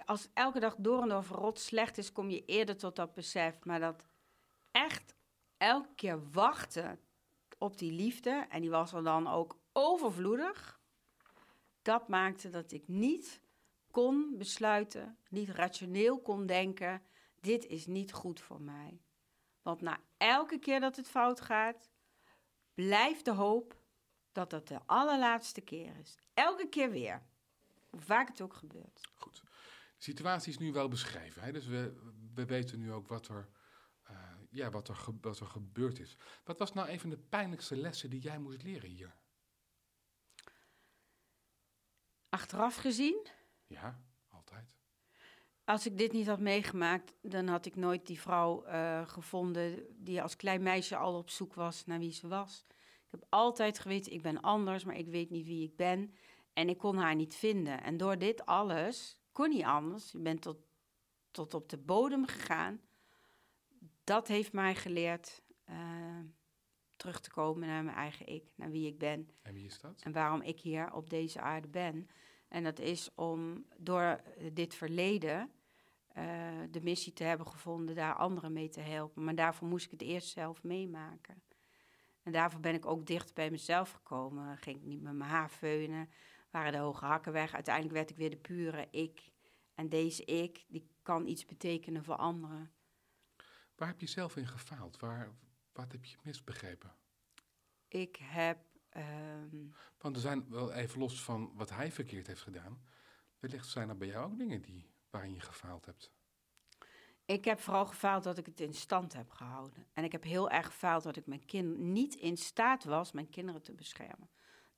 Als 0.06 0.30
elke 0.34 0.60
dag 0.60 0.76
door 0.78 1.02
en 1.02 1.10
door 1.10 1.24
verrot 1.24 1.60
slecht 1.60 1.98
is, 1.98 2.12
kom 2.12 2.30
je 2.30 2.46
eerder 2.46 2.78
tot 2.78 2.96
dat 2.96 3.14
besef. 3.14 3.64
Maar 3.64 3.80
dat 3.80 4.08
echt 4.72 5.16
elke 5.58 5.94
keer 5.96 6.32
wachten 6.32 7.00
op 7.58 7.78
die 7.78 7.92
liefde, 7.92 8.46
en 8.50 8.62
die 8.62 8.70
was 8.70 8.94
er 8.94 9.04
dan 9.04 9.28
ook 9.28 9.58
overvloedig, 9.72 10.82
dat 11.82 12.08
maakte 12.08 12.50
dat 12.50 12.72
ik 12.72 12.88
niet 12.88 13.42
kon 13.92 14.38
besluiten, 14.38 15.18
niet 15.30 15.50
rationeel 15.50 16.22
kon 16.22 16.46
denken, 16.46 17.02
dit 17.40 17.66
is 17.66 17.86
niet 17.86 18.14
goed 18.14 18.40
voor 18.40 18.62
mij. 18.62 19.02
Want 19.62 19.82
na 19.82 20.00
elke 20.18 20.60
keer 20.60 20.80
dat 20.80 20.96
het 20.96 21.10
fout 21.10 21.42
gaat, 21.42 21.90
blijft 22.74 23.26
de 23.26 23.32
hoop 23.32 23.82
dat 24.34 24.52
het 24.52 24.68
de 24.68 24.80
allerlaatste 24.86 25.62
keer 25.62 25.98
is. 25.98 26.18
Elke 26.34 26.68
keer 26.70 26.92
weer. 26.92 27.22
Hoe 27.90 28.02
vaak 28.02 28.28
het 28.28 28.42
ook 28.42 28.54
gebeurt. 28.54 29.10
Goed. 29.16 29.42
De 29.98 30.10
situatie 30.10 30.52
is 30.52 30.58
nu 30.58 30.72
wel 30.72 30.88
beschreven. 30.88 31.42
Hè? 31.42 31.52
Dus 31.52 31.66
we, 31.66 32.02
we 32.34 32.46
weten 32.46 32.80
nu 32.80 32.92
ook 32.92 33.08
wat 33.08 33.28
er, 33.28 33.50
uh, 34.12 34.18
ja, 34.50 34.70
wat, 34.70 34.88
er 34.88 34.98
wat 35.22 35.40
er 35.40 35.46
gebeurd 35.46 36.00
is. 36.00 36.18
Wat 36.44 36.60
was 36.60 36.74
nou 36.74 36.90
een 36.90 37.00
van 37.00 37.10
de 37.10 37.18
pijnlijkste 37.18 37.76
lessen 37.76 38.10
die 38.10 38.22
jij 38.22 38.40
moest 38.40 38.64
leren 38.64 38.90
hier? 38.90 39.16
Achteraf 42.30 42.76
gezien? 42.76 43.28
Ja, 43.68 44.04
altijd. 44.30 44.76
Als 45.64 45.86
ik 45.86 45.98
dit 45.98 46.12
niet 46.12 46.28
had 46.28 46.40
meegemaakt, 46.40 47.14
dan 47.22 47.48
had 47.48 47.66
ik 47.66 47.76
nooit 47.76 48.06
die 48.08 48.20
vrouw 48.20 48.68
uh, 48.68 49.08
gevonden 49.08 49.86
die 50.04 50.22
als 50.22 50.36
klein 50.36 50.64
meisje 50.64 50.96
al 50.96 51.18
op 51.18 51.30
zoek 51.30 51.54
was 51.54 51.86
naar 51.86 52.00
wie 52.00 52.14
ze 52.14 52.28
was. 52.28 52.66
Ik 53.14 53.20
heb 53.20 53.28
altijd 53.30 53.80
geweten, 53.80 54.12
ik 54.12 54.22
ben 54.22 54.42
anders, 54.42 54.84
maar 54.84 54.98
ik 54.98 55.08
weet 55.08 55.30
niet 55.30 55.46
wie 55.46 55.64
ik 55.64 55.76
ben. 55.76 56.14
En 56.54 56.70
ik 56.70 56.78
kon 56.78 56.98
haar 56.98 57.16
niet 57.16 57.36
vinden. 57.36 57.84
En 57.84 57.98
door 57.98 58.18
dit 58.18 58.46
alles, 58.46 59.18
kon 59.32 59.50
niet 59.50 59.64
anders, 59.64 60.12
je 60.12 60.20
bent 60.20 60.42
tot, 60.42 60.58
tot 61.32 61.54
op 61.54 61.70
de 61.70 61.78
bodem 61.78 62.28
gegaan. 62.28 62.82
Dat 64.04 64.28
heeft 64.28 64.54
mij 64.54 64.76
geleerd 64.76 65.42
uh, 65.70 65.76
terug 66.96 67.20
te 67.20 67.32
komen 67.32 67.68
naar 67.68 67.84
mijn 67.84 67.98
eigen 67.98 68.28
ik, 68.28 68.44
naar 68.56 68.72
wie 68.72 68.88
ik 68.88 68.98
ben. 68.98 69.30
En 69.42 69.54
wie 69.54 69.66
is 69.66 69.80
dat? 69.80 70.02
En 70.04 70.12
waarom 70.12 70.42
ik 70.42 70.60
hier 70.60 70.94
op 70.94 71.10
deze 71.10 71.42
aarde 71.42 71.68
ben. 71.68 72.10
En 72.48 72.64
dat 72.64 72.80
is 72.80 73.10
om 73.16 73.66
door 73.78 74.22
dit 74.54 74.76
verleden 74.76 75.52
eh, 76.08 76.52
de 76.72 76.82
missie 76.82 77.14
te 77.14 77.24
hebben 77.24 77.48
gevonden 77.48 77.96
daar 77.96 78.16
anderen 78.16 78.54
mee 78.54 78.70
te 78.70 78.80
helpen. 78.80 79.24
Maar 79.24 79.36
daarvoor 79.36 79.68
moest 79.68 79.86
ik 79.86 79.92
het 79.92 80.02
eerst 80.02 80.30
zelf 80.30 80.64
meemaken. 80.64 81.42
En 82.24 82.32
daarvoor 82.32 82.60
ben 82.60 82.74
ik 82.74 82.86
ook 82.86 83.06
dicht 83.06 83.34
bij 83.34 83.52
mezelf 83.52 83.92
gekomen. 83.92 84.58
Ging 84.58 84.78
ik 84.78 84.84
niet 84.84 85.02
met 85.02 85.14
mijn 85.14 85.30
haar 85.30 85.50
feunen, 85.50 86.10
waren 86.50 86.72
de 86.72 86.78
hoge 86.78 87.06
hakken 87.06 87.32
weg. 87.32 87.54
Uiteindelijk 87.54 87.96
werd 87.96 88.10
ik 88.10 88.18
weer 88.18 88.30
de 88.30 88.38
pure 88.38 88.88
ik. 88.92 89.32
En 89.74 89.90
deze 89.90 90.26
ik, 90.26 90.66
die 90.68 90.90
kan 91.02 91.28
iets 91.28 91.46
betekenen 91.46 92.04
voor 92.04 92.16
anderen. 92.16 92.72
Waar 93.76 93.88
heb 93.88 94.00
je 94.00 94.08
zelf 94.08 94.38
in 94.38 94.48
gefaald? 94.48 95.00
Waar, 95.00 95.32
wat 95.72 95.92
heb 95.92 96.06
je 96.06 96.18
misbegrepen? 96.22 96.96
Ik 97.88 98.16
heb... 98.16 98.66
ehm, 98.90 99.68
Want 99.98 100.16
er 100.16 100.22
zijn 100.22 100.50
wel 100.50 100.74
even 100.74 101.00
los 101.00 101.24
van 101.24 101.52
wat 101.56 101.70
hij 101.70 101.92
verkeerd 101.92 102.28
heeft 102.28 102.42
gedaan. 102.42 102.84
Wellicht 103.40 103.68
zijn 103.68 103.90
er 103.90 103.98
bij 103.98 104.08
jou 104.08 104.26
ook 104.32 104.38
dingen 104.38 104.62
die, 104.62 104.92
waarin 105.10 105.34
je 105.34 105.40
gefaald 105.40 105.86
hebt. 105.86 106.12
Ik 107.34 107.46
heb 107.46 107.60
vooral 107.60 107.86
gefaald 107.86 108.24
dat 108.24 108.38
ik 108.38 108.46
het 108.46 108.60
in 108.60 108.74
stand 108.74 109.14
heb 109.14 109.30
gehouden. 109.30 109.88
En 109.94 110.04
ik 110.04 110.12
heb 110.12 110.24
heel 110.24 110.50
erg 110.50 110.66
gefaald 110.66 111.04
dat 111.04 111.16
ik 111.16 111.26
mijn 111.26 111.46
kind 111.46 111.78
niet 111.78 112.16
in 112.16 112.38
staat 112.38 112.84
was 112.84 113.12
mijn 113.12 113.30
kinderen 113.30 113.62
te 113.62 113.74
beschermen. 113.74 114.30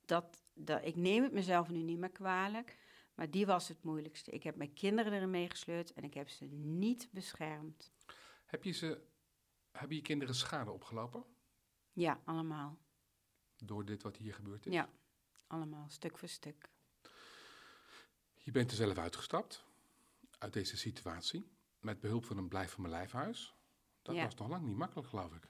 Dat, 0.04 0.42
dat, 0.54 0.84
ik 0.84 0.96
neem 0.96 1.22
het 1.22 1.32
mezelf 1.32 1.68
nu 1.68 1.82
niet 1.82 1.98
meer 1.98 2.10
kwalijk, 2.10 2.78
maar 3.14 3.30
die 3.30 3.46
was 3.46 3.68
het 3.68 3.82
moeilijkste. 3.82 4.30
Ik 4.30 4.42
heb 4.42 4.56
mijn 4.56 4.72
kinderen 4.72 5.12
erin 5.12 5.30
meegesleurd 5.30 5.92
en 5.92 6.04
ik 6.04 6.14
heb 6.14 6.28
ze 6.28 6.44
niet 6.44 7.08
beschermd. 7.12 7.92
Heb 8.46 8.64
je, 8.64 8.72
ze, 8.72 9.02
hebben 9.70 9.96
je 9.96 10.02
kinderen 10.02 10.34
schade 10.34 10.70
opgelopen 10.70 11.24
Ja, 11.92 12.20
allemaal. 12.24 12.78
door 13.56 13.84
dit 13.84 14.02
wat 14.02 14.16
hier 14.16 14.34
gebeurd 14.34 14.66
is? 14.66 14.72
Ja, 14.72 14.88
allemaal, 15.46 15.88
stuk 15.88 16.18
voor 16.18 16.28
stuk. 16.28 16.68
Je 18.34 18.50
bent 18.50 18.70
er 18.70 18.76
zelf 18.76 18.98
uitgestapt 18.98 19.64
uit 20.38 20.52
deze 20.52 20.76
situatie 20.76 21.55
met 21.86 22.00
behulp 22.00 22.24
van 22.24 22.36
een 22.38 22.48
blijf 22.48 22.70
van 22.70 22.82
mijn 22.82 22.94
lijfhuis. 22.94 23.54
Dat 24.02 24.14
Ja. 24.14 24.24
was 24.24 24.34
nog 24.34 24.48
lang 24.48 24.64
niet 24.66 24.76
makkelijk, 24.76 25.08
geloof 25.08 25.32
ik. 25.34 25.46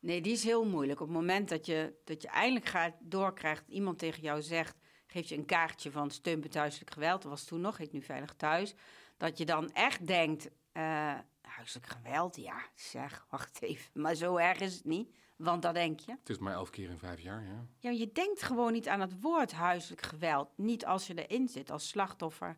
Nee, 0.00 0.20
die 0.20 0.32
is 0.32 0.44
heel 0.44 0.64
moeilijk. 0.64 1.00
Op 1.00 1.06
het 1.06 1.16
moment 1.16 1.48
dat 1.48 1.66
je, 1.66 1.94
dat 2.04 2.22
je 2.22 2.28
eindelijk 2.28 2.66
gaat, 2.66 2.94
doorkrijgt, 3.00 3.68
iemand 3.68 3.98
tegen 3.98 4.22
jou 4.22 4.42
zegt, 4.42 4.76
geeft 5.06 5.28
je 5.28 5.36
een 5.36 5.44
kaartje 5.44 5.90
van 5.90 6.10
steun 6.10 6.40
bij 6.40 6.50
huiselijk 6.52 6.90
geweld, 6.90 7.22
dat 7.22 7.30
was 7.30 7.44
toen 7.44 7.60
nog, 7.60 7.76
heet 7.76 7.92
nu 7.92 8.02
Veilig 8.02 8.34
Thuis, 8.34 8.74
dat 9.16 9.38
je 9.38 9.44
dan 9.44 9.70
echt 9.72 10.06
denkt, 10.06 10.50
eh, 10.72 11.18
huiselijk 11.40 11.86
geweld, 11.86 12.36
ja, 12.36 12.62
zeg, 12.74 13.26
wacht 13.30 13.62
even, 13.62 14.00
maar 14.00 14.14
zo 14.14 14.36
erg 14.36 14.60
is 14.60 14.74
het 14.74 14.84
niet, 14.84 15.16
want 15.36 15.62
dat 15.62 15.74
denk 15.74 16.00
je. 16.00 16.12
Het 16.12 16.28
is 16.28 16.38
maar 16.38 16.52
elf 16.52 16.70
keer 16.70 16.90
in 16.90 16.98
vijf 16.98 17.20
jaar, 17.20 17.44
ja. 17.44 17.66
Ja, 17.78 17.90
je 17.90 18.12
denkt 18.12 18.42
gewoon 18.42 18.72
niet 18.72 18.88
aan 18.88 19.00
het 19.00 19.20
woord 19.20 19.52
huiselijk 19.52 20.02
geweld, 20.02 20.48
niet 20.56 20.86
als 20.86 21.06
je 21.06 21.26
erin 21.26 21.48
zit 21.48 21.70
als 21.70 21.88
slachtoffer. 21.88 22.56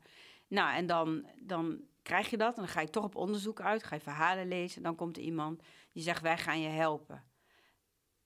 Nou, 0.49 0.75
en 0.75 0.87
dan, 0.87 1.27
dan 1.43 1.81
krijg 2.11 2.31
je 2.31 2.37
dat 2.37 2.55
en 2.55 2.63
dan 2.63 2.69
ga 2.69 2.81
je 2.81 2.91
toch 2.91 3.05
op 3.05 3.15
onderzoek 3.17 3.61
uit, 3.61 3.85
ga 3.85 3.95
je 3.95 4.01
verhalen 4.01 4.49
lezen, 4.49 4.83
dan 4.83 4.95
komt 4.95 5.17
er 5.17 5.23
iemand 5.23 5.63
die 5.93 6.03
zegt, 6.03 6.23
wij 6.23 6.39
gaan 6.39 6.61
je 6.61 6.69
helpen. 6.69 7.25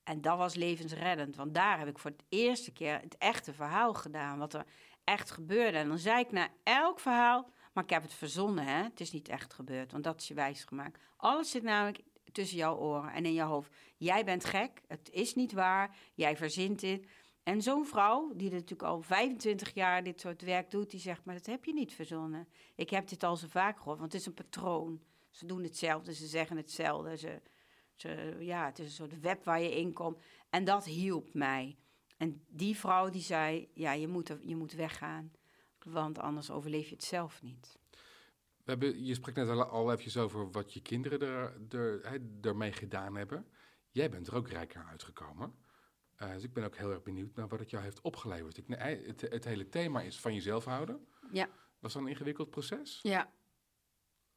En 0.03 0.21
dat 0.21 0.37
was 0.37 0.55
levensreddend, 0.55 1.35
want 1.35 1.53
daar 1.53 1.79
heb 1.79 1.87
ik 1.87 1.99
voor 1.99 2.11
het 2.11 2.23
eerste 2.29 2.71
keer 2.71 2.99
het 3.01 3.17
echte 3.17 3.53
verhaal 3.53 3.93
gedaan, 3.93 4.37
wat 4.37 4.53
er 4.53 4.65
echt 5.03 5.31
gebeurde. 5.31 5.77
En 5.77 5.87
dan 5.87 5.97
zei 5.97 6.19
ik 6.19 6.31
na 6.31 6.47
elk 6.63 6.99
verhaal, 6.99 7.49
maar 7.73 7.83
ik 7.83 7.89
heb 7.89 8.01
het 8.01 8.13
verzonnen, 8.13 8.65
hè? 8.65 8.83
het 8.83 8.99
is 8.99 9.11
niet 9.11 9.27
echt 9.27 9.53
gebeurd, 9.53 9.91
want 9.91 10.03
dat 10.03 10.21
is 10.21 10.27
je 10.27 10.33
wijs 10.33 10.63
gemaakt. 10.63 10.99
Alles 11.17 11.51
zit 11.51 11.63
namelijk 11.63 12.03
tussen 12.31 12.57
jouw 12.57 12.75
oren 12.75 13.11
en 13.11 13.25
in 13.25 13.33
jouw 13.33 13.49
hoofd. 13.49 13.75
Jij 13.97 14.23
bent 14.25 14.45
gek, 14.45 14.81
het 14.87 15.09
is 15.09 15.35
niet 15.35 15.51
waar, 15.51 15.95
jij 16.13 16.37
verzint 16.37 16.79
dit. 16.79 17.07
En 17.45 17.61
zo'n 17.61 17.85
vrouw, 17.85 18.31
die 18.35 18.51
natuurlijk 18.51 18.83
al 18.83 19.01
25 19.01 19.73
jaar 19.73 20.03
dit 20.03 20.19
soort 20.21 20.41
werk 20.41 20.71
doet, 20.71 20.91
die 20.91 20.99
zegt, 20.99 21.25
maar 21.25 21.35
dat 21.35 21.45
heb 21.45 21.65
je 21.65 21.73
niet 21.73 21.93
verzonnen. 21.93 22.47
Ik 22.75 22.89
heb 22.89 23.07
dit 23.07 23.23
al 23.23 23.37
zo 23.37 23.47
vaak 23.47 23.77
gehoord, 23.77 23.99
want 23.99 24.11
het 24.11 24.21
is 24.21 24.27
een 24.27 24.33
patroon. 24.33 25.01
Ze 25.29 25.45
doen 25.45 25.63
hetzelfde, 25.63 26.13
ze 26.13 26.27
zeggen 26.27 26.57
hetzelfde. 26.57 27.41
Ze, 27.95 28.35
ja, 28.39 28.65
het 28.65 28.79
is 28.79 28.85
een 28.85 28.91
soort 28.91 29.19
web 29.19 29.43
waar 29.43 29.61
je 29.61 29.75
in 29.75 29.93
komt. 29.93 30.21
En 30.49 30.63
dat 30.63 30.85
hielp 30.85 31.33
mij. 31.33 31.77
En 32.17 32.45
die 32.47 32.75
vrouw 32.75 33.09
die 33.09 33.21
zei, 33.21 33.69
ja, 33.73 33.91
je 33.91 34.07
moet, 34.07 34.35
je 34.41 34.55
moet 34.55 34.73
weggaan, 34.73 35.31
want 35.83 36.19
anders 36.19 36.51
overleef 36.51 36.87
je 36.87 36.95
het 36.95 37.03
zelf 37.03 37.41
niet. 37.41 37.77
We 38.63 38.71
hebben, 38.71 39.05
je 39.05 39.13
sprak 39.13 39.35
net 39.35 39.49
al, 39.49 39.91
eventjes 39.91 40.17
over 40.17 40.51
wat 40.51 40.73
je 40.73 40.81
kinderen 40.81 41.21
er, 41.21 41.69
er, 41.79 42.21
ermee 42.41 42.71
gedaan 42.71 43.15
hebben. 43.15 43.47
Jij 43.89 44.09
bent 44.09 44.27
er 44.27 44.35
ook 44.35 44.49
rijker 44.49 44.85
uitgekomen. 44.89 45.64
Eh, 46.15 46.33
dus 46.33 46.43
ik 46.43 46.53
ben 46.53 46.63
ook 46.63 46.75
heel 46.75 46.91
erg 46.91 47.03
benieuwd 47.03 47.35
naar 47.35 47.47
wat 47.47 47.59
het 47.59 47.69
jou 47.69 47.83
heeft 47.83 48.01
opgeleverd. 48.01 48.57
Ik, 48.57 48.65
het, 48.67 49.21
het 49.21 49.45
hele 49.45 49.69
thema 49.69 50.01
is 50.01 50.19
van 50.19 50.33
jezelf 50.33 50.65
houden. 50.65 51.07
Ja. 51.31 51.49
Was 51.79 51.93
dat 51.93 52.01
een 52.01 52.07
ingewikkeld 52.07 52.49
proces? 52.49 52.99
Ja. 53.01 53.31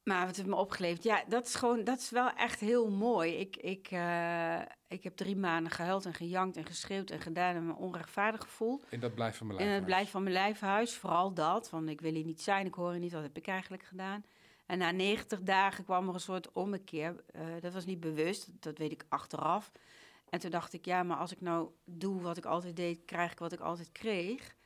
Maar 0.02 0.26
wat 0.26 0.36
het 0.36 0.46
me 0.46 0.54
opgeleverd? 0.54 1.02
Ja, 1.02 1.24
dat 1.28 1.46
is 1.46 1.54
gewoon, 1.54 1.84
dat 1.84 1.98
is 1.98 2.10
wel 2.10 2.30
echt 2.30 2.60
heel 2.60 2.90
mooi. 2.90 3.32
Ik, 3.32 3.56
ik, 3.56 3.88
eh, 3.90 4.60
ik 4.88 5.04
heb 5.04 5.16
drie 5.16 5.36
maanden 5.36 5.72
gehuild 5.72 6.06
en 6.06 6.14
gejankt 6.14 6.56
en 6.56 6.66
geschreeuwd 6.66 7.10
en 7.10 7.20
gedaan 7.20 7.54
en 7.54 7.66
me 7.66 7.74
onrechtvaardig 7.74 8.40
gevoeld. 8.40 8.84
En 8.88 9.00
dat 9.00 9.14
blijft 9.14 9.36
van 9.36 9.46
mijn 9.46 9.58
lijf. 9.58 9.74
het 9.74 9.84
blijf 9.84 10.10
van 10.10 10.22
mijn 10.22 10.34
lijfhuis, 10.34 10.94
vooral 10.94 11.34
dat. 11.34 11.70
Want 11.70 11.88
ik 11.88 12.00
wil 12.00 12.12
hier 12.12 12.24
niet 12.24 12.42
zijn, 12.42 12.66
ik 12.66 12.74
hoor 12.74 12.90
hier 12.90 13.00
niet, 13.00 13.12
wat 13.12 13.22
heb 13.22 13.36
ik 13.36 13.46
eigenlijk 13.46 13.82
gedaan? 13.82 14.24
En 14.66 14.78
na 14.78 14.90
90 14.90 15.40
dagen 15.42 15.84
kwam 15.84 16.08
er 16.08 16.14
een 16.14 16.20
soort 16.20 16.52
ommekeer. 16.52 17.24
Eh, 17.26 17.42
dat 17.60 17.72
was 17.72 17.84
niet 17.84 18.00
bewust, 18.00 18.62
dat 18.62 18.78
weet 18.78 18.92
ik 18.92 19.04
achteraf. 19.08 19.70
En 20.30 20.38
toen 20.38 20.50
dacht 20.50 20.72
ik, 20.72 20.84
ja, 20.84 21.02
maar 21.02 21.16
als 21.16 21.32
ik 21.32 21.40
nou 21.40 21.70
doe 21.84 22.20
wat 22.20 22.36
ik 22.36 22.44
altijd 22.44 22.76
deed, 22.76 23.04
krijg 23.04 23.32
ik 23.32 23.38
wat 23.38 23.52
ik 23.52 23.60
altijd 23.60 23.92
kreeg. 23.92 24.56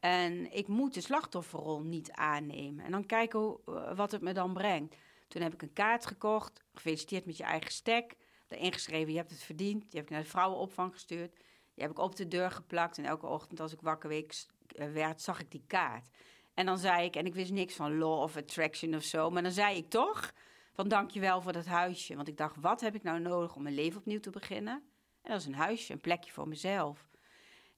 En 0.00 0.52
ik 0.52 0.68
moet 0.68 0.94
de 0.94 1.00
slachtofferrol 1.00 1.82
niet 1.82 2.12
aannemen. 2.12 2.84
En 2.84 2.90
dan 2.90 3.06
kijken 3.06 3.38
hoe, 3.38 3.60
eh, 3.66 3.96
wat 3.96 4.12
het 4.12 4.22
me 4.22 4.32
dan 4.32 4.52
brengt. 4.52 4.96
Toen 5.28 5.42
heb 5.42 5.52
ik 5.52 5.62
een 5.62 5.72
kaart 5.72 6.06
gekocht. 6.06 6.64
Gefeliciteerd 6.72 7.26
met 7.26 7.36
je 7.36 7.44
eigen 7.44 7.72
stek. 7.72 8.16
Daarin 8.48 8.72
geschreven, 8.72 9.12
je 9.12 9.18
hebt 9.18 9.30
het 9.30 9.42
verdiend. 9.42 9.80
Die 9.80 10.00
heb 10.00 10.02
ik 10.02 10.10
naar 10.10 10.22
de 10.22 10.28
vrouwenopvang 10.28 10.92
gestuurd. 10.92 11.34
Die 11.74 11.84
heb 11.84 11.90
ik 11.90 11.98
op 11.98 12.16
de 12.16 12.28
deur 12.28 12.50
geplakt. 12.50 12.98
En 12.98 13.04
elke 13.04 13.26
ochtend 13.26 13.60
als 13.60 13.72
ik 13.72 13.80
wakker 13.80 14.10
eh, 14.10 14.92
werd, 14.92 15.22
zag 15.22 15.40
ik 15.40 15.50
die 15.50 15.64
kaart. 15.66 16.08
En 16.54 16.66
dan 16.66 16.78
zei 16.78 17.04
ik, 17.04 17.16
en 17.16 17.26
ik 17.26 17.34
wist 17.34 17.52
niks 17.52 17.74
van 17.74 17.98
law 17.98 18.20
of 18.20 18.36
attraction 18.36 18.94
of 18.94 19.02
zo. 19.02 19.30
Maar 19.30 19.42
dan 19.42 19.52
zei 19.52 19.76
ik 19.76 19.90
toch, 19.90 20.32
van 20.72 20.88
dankjewel 20.88 21.40
voor 21.40 21.52
dat 21.52 21.66
huisje. 21.66 22.16
Want 22.16 22.28
ik 22.28 22.36
dacht, 22.36 22.56
wat 22.60 22.80
heb 22.80 22.94
ik 22.94 23.02
nou 23.02 23.20
nodig 23.20 23.54
om 23.54 23.62
mijn 23.62 23.74
leven 23.74 23.98
opnieuw 23.98 24.20
te 24.20 24.30
beginnen? 24.30 24.82
En 25.24 25.30
dat 25.30 25.40
is 25.40 25.46
een 25.46 25.54
huisje, 25.54 25.92
een 25.92 26.00
plekje 26.00 26.30
voor 26.32 26.48
mezelf. 26.48 27.08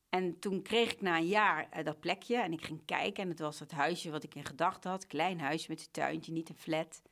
En 0.09 0.39
toen 0.39 0.63
kreeg 0.63 0.93
ik 0.93 1.01
na 1.01 1.17
een 1.17 1.27
jaar 1.27 1.69
eh, 1.71 1.85
dat 1.85 2.01
plekje 2.01 2.37
en 2.37 2.53
ik 2.53 2.65
ging 2.65 2.85
kijken. 2.85 3.23
En 3.23 3.29
het 3.29 3.39
was 3.39 3.59
dat 3.59 3.71
huisje 3.71 4.11
wat 4.11 4.23
ik 4.23 4.35
in 4.35 4.45
gedachten 4.45 4.91
had. 4.91 5.07
Klein 5.07 5.41
huisje 5.41 5.71
met 5.71 5.81
een 5.81 5.91
tuintje, 5.91 6.33
niet 6.33 6.49
een 6.49 6.57
flat. 6.57 7.03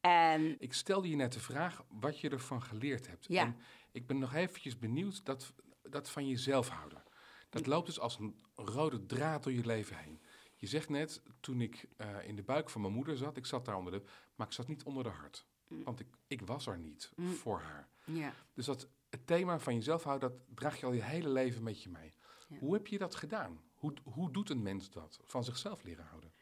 En 0.00 0.56
Ik 0.60 0.72
stelde 0.72 1.08
je 1.08 1.16
net 1.16 1.32
de 1.32 1.40
vraag 1.40 1.84
wat 1.88 2.20
je 2.20 2.30
ervan 2.30 2.62
geleerd 2.62 3.06
hebt. 3.06 3.26
Ja. 3.28 3.42
En 3.42 3.56
ik 3.92 4.06
ben 4.06 4.18
nog 4.18 4.34
eventjes 4.34 4.78
benieuwd 4.78 5.24
dat, 5.24 5.52
dat 5.82 6.10
van 6.10 6.28
jezelf 6.28 6.68
houden. 6.68 7.02
Dat 7.50 7.66
loopt 7.66 7.86
dus 7.86 8.00
als 8.00 8.18
een 8.18 8.40
rode 8.54 9.06
draad 9.06 9.42
door 9.42 9.52
je 9.52 9.66
leven 9.66 9.96
heen. 9.98 10.20
Je 10.56 10.66
zegt 10.66 10.88
net, 10.88 11.22
toen 11.40 11.60
ik 11.60 11.86
eh, 11.96 12.28
in 12.28 12.36
de 12.36 12.42
buik 12.42 12.70
van 12.70 12.80
mijn 12.80 12.92
moeder 12.92 13.16
zat, 13.16 13.36
ik 13.36 13.46
zat 13.46 13.64
daar 13.64 13.76
onder 13.76 13.92
de... 13.92 14.02
Maar 14.34 14.46
ik 14.46 14.52
zat 14.52 14.68
niet 14.68 14.82
onder 14.82 15.02
de 15.04 15.10
hart. 15.10 15.46
Want 15.68 16.00
ik, 16.00 16.06
ik 16.26 16.40
was 16.42 16.66
er 16.66 16.78
niet 16.78 17.12
Mm. 17.16 17.32
voor 17.34 17.60
haar. 17.60 17.88
ja, 18.04 18.34
Dus 18.54 18.66
dat, 18.66 18.88
het 19.10 19.26
thema 19.26 19.58
van 19.58 19.74
jezelf 19.74 20.02
houden, 20.02 20.28
dat 20.30 20.38
draag 20.54 20.80
je 20.80 20.86
al 20.86 20.92
je 20.92 21.02
hele 21.02 21.28
leven 21.28 21.62
met 21.62 21.82
je 21.82 21.88
mee. 21.88 22.14
Ja. 22.48 22.58
Hoe 22.58 22.74
heb 22.74 22.86
je 22.86 22.98
dat 22.98 23.14
gedaan? 23.14 23.60
Hoe, 23.74 23.92
hoe 24.04 24.30
doet 24.32 24.50
een 24.50 24.62
mens 24.62 24.90
dat? 24.90 25.20
Van 25.24 25.44
zichzelf 25.44 25.82
leren 25.82 26.04
houden? 26.04 26.32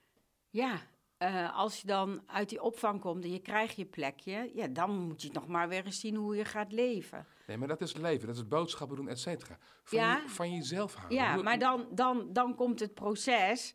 ja 0.51 0.79
eh, 1.17 1.57
als 1.59 1.81
je 1.81 1.87
dan 1.87 2.23
uit 2.27 2.49
die 2.49 2.63
opvang 2.63 3.01
komt 3.01 3.25
en 3.25 3.31
je 3.33 3.39
krijgt 3.39 3.77
je 3.77 3.85
plekje... 3.85 4.51
Ja, 4.55 4.67
dan 4.69 4.91
moet 4.99 5.23
je 5.23 5.31
nog 5.33 5.47
maar 5.47 5.69
weer 5.69 5.85
eens 5.85 6.01
zien 6.01 6.15
hoe 6.17 6.37
je 6.37 6.45
gaat 6.45 6.73
leven. 6.73 7.27
Nee, 7.47 7.57
maar 7.57 7.69
dat 7.69 7.81
is 7.81 7.95
leven, 7.97 8.27
dat 8.27 8.37
is 8.37 8.49
boodschappen 8.49 8.97
doen, 8.97 9.09
et 9.09 9.19
cetera. 9.19 9.59
Van, 9.85 9.99
Ja. 9.99 10.17
je, 10.17 10.29
van 10.29 10.53
jezelf 10.55 10.95
houden. 10.95 11.17
Ja, 11.19 11.35
Hoe- 11.35 11.43
maar 11.43 11.59
dan, 11.59 11.87
dan, 11.91 12.33
dan 12.33 12.55
komt 12.55 12.81
het 12.81 12.95
proces 12.95 13.75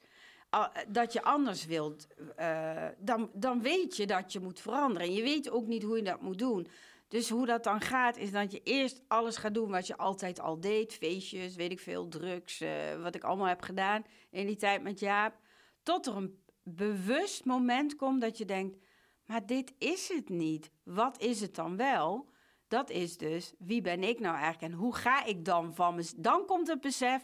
ah, 0.50 0.76
dat 0.88 1.14
je 1.14 1.22
anders 1.24 1.66
wilt. 1.66 2.08
eh, 2.36 2.88
dan, 2.98 3.30
dan 3.34 3.62
weet 3.62 3.96
je 3.98 4.06
dat 4.08 4.34
je 4.34 4.40
moet 4.40 4.60
veranderen. 4.60 5.08
En 5.08 5.14
je 5.14 5.24
weet 5.24 5.50
ook 5.50 5.66
niet 5.68 5.84
hoe 5.84 5.98
je 5.98 6.04
dat 6.04 6.22
moet 6.22 6.40
doen. 6.40 6.68
Dus 7.10 7.30
hoe 7.30 7.46
dat 7.46 7.64
dan 7.64 7.82
gaat, 7.82 8.18
is 8.18 8.32
dat 8.32 8.52
je 8.52 8.62
eerst 8.64 9.02
alles 9.08 9.38
gaat 9.38 9.54
doen 9.54 9.70
wat 9.70 9.88
je 9.88 9.98
altijd 9.98 10.40
al 10.40 10.60
deed. 10.60 10.94
Feestjes, 10.94 11.56
weet 11.56 11.72
ik 11.72 11.80
veel, 11.80 12.08
drugs, 12.08 12.62
eh, 12.62 13.02
wat 13.02 13.16
ik 13.16 13.24
allemaal 13.24 13.48
heb 13.48 13.62
gedaan 13.62 14.06
in 14.30 14.46
die 14.46 14.56
tijd 14.56 14.82
met 14.82 15.00
Jaap. 15.00 15.40
Tot 15.84 16.06
er 16.06 16.16
een 16.16 16.44
bewust 16.64 17.46
moment 17.46 17.96
komt 17.96 18.22
dat 18.22 18.38
je 18.38 18.46
denkt, 18.46 18.78
maar 19.26 19.46
dit 19.46 19.74
is 19.78 20.08
het 20.08 20.30
niet. 20.30 20.72
Wat 20.84 21.22
is 21.22 21.42
het 21.42 21.56
dan 21.56 21.78
wel? 21.78 22.30
Dat 22.68 22.90
is 22.90 23.18
dus, 23.18 23.54
wie 23.58 23.82
ben 23.82 24.04
ik 24.04 24.20
nou 24.20 24.36
eigenlijk 24.36 24.74
en 24.74 24.80
hoe 24.80 24.96
ga 24.96 25.24
ik 25.26 25.46
dan 25.46 25.76
van 25.76 25.96
me... 25.96 26.12
Dan 26.18 26.46
komt 26.46 26.68
het 26.68 26.82
besef, 26.82 27.24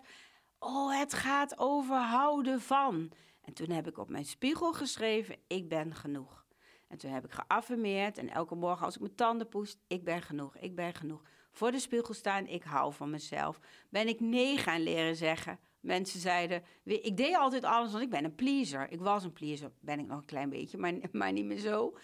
oh, 0.60 1.00
het 1.00 1.14
gaat 1.14 1.60
over 1.60 1.98
houden 1.98 2.62
van. 2.62 3.12
En 3.42 3.54
toen 3.54 3.70
heb 3.70 3.88
ik 3.88 3.98
op 3.98 4.10
mijn 4.10 4.26
spiegel 4.26 4.74
geschreven, 4.74 5.38
ik 5.48 5.70
ben 5.70 5.96
genoeg. 5.96 6.45
En 6.88 6.98
toen 6.98 7.12
heb 7.12 7.26
ik 7.26 7.32
geaffirmeerd 7.32 8.18
en 8.18 8.30
elke 8.30 8.56
morgen 8.56 8.86
als 8.86 8.96
ik 8.96 9.02
mijn 9.02 9.16
tanden 9.16 9.48
poest, 9.48 9.80
ik 9.88 10.04
ben 10.04 10.22
genoeg, 10.22 10.58
ik 10.58 10.76
ben 10.76 10.94
genoeg. 10.94 11.22
Voor 11.52 11.72
de 11.72 11.80
spiegel 11.80 12.14
staan, 12.14 12.48
ik 12.48 12.64
hou 12.64 12.94
van 12.94 13.10
mezelf. 13.10 13.60
Ben 13.90 14.08
ik 14.08 14.20
nee 14.20 14.58
gaan 14.58 14.82
leren 14.82 15.16
zeggen, 15.16 15.60
mensen 15.80 16.20
zeiden... 16.20 16.64
"We- 16.84 17.02
Ik 17.02 17.18
deed 17.18 17.36
altijd 17.36 17.64
alles, 17.64 17.92
want 17.92 18.04
ik 18.04 18.10
ben 18.10 18.24
een 18.24 18.36
pleaser. 18.36 18.92
Ik 18.92 19.00
was 19.00 19.24
een 19.24 19.34
pleaser, 19.34 19.72
ben 19.80 20.00
ik 20.00 20.06
nog 20.08 20.18
een 20.18 20.26
klein 20.26 20.50
beetje, 20.50 20.78
maar, 20.78 20.94
maar 21.12 21.32
niet 21.32 21.46
meer 21.46 21.58
zo. 21.60 21.98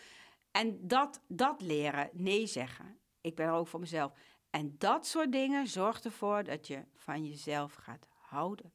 En 0.51 0.87
dat, 0.87 1.21
dat 1.27 1.61
leren, 1.61 2.09
nee 2.13 2.45
zeggen. 2.47 2.97
Ik 3.21 3.35
ben 3.35 3.45
er 3.47 3.53
ook 3.53 3.67
voor 3.67 3.79
mezelf. 3.79 4.13
En 4.49 4.75
dat 4.77 5.05
soort 5.07 5.31
dingen 5.31 5.67
zorgt 5.67 6.05
ervoor 6.05 6.43
dat 6.43 6.67
je 6.67 6.83
van 6.93 7.25
jezelf 7.25 7.73
gaat 7.73 8.07
houden. 8.11 8.73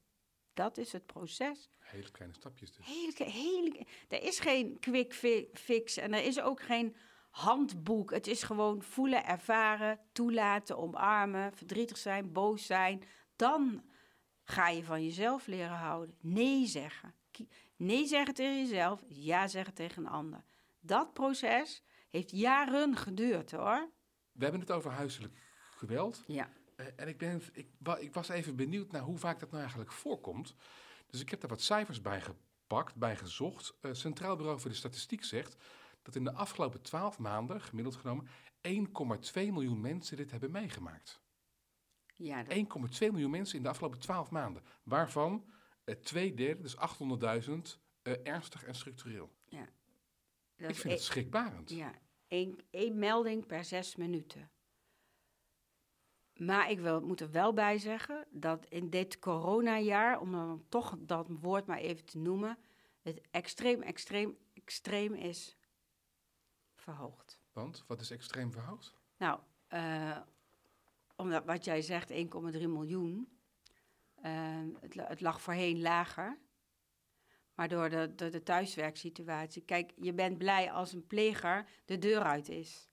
Dat 0.56 0.78
is 0.78 0.92
het 0.92 1.06
proces. 1.06 1.68
Hele 1.78 2.10
kleine 2.10 2.34
stapjes 2.34 2.72
dus. 2.72 2.86
Hele, 2.86 3.30
hele, 3.30 3.86
er 4.08 4.22
is 4.22 4.38
geen 4.38 4.78
quick 4.80 5.14
fi- 5.14 5.48
fix 5.52 5.96
en 5.96 6.14
er 6.14 6.24
is 6.24 6.40
ook 6.40 6.60
geen 6.62 6.96
handboek. 7.30 8.10
Het 8.10 8.26
is 8.26 8.42
gewoon 8.42 8.82
voelen, 8.82 9.24
ervaren, 9.26 10.00
toelaten, 10.12 10.78
omarmen, 10.78 11.52
verdrietig 11.52 11.96
zijn, 11.96 12.32
boos 12.32 12.66
zijn. 12.66 13.02
Dan 13.36 13.84
ga 14.44 14.68
je 14.68 14.84
van 14.84 15.04
jezelf 15.04 15.46
leren 15.46 15.76
houden. 15.76 16.16
Nee 16.20 16.66
zeggen. 16.66 17.14
Nee 17.76 18.06
zeggen 18.06 18.34
tegen 18.34 18.58
jezelf, 18.58 19.04
ja 19.08 19.48
zeggen 19.48 19.74
tegen 19.74 20.04
een 20.06 20.10
ander. 20.12 20.44
Dat 20.80 21.12
proces 21.12 21.82
heeft 22.10 22.30
jaren 22.30 22.96
geduurd 22.96 23.50
hoor. 23.50 23.90
We 24.32 24.42
hebben 24.42 24.60
het 24.60 24.70
over 24.70 24.90
huiselijk 24.90 25.38
geweld. 25.70 26.22
Ja. 26.26 26.48
Eh, 26.76 26.86
en 26.96 27.08
ik, 27.08 27.18
ben, 27.18 27.42
ik, 27.52 27.68
wa- 27.78 27.96
ik 27.98 28.14
was 28.14 28.28
even 28.28 28.56
benieuwd 28.56 28.92
naar 28.92 29.02
hoe 29.02 29.18
vaak 29.18 29.38
dat 29.40 29.48
nou 29.48 29.60
eigenlijk 29.60 29.92
voorkomt. 29.92 30.54
Dus 31.06 31.20
ik 31.20 31.30
heb 31.30 31.40
daar 31.40 31.50
wat 31.50 31.60
cijfers 31.62 32.00
bij 32.00 32.20
gepakt, 32.20 32.94
bij 32.94 33.16
gezocht. 33.16 33.74
Eh, 33.80 33.92
Centraal 33.92 34.36
Bureau 34.36 34.60
voor 34.60 34.70
de 34.70 34.76
Statistiek 34.76 35.24
zegt 35.24 35.56
dat 36.02 36.14
in 36.14 36.24
de 36.24 36.32
afgelopen 36.32 36.82
12 36.82 37.18
maanden, 37.18 37.60
gemiddeld 37.60 37.96
genomen, 37.96 38.26
1,2 38.60 39.52
miljoen 39.52 39.80
mensen 39.80 40.16
dit 40.16 40.30
hebben 40.30 40.50
meegemaakt. 40.50 41.20
Ja, 42.14 42.42
dat, 42.42 42.56
1,2 42.56 43.10
miljoen 43.10 43.30
mensen 43.30 43.56
in 43.56 43.62
de 43.62 43.68
afgelopen 43.68 43.98
12 43.98 44.30
maanden. 44.30 44.62
Waarvan 44.82 45.50
eh, 45.84 45.94
twee 45.94 46.34
derde, 46.34 46.62
dus 46.62 46.76
800.000, 46.76 47.80
eh, 48.02 48.12
ernstig 48.22 48.64
en 48.64 48.74
structureel. 48.74 49.30
dat 50.56 50.70
Ik 50.70 50.76
vind 50.76 50.94
het 50.94 51.02
schrikbarend. 51.02 51.70
Ja, 51.70 51.92
één 52.70 52.98
melding 52.98 53.46
per 53.46 53.64
zes 53.64 53.96
minuten. 53.96 54.50
Maar 56.36 56.70
ik 56.70 56.80
wil, 56.80 57.00
moet 57.00 57.20
er 57.20 57.30
wel 57.30 57.52
bij 57.52 57.78
zeggen 57.78 58.26
dat 58.30 58.66
in 58.68 58.90
dit 58.90 59.18
coronajaar, 59.18 60.20
om 60.20 60.32
dan 60.32 60.64
toch 60.68 60.96
dat 60.98 61.28
woord 61.28 61.66
maar 61.66 61.78
even 61.78 62.04
te 62.04 62.18
noemen, 62.18 62.58
het 63.02 63.20
extreem, 63.30 63.82
extreem, 63.82 64.36
extreem 64.54 65.14
is 65.14 65.56
verhoogd. 66.74 67.40
Want 67.52 67.84
wat 67.86 68.00
is 68.00 68.10
extreem 68.10 68.52
verhoogd? 68.52 68.94
Nou, 69.16 69.40
eh, 69.66 70.18
omdat 71.16 71.44
wat 71.44 71.64
jij 71.64 71.82
zegt, 71.82 72.10
1,3 72.10 72.68
miljoen, 72.68 73.28
eh, 74.14 74.32
het, 74.80 74.94
het 74.94 75.20
lag 75.20 75.40
voorheen 75.40 75.80
lager. 75.80 76.38
Maar 77.54 77.68
door 77.68 77.88
de, 77.88 78.14
door 78.14 78.30
de 78.30 78.42
thuiswerksituatie. 78.42 79.62
Kijk, 79.62 79.92
je 79.96 80.12
bent 80.12 80.38
blij 80.38 80.72
als 80.72 80.92
een 80.92 81.06
pleger 81.06 81.68
de 81.84 81.98
deur 81.98 82.22
uit 82.22 82.48
is. 82.48 82.88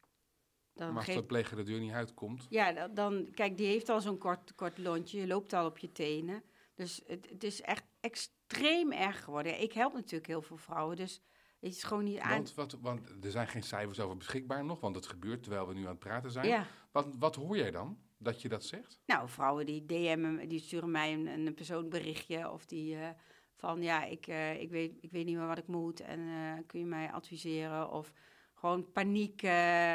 Dan 0.73 0.93
maar 0.93 1.05
als 1.05 1.15
de 1.15 1.23
pleger 1.23 1.57
de 1.57 1.63
deur 1.63 1.79
niet 1.79 1.91
uitkomt, 1.91 2.45
ja, 2.49 2.87
dan, 2.87 3.27
kijk, 3.33 3.57
die 3.57 3.67
heeft 3.67 3.89
al 3.89 4.01
zo'n 4.01 4.17
kort, 4.17 4.55
kort 4.55 4.77
lontje. 4.77 5.19
Je 5.19 5.27
loopt 5.27 5.53
al 5.53 5.65
op 5.65 5.77
je 5.77 5.91
tenen. 5.91 6.43
Dus 6.75 7.01
het, 7.07 7.29
het 7.29 7.43
is 7.43 7.61
echt 7.61 7.83
extreem 7.99 8.91
erg 8.91 9.23
geworden. 9.23 9.61
Ik 9.61 9.73
help 9.73 9.93
natuurlijk 9.93 10.27
heel 10.27 10.41
veel 10.41 10.57
vrouwen, 10.57 10.95
dus 10.95 11.21
het 11.59 11.71
is 11.71 11.83
gewoon 11.83 12.03
niet 12.03 12.19
aan. 12.19 12.31
Want, 12.31 12.53
wat, 12.53 12.77
want 12.81 13.09
er 13.21 13.31
zijn 13.31 13.47
geen 13.47 13.63
cijfers 13.63 13.99
over 13.99 14.17
beschikbaar 14.17 14.65
nog, 14.65 14.79
want 14.79 14.95
het 14.95 15.07
gebeurt 15.07 15.43
terwijl 15.43 15.67
we 15.67 15.73
nu 15.73 15.81
aan 15.81 15.87
het 15.89 15.99
praten 15.99 16.31
zijn. 16.31 16.47
Ja, 16.47 16.67
Wat, 16.91 17.15
wat 17.19 17.35
hoor 17.35 17.57
jij 17.57 17.71
dan 17.71 17.97
dat 18.17 18.41
je 18.41 18.49
dat 18.49 18.63
zegt? 18.63 18.99
nou, 19.05 19.29
vrouwen 19.29 19.65
die 19.65 19.85
DM'en, 19.85 20.47
die 20.47 20.59
sturen 20.59 20.91
mij 20.91 21.13
een, 21.13 21.27
een 21.27 21.53
persoonlijk 21.53 21.89
berichtje 21.89 22.51
of 22.51 22.65
die 22.65 22.95
eh, 22.95 23.09
van 23.55 23.81
ja, 23.81 24.03
ik, 24.03 24.27
eh, 24.27 24.61
ik, 24.61 24.69
weet, 24.69 24.97
ik 25.01 25.11
weet 25.11 25.25
niet 25.25 25.37
meer 25.37 25.47
wat 25.47 25.57
ik 25.57 25.67
moet 25.67 25.99
en 25.99 26.19
eh, 26.19 26.63
kun 26.67 26.79
je 26.79 26.85
mij 26.85 27.11
adviseren? 27.11 27.91
Of 27.91 28.13
gewoon 28.53 28.91
paniek. 28.91 29.41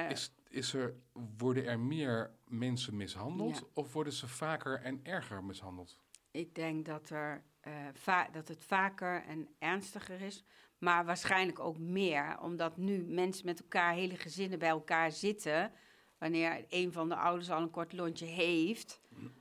Is, 0.08 0.34
is 0.49 0.74
er, 0.74 0.94
worden 1.38 1.66
er 1.66 1.78
meer 1.80 2.30
mensen 2.46 2.96
mishandeld 2.96 3.57
Ja. 3.57 3.62
of 3.72 3.92
worden 3.92 4.12
ze 4.12 4.28
vaker 4.28 4.80
en 4.82 5.01
erger 5.03 5.44
mishandeld? 5.44 5.99
Ik 6.30 6.55
denk 6.55 6.86
dat, 6.86 7.11
er, 7.11 7.44
eh, 7.61 8.24
dat 8.32 8.49
het 8.49 8.64
vaker 8.64 9.24
en 9.24 9.49
ernstiger 9.59 10.20
is. 10.20 10.44
Maar 10.78 11.05
waarschijnlijk 11.05 11.59
ook 11.59 11.78
meer. 11.78 12.38
Omdat 12.40 12.76
nu 12.76 13.05
mensen 13.05 13.46
met 13.46 13.61
elkaar, 13.61 13.94
hele 13.94 14.16
gezinnen 14.16 14.59
bij 14.59 14.68
elkaar 14.68 15.12
zitten. 15.12 15.72
Wanneer 16.18 16.64
een 16.68 16.92
van 16.92 17.09
de 17.09 17.16
ouders 17.16 17.51
al 17.51 17.62
een 17.62 17.70
kort 17.70 17.92
lontje 17.92 18.26
heeft. 18.26 19.01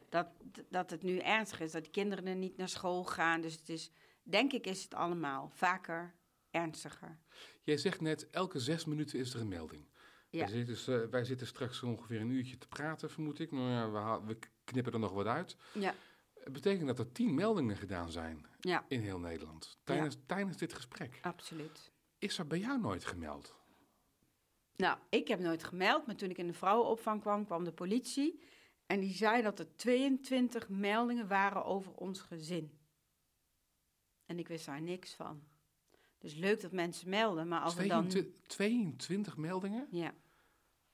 Dat, 0.10 0.28
dat 0.70 0.90
het 0.90 1.04
nu 1.04 1.18
ernstig 1.18 1.60
is. 1.60 1.72
Dat 1.72 1.84
de 1.84 1.90
kinderen 1.90 2.28
er 2.28 2.36
niet 2.36 2.58
naar 2.58 2.70
school 2.70 3.04
gaan. 3.04 3.42
Dus 3.42 3.54
het 3.54 3.70
is, 3.70 3.92
denk 4.24 4.54
ik, 4.54 4.68
is 4.68 4.84
het 4.84 4.94
allemaal 4.94 5.50
vaker 5.54 6.14
ernstiger. 6.52 7.18
Jij 7.64 7.78
zegt 7.78 8.02
net, 8.02 8.30
elke 8.30 8.60
zes 8.60 8.86
minuten 8.86 9.20
is 9.20 9.34
er 9.34 9.42
een 9.42 9.48
melding. 9.48 9.86
Ja. 10.30 10.40
Wij, 10.40 10.48
zitten, 10.48 10.66
dus, 10.74 10.88
eh, 10.88 11.06
wij 11.10 11.24
zitten 11.26 11.48
straks 11.48 11.84
ongeveer 11.84 12.22
een 12.22 12.30
uurtje 12.30 12.58
te 12.58 12.68
praten, 12.68 13.10
vermoed 13.10 13.40
ik. 13.40 13.52
Ja, 13.52 13.92
we, 13.92 13.98
haal- 13.98 14.26
we 14.26 14.38
knippen 14.64 14.94
er 14.94 15.00
nog 15.00 15.12
wat 15.12 15.26
uit. 15.26 15.56
Ja, 15.74 15.94
Het 16.34 16.54
betekent 16.54 16.88
dat 16.88 17.00
er 17.00 17.12
tien 17.12 17.34
meldingen 17.34 17.78
gedaan 17.78 18.12
zijn 18.12 18.46
ja 18.60 18.86
in 18.88 19.00
heel 19.02 19.20
Nederland 19.20 19.78
tijdens, 19.84 20.18
tijdens 20.26 20.58
dit 20.58 20.74
gesprek. 20.74 21.20
absoluut. 21.22 21.92
Is 22.18 22.38
er 22.38 22.48
bij 22.48 22.60
jou 22.60 22.80
nooit 22.80 23.06
gemeld? 23.06 23.56
Nou, 24.76 24.98
ik 25.10 25.28
heb 25.28 25.40
nooit 25.40 25.64
gemeld, 25.64 26.06
maar 26.06 26.16
toen 26.16 26.30
ik 26.30 26.38
in 26.38 26.48
de 26.48 26.54
vrouwenopvang 26.54 27.22
kwam, 27.22 27.46
kwam 27.46 27.64
de 27.64 27.72
politie. 27.72 28.42
En 28.86 29.00
die 29.00 29.14
zei 29.14 29.42
dat 29.42 29.60
er 29.60 29.76
22 29.76 30.70
meldingen 30.70 31.28
waren 31.28 31.66
over 31.66 31.92
ons 31.94 32.20
gezin. 32.22 32.78
En 34.26 34.40
ik 34.40 34.48
wist 34.48 34.66
daar 34.66 34.82
niks 34.82 35.14
van. 35.14 35.44
Dus 36.18 36.34
leuk 36.34 36.62
dat 36.62 36.72
mensen 36.72 37.10
melden, 37.10 37.48
maar 37.48 37.60
als 37.62 37.76
we 37.76 37.88
dan... 37.88 38.08
22, 38.08 38.48
22 38.48 39.38
meldingen? 39.38 39.88
Ja, 39.92 40.14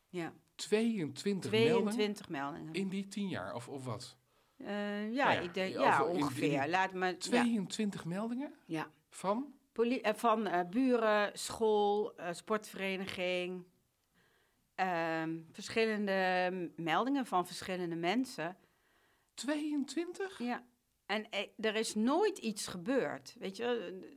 ja 0.09 0.33
22, 0.55 1.51
meldingen 1.51 1.81
22 1.83 2.29
meldingen. 2.29 2.73
in 2.73 2.89
die 2.89 3.07
tien 3.07 3.27
jaar, 3.29 3.53
of, 3.55 3.69
of 3.69 3.85
wat? 3.85 4.17
Eh, 4.57 4.67
ja, 5.13 5.23
Nou 5.25 5.35
ja, 5.35 5.39
ik 5.39 5.53
denk, 5.53 5.73
ja, 5.73 6.01
in- 6.03 6.09
in- 6.09 6.15
ongeveer. 6.15 6.67
Laat. 6.69 6.91
Ja, 6.93 7.13
22 7.17 8.05
meldingen 8.05 8.53
ja. 8.65 8.91
van? 9.09 9.53
Poli- 9.71 10.01
eh, 10.01 10.13
van 10.13 10.47
eh, 10.47 10.69
buren, 10.69 11.39
school, 11.39 12.13
sportvereniging. 12.31 13.63
ehm, 14.75 15.37
verschillende 15.51 16.51
meldingen 16.75 17.25
van 17.25 17.45
verschillende 17.47 17.95
mensen. 17.95 18.57
22? 19.33 20.39
Ja, 20.39 20.63
en 21.05 21.25
er 21.57 21.75
is 21.75 21.95
nooit 21.95 22.37
iets 22.37 22.67
gebeurd. 22.67 23.35
Weet 23.39 23.57
je, 23.57 23.63
wel. 23.63 24.09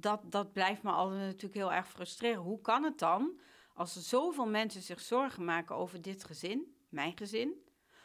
Dat, 0.00 0.32
dat 0.32 0.52
blijft 0.52 0.82
me 0.82 0.90
altijd 0.90 1.20
natuurlijk 1.20 1.54
heel 1.54 1.72
erg 1.72 1.88
frustreren. 1.88 2.42
Hoe 2.42 2.60
kan 2.60 2.82
het 2.84 2.98
dan, 2.98 3.40
als 3.74 3.96
er 3.96 4.02
zoveel 4.02 4.46
mensen 4.46 4.82
zich 4.82 5.00
zorgen 5.00 5.44
maken 5.44 5.74
over 5.76 6.02
dit 6.02 6.24
gezin, 6.24 6.76
mijn 6.88 7.16
gezin, 7.16 7.64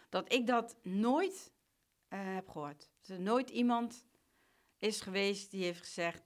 dat 0.10 0.34
ik 0.34 0.48
dat 0.48 0.78
nooit 0.84 1.54
eh, 2.08 2.34
heb 2.34 2.50
gehoord? 2.50 2.90
Dat 3.02 3.10
er 3.18 3.22
nooit 3.24 3.50
iemand 3.50 4.06
is 4.78 5.02
geweest 5.02 5.52
die 5.52 5.64
heeft 5.64 5.80
gezegd: 5.80 6.24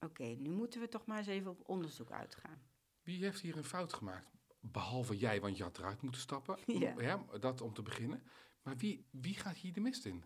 Oké, 0.00 0.24
nu 0.24 0.50
moeten 0.50 0.80
we 0.80 0.88
toch 0.88 1.06
maar 1.06 1.18
eens 1.18 1.26
even 1.26 1.50
op 1.50 1.68
onderzoek 1.68 2.10
uitgaan. 2.10 2.62
Wie 3.02 3.24
heeft 3.24 3.40
hier 3.40 3.56
een 3.56 3.64
fout 3.64 3.92
gemaakt? 3.92 4.32
Behalve 4.60 5.16
jij, 5.16 5.40
want 5.40 5.56
je 5.56 5.62
had 5.62 5.78
eruit 5.78 6.02
moeten 6.02 6.20
stappen. 6.20 6.58
Ja. 6.98 7.24
dat 7.40 7.60
om 7.60 7.74
te 7.74 7.82
beginnen. 7.82 8.22
Maar 8.62 8.76
wie, 8.76 9.06
wie 9.10 9.34
gaat 9.34 9.56
hier 9.56 9.72
de 9.72 9.80
mist 9.80 10.04
in? 10.04 10.24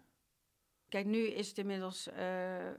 Kijk, 0.88 1.06
nu 1.06 1.18
is 1.26 1.48
het 1.48 1.58
inmiddels. 1.58 2.08
eh, 2.08 2.70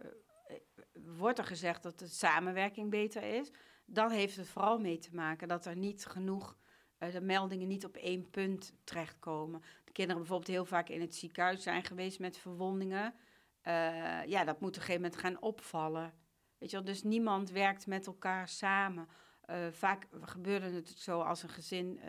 wordt 0.93 1.37
er 1.37 1.45
gezegd 1.45 1.83
dat 1.83 1.99
de 1.99 2.07
samenwerking 2.07 2.89
beter 2.89 3.23
is. 3.23 3.51
Dan 3.85 4.11
heeft 4.11 4.35
het 4.35 4.47
vooral 4.47 4.79
mee 4.79 4.97
te 4.97 5.15
maken 5.15 5.47
dat 5.47 5.65
er 5.65 5.75
niet 5.75 6.05
genoeg. 6.05 6.57
eh, 6.97 7.11
de 7.11 7.21
meldingen 7.21 7.67
niet 7.67 7.85
op 7.85 7.95
één 7.95 8.29
punt 8.29 8.73
terechtkomen. 8.83 9.61
De 9.83 9.91
kinderen 9.91 10.21
bijvoorbeeld 10.21 10.49
heel 10.49 10.65
vaak 10.65 10.89
in 10.89 11.01
het 11.01 11.15
ziekenhuis 11.15 11.63
zijn 11.63 11.83
geweest 11.83 12.19
met 12.19 12.37
verwondingen. 12.37 13.13
Eh, 13.61 14.25
ja, 14.25 14.43
dat 14.43 14.59
moet 14.59 14.69
op 14.69 14.75
een 14.75 14.81
gegeven 14.81 15.01
moment 15.01 15.21
gaan 15.21 15.41
opvallen. 15.41 16.13
Weet 16.57 16.69
je 16.69 16.75
wel, 16.75 16.85
dus 16.85 17.03
niemand 17.03 17.51
werkt 17.51 17.87
met 17.87 18.07
elkaar 18.07 18.47
samen. 18.47 19.07
Eh, 19.41 19.67
vaak 19.71 20.07
gebeurde 20.21 20.69
het 20.69 20.89
zo 20.89 21.21
als 21.21 21.43
een 21.43 21.49
gezin 21.49 21.99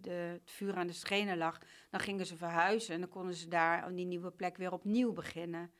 de, 0.00 0.10
het 0.10 0.50
vuur 0.50 0.74
aan 0.74 0.86
de 0.86 0.92
schenen 0.92 1.36
lag. 1.36 1.58
Dan 1.90 2.00
gingen 2.00 2.26
ze 2.26 2.36
verhuizen 2.36 2.94
en 2.94 3.00
dan 3.00 3.08
konden 3.08 3.34
ze 3.34 3.48
daar 3.48 3.86
op 3.86 3.96
die 3.96 4.06
nieuwe 4.06 4.30
plek 4.30 4.56
weer 4.56 4.72
opnieuw 4.72 5.12
beginnen. 5.12 5.70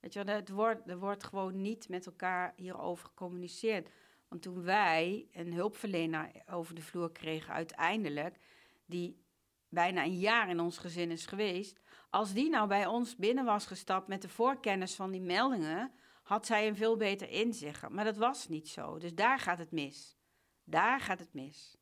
Weet 0.00 0.12
je 0.12 0.20
het 0.20 0.48
wordt, 0.48 0.88
er 0.88 0.98
wordt 0.98 1.24
gewoon 1.24 1.60
niet 1.60 1.88
met 1.88 2.06
elkaar 2.06 2.52
hierover 2.56 3.06
gecommuniceerd. 3.06 3.88
Want 4.28 4.42
toen 4.42 4.62
wij 4.62 5.28
een 5.32 5.52
hulpverlener 5.52 6.30
over 6.46 6.74
de 6.74 6.82
vloer 6.82 7.12
kregen 7.12 7.54
uiteindelijk, 7.54 8.38
die 8.86 9.24
bijna 9.68 10.04
een 10.04 10.18
jaar 10.18 10.48
in 10.48 10.60
ons 10.60 10.78
gezin 10.78 11.10
is 11.10 11.26
geweest, 11.26 11.80
als 12.10 12.32
die 12.32 12.50
nou 12.50 12.68
bij 12.68 12.86
ons 12.86 13.16
binnen 13.16 13.44
was 13.44 13.66
gestapt 13.66 14.08
met 14.08 14.22
de 14.22 14.28
voorkennis 14.28 14.94
van 14.94 15.10
die 15.10 15.20
meldingen, 15.20 15.92
had 16.22 16.46
zij 16.46 16.68
een 16.68 16.76
veel 16.76 16.96
beter 16.96 17.28
inzicht. 17.28 17.88
Maar 17.88 18.04
dat 18.04 18.16
was 18.16 18.48
niet 18.48 18.68
zo. 18.68 18.98
Dus 18.98 19.14
daar 19.14 19.38
gaat 19.38 19.58
het 19.58 19.70
mis. 19.70 20.16
Daar 20.64 21.00
gaat 21.00 21.18
het 21.18 21.34
mis. 21.34 21.76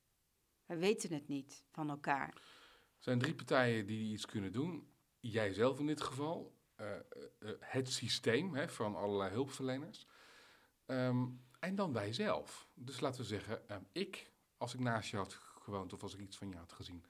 We 0.66 0.76
weten 0.76 1.12
het 1.12 1.28
niet 1.28 1.64
van 1.70 1.90
elkaar. 1.90 2.28
Er 2.28 3.04
zijn 3.04 3.18
drie 3.18 3.34
partijen 3.34 3.86
die 3.86 4.12
iets 4.12 4.26
kunnen 4.26 4.52
doen. 4.52 4.92
Jij 5.20 5.52
zelf 5.52 5.78
in 5.78 5.86
dit 5.86 6.00
geval. 6.00 6.57
Eh, 6.78 6.94
eh, 6.94 7.00
eh, 7.38 7.48
het 7.60 7.92
systeem 7.92 8.54
hè, 8.54 8.68
van 8.68 8.96
allerlei 8.96 9.30
hulpverleners. 9.30 10.06
Ehm, 10.86 11.26
en 11.58 11.74
dan 11.74 11.92
wij 11.92 12.12
zelf. 12.12 12.68
Dus 12.74 13.00
laten 13.00 13.20
we 13.20 13.26
zeggen, 13.26 13.68
ehm, 13.68 13.82
ik, 13.92 14.30
als 14.56 14.74
ik 14.74 14.80
naast 14.80 15.10
je 15.10 15.16
had 15.16 15.34
gewoond 15.34 15.92
of 15.92 16.02
als 16.02 16.14
ik 16.14 16.20
iets 16.20 16.36
van 16.36 16.50
je 16.50 16.56
had 16.56 16.72
gezien, 16.72 17.04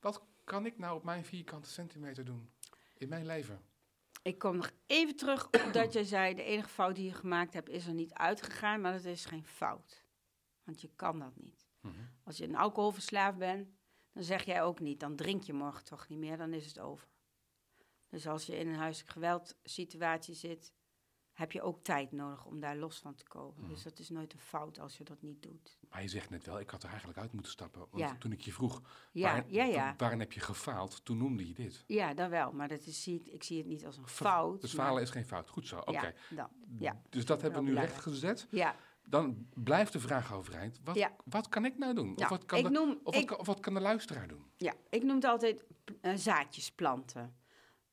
wat 0.00 0.24
kan 0.44 0.66
ik 0.66 0.78
nou 0.78 0.96
op 0.96 1.04
mijn 1.04 1.24
vierkante 1.24 1.68
centimeter 1.68 2.24
doen 2.24 2.50
in 2.94 3.08
mijn 3.08 3.26
leven? 3.26 3.60
Ik 4.22 4.38
kom 4.38 4.56
nog 4.56 4.70
even 4.86 5.16
terug 5.16 5.46
op 5.46 5.70
dat 5.72 5.92
jij 5.92 6.04
zei, 6.04 6.34
de 6.34 6.42
enige 6.42 6.68
fout 6.68 6.94
die 6.94 7.04
je 7.04 7.14
gemaakt 7.14 7.52
hebt 7.52 7.68
is 7.68 7.86
er 7.86 7.94
niet 7.94 8.12
uitgegaan, 8.12 8.80
maar 8.80 8.92
dat 8.92 9.04
is 9.04 9.24
geen 9.24 9.46
fout. 9.46 10.04
Want 10.64 10.80
je 10.80 10.90
kan 10.96 11.18
dat 11.18 11.36
niet. 11.36 11.66
Mhm. 11.80 11.94
Als 12.24 12.36
je 12.36 12.44
een 12.44 12.56
alcoholverslaafd 12.56 13.38
bent, 13.38 13.68
dan 14.12 14.22
zeg 14.22 14.44
jij 14.44 14.62
ook 14.62 14.80
niet, 14.80 15.00
dan 15.00 15.16
drink 15.16 15.42
je 15.42 15.52
morgen 15.52 15.84
toch 15.84 16.08
niet 16.08 16.18
meer, 16.18 16.36
dan 16.36 16.52
is 16.52 16.66
het 16.66 16.78
over. 16.78 17.08
Dus 18.08 18.26
als 18.26 18.46
je 18.46 18.58
in 18.58 18.68
een 18.68 18.74
huiselijk 18.78 19.12
geweld 19.12 19.56
situatie 19.62 20.34
zit, 20.34 20.72
heb 21.32 21.52
je 21.52 21.62
ook 21.62 21.84
tijd 21.84 22.12
nodig 22.12 22.44
om 22.44 22.60
daar 22.60 22.76
los 22.76 22.98
van 22.98 23.14
te 23.14 23.24
komen. 23.28 23.60
Mhm. 23.62 23.68
Dus 23.72 23.82
dat 23.82 23.98
is 23.98 24.08
nooit 24.08 24.32
een 24.32 24.38
fout 24.38 24.78
als 24.78 24.98
je 24.98 25.04
dat 25.04 25.22
niet 25.22 25.42
doet. 25.42 25.78
Maar 25.90 26.02
je 26.02 26.08
zegt 26.08 26.30
net 26.30 26.46
wel, 26.46 26.60
ik 26.60 26.70
had 26.70 26.82
er 26.82 26.88
eigenlijk 26.88 27.18
uit 27.18 27.32
moeten 27.32 27.52
stappen. 27.52 27.80
Want 27.90 28.02
Ja. 28.02 28.16
toen 28.18 28.32
ik 28.32 28.40
je 28.40 28.52
vroeg, 28.52 28.82
Ja, 29.12 29.32
waar- 29.32 29.44
ja, 29.50 29.64
ja. 29.64 29.94
waarin 29.96 30.20
heb 30.20 30.32
je 30.32 30.40
gefaald, 30.40 31.04
toen 31.04 31.16
noemde 31.16 31.48
je 31.48 31.54
dit. 31.54 31.84
Ja, 31.86 32.14
dat 32.14 32.30
wel. 32.30 32.52
Maar 32.52 32.68
dat 32.68 32.86
is, 32.86 33.02
zie 33.02 33.20
ik, 33.20 33.26
ik 33.26 33.42
zie 33.42 33.58
het 33.58 33.66
niet 33.66 33.86
als 33.86 33.96
een 33.96 34.08
fout. 34.08 34.60
Dus 34.60 34.74
maar- 34.74 34.86
falen 34.86 35.02
is 35.02 35.10
geen 35.10 35.24
fout. 35.26 35.48
Goed 35.48 35.66
zo, 35.66 35.78
oké. 35.78 35.90
Ja, 35.92 36.12
dan. 36.30 36.48
Ja, 36.78 37.02
Dus 37.10 37.24
dat 37.24 37.42
hebben 37.42 37.64
we 37.64 37.68
nu 37.70 37.74
recht 37.74 38.00
gezet. 38.00 38.46
ja. 38.50 38.76
Dan 39.08 39.48
blijft 39.54 39.92
de 39.92 40.00
vraag 40.00 40.32
overeind. 40.32 40.80
Wat, 40.84 41.10
wat 41.24 41.48
kan 41.48 41.64
ik 41.64 41.78
nou 41.78 41.94
doen? 41.94 42.16
Of, 42.16 42.28
wat, 42.28 42.44
kan 42.44 42.58
ik 42.58 42.64
de, 42.72 42.80
of, 42.80 43.04
wat, 43.04 43.14
ik, 43.14 43.26
kan- 43.26 43.38
of 43.38 43.46
wat 43.46 43.60
kan 43.60 43.74
de 43.74 43.80
luisteraar 43.80 44.28
doen? 44.28 44.50
ja, 44.56 44.74
ik 44.90 45.02
noem 45.02 45.14
het 45.14 45.24
altijd 45.24 45.64
eh, 46.00 46.14
zaadjes 46.14 46.72
planten. 46.72 47.36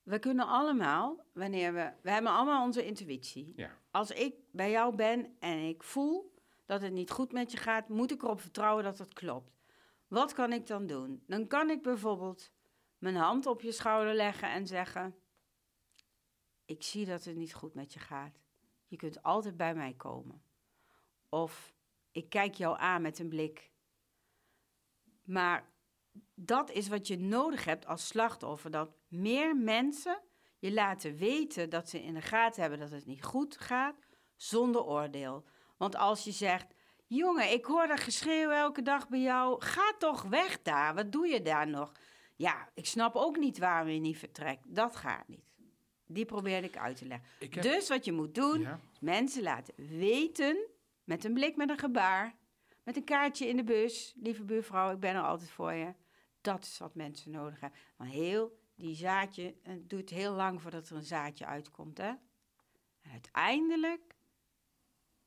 We 0.04 0.20
kunnen 0.20 0.48
allemaal, 0.48 1.26
wanneer 1.34 1.74
we... 1.74 1.92
We 2.02 2.12
hebben 2.12 2.32
allemaal 2.32 2.66
onze 2.66 2.86
intuïtie. 2.86 3.54
Ja. 3.56 3.78
Als 3.92 4.12
ik 4.12 4.36
bij 4.52 4.72
jou 4.72 4.96
ben 4.96 5.36
en 5.40 5.68
ik 5.68 5.84
voel 5.84 6.34
dat 6.66 6.82
het 6.82 6.94
niet 6.94 7.12
goed 7.12 7.32
met 7.32 7.52
je 7.52 7.58
gaat... 7.58 7.90
moet 7.90 8.12
ik 8.12 8.24
erop 8.24 8.42
vertrouwen 8.42 8.84
dat 8.84 8.98
het 8.98 9.14
klopt. 9.14 9.52
Wat 10.08 10.34
kan 10.34 10.54
ik 10.54 10.68
dan 10.68 10.86
doen? 10.86 11.24
Dan 11.28 11.48
kan 11.48 11.70
ik 11.70 11.82
bijvoorbeeld 11.82 12.52
mijn 12.98 13.16
hand 13.16 13.46
op 13.46 13.62
je 13.62 13.72
schouder 13.72 14.14
leggen 14.14 14.50
en 14.50 14.68
zeggen... 14.68 15.16
Ik 16.66 16.84
zie 16.84 17.06
dat 17.06 17.24
het 17.24 17.36
niet 17.36 17.54
goed 17.54 17.74
met 17.74 17.94
je 17.94 18.00
gaat. 18.00 18.40
Je 18.88 18.96
kunt 18.96 19.24
altijd 19.24 19.58
bij 19.58 19.76
mij 19.76 19.94
komen. 19.94 20.44
Of 21.30 21.74
ik 22.12 22.30
kijk 22.30 22.54
jou 22.54 22.78
aan 22.80 23.02
met 23.02 23.20
een 23.20 23.30
blik. 23.30 23.72
Maar 25.24 25.72
dat 26.34 26.72
is 26.72 26.88
wat 26.88 27.08
je 27.08 27.18
nodig 27.18 27.66
hebt 27.66 27.86
als 27.86 28.08
slachtoffer. 28.08 28.72
Dat 28.72 28.90
meer 29.14 29.56
mensen 29.58 30.22
je 30.60 30.72
laten 30.74 31.16
weten 31.16 31.70
dat 31.70 31.90
ze 31.90 32.04
in 32.04 32.14
de 32.14 32.22
gaten 32.22 32.62
hebben 32.62 32.80
dat 32.80 32.92
het 32.92 33.06
niet 33.06 33.24
goed 33.24 33.58
gaat, 33.58 33.96
zonder 34.36 34.84
oordeel. 34.84 35.46
Want 35.78 35.96
als 35.96 36.24
je 36.24 36.32
zegt, 36.32 36.74
jongen, 37.08 37.52
ik 37.52 37.66
hoor 37.66 37.88
dat 37.88 38.00
geschreeuw 38.00 38.50
elke 38.50 38.82
dag 38.82 39.08
bij 39.10 39.20
jou, 39.20 39.62
ga 39.62 39.94
toch 39.98 40.22
weg 40.22 40.62
daar, 40.62 40.96
wat 40.96 41.12
doe 41.12 41.28
je 41.28 41.42
daar 41.42 41.68
nog? 41.68 41.92
Ja, 42.36 42.70
ik 42.74 42.86
snap 42.86 43.16
ook 43.16 43.38
niet 43.38 43.58
waarom 43.58 43.88
je 43.90 44.00
niet 44.00 44.18
vertrekt. 44.18 44.76
Dat 44.76 44.96
gaat 44.96 45.28
niet. 45.28 45.52
Die 46.08 46.26
probeerde 46.26 46.68
ik 46.68 46.78
uit 46.78 46.96
te 46.98 47.06
leggen. 47.06 47.28
Heb- 47.40 47.62
Dus 47.62 47.90
wat 47.90 48.06
je 48.06 48.12
moet 48.12 48.36
doen, 48.36 48.60
Ja. 48.60 48.80
is 48.94 49.00
mensen 49.00 49.44
laten 49.44 49.74
weten, 49.78 50.58
met 51.04 51.24
een 51.24 51.34
blik, 51.34 51.56
met 51.56 51.70
een 51.70 51.78
gebaar, 51.78 52.36
met 52.84 52.96
een 52.96 53.04
kaartje 53.04 53.48
in 53.48 53.56
de 53.58 53.64
bus, 53.64 54.14
lieve 54.18 54.44
buurvrouw, 54.44 54.92
ik 54.92 55.00
ben 55.00 55.16
er 55.16 55.22
altijd 55.22 55.50
voor 55.50 55.74
je. 55.74 55.94
Dat 56.42 56.64
is 56.64 56.78
wat 56.78 56.96
mensen 56.96 57.32
nodig 57.32 57.60
hebben. 57.60 57.80
Want 57.98 58.12
heel 58.12 58.62
die 58.84 58.96
zaadje, 58.96 59.56
het 59.62 59.90
duurt 59.90 60.10
heel 60.10 60.34
lang 60.34 60.62
voordat 60.62 60.90
er 60.90 60.96
een 60.96 61.04
zaadje 61.04 61.46
uitkomt, 61.46 61.98
hè? 61.98 62.14
Uiteindelijk, 63.12 64.16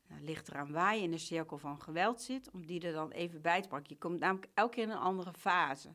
nou, 0.08 0.22
ligt 0.22 0.48
eraan 0.48 0.72
waar 0.72 0.96
je 0.96 1.02
in 1.02 1.10
de 1.10 1.18
cirkel 1.18 1.58
van 1.58 1.80
geweld 1.80 2.22
zit, 2.22 2.50
om 2.50 2.66
die 2.66 2.80
er 2.80 2.92
dan 2.92 3.10
even 3.10 3.42
bij 3.42 3.62
te 3.62 3.68
pakken. 3.68 3.92
Je 3.92 3.98
komt 3.98 4.18
namelijk 4.18 4.50
elke 4.54 4.74
keer 4.74 4.82
in 4.82 4.90
een 4.90 4.96
andere 4.96 5.32
fase. 5.32 5.88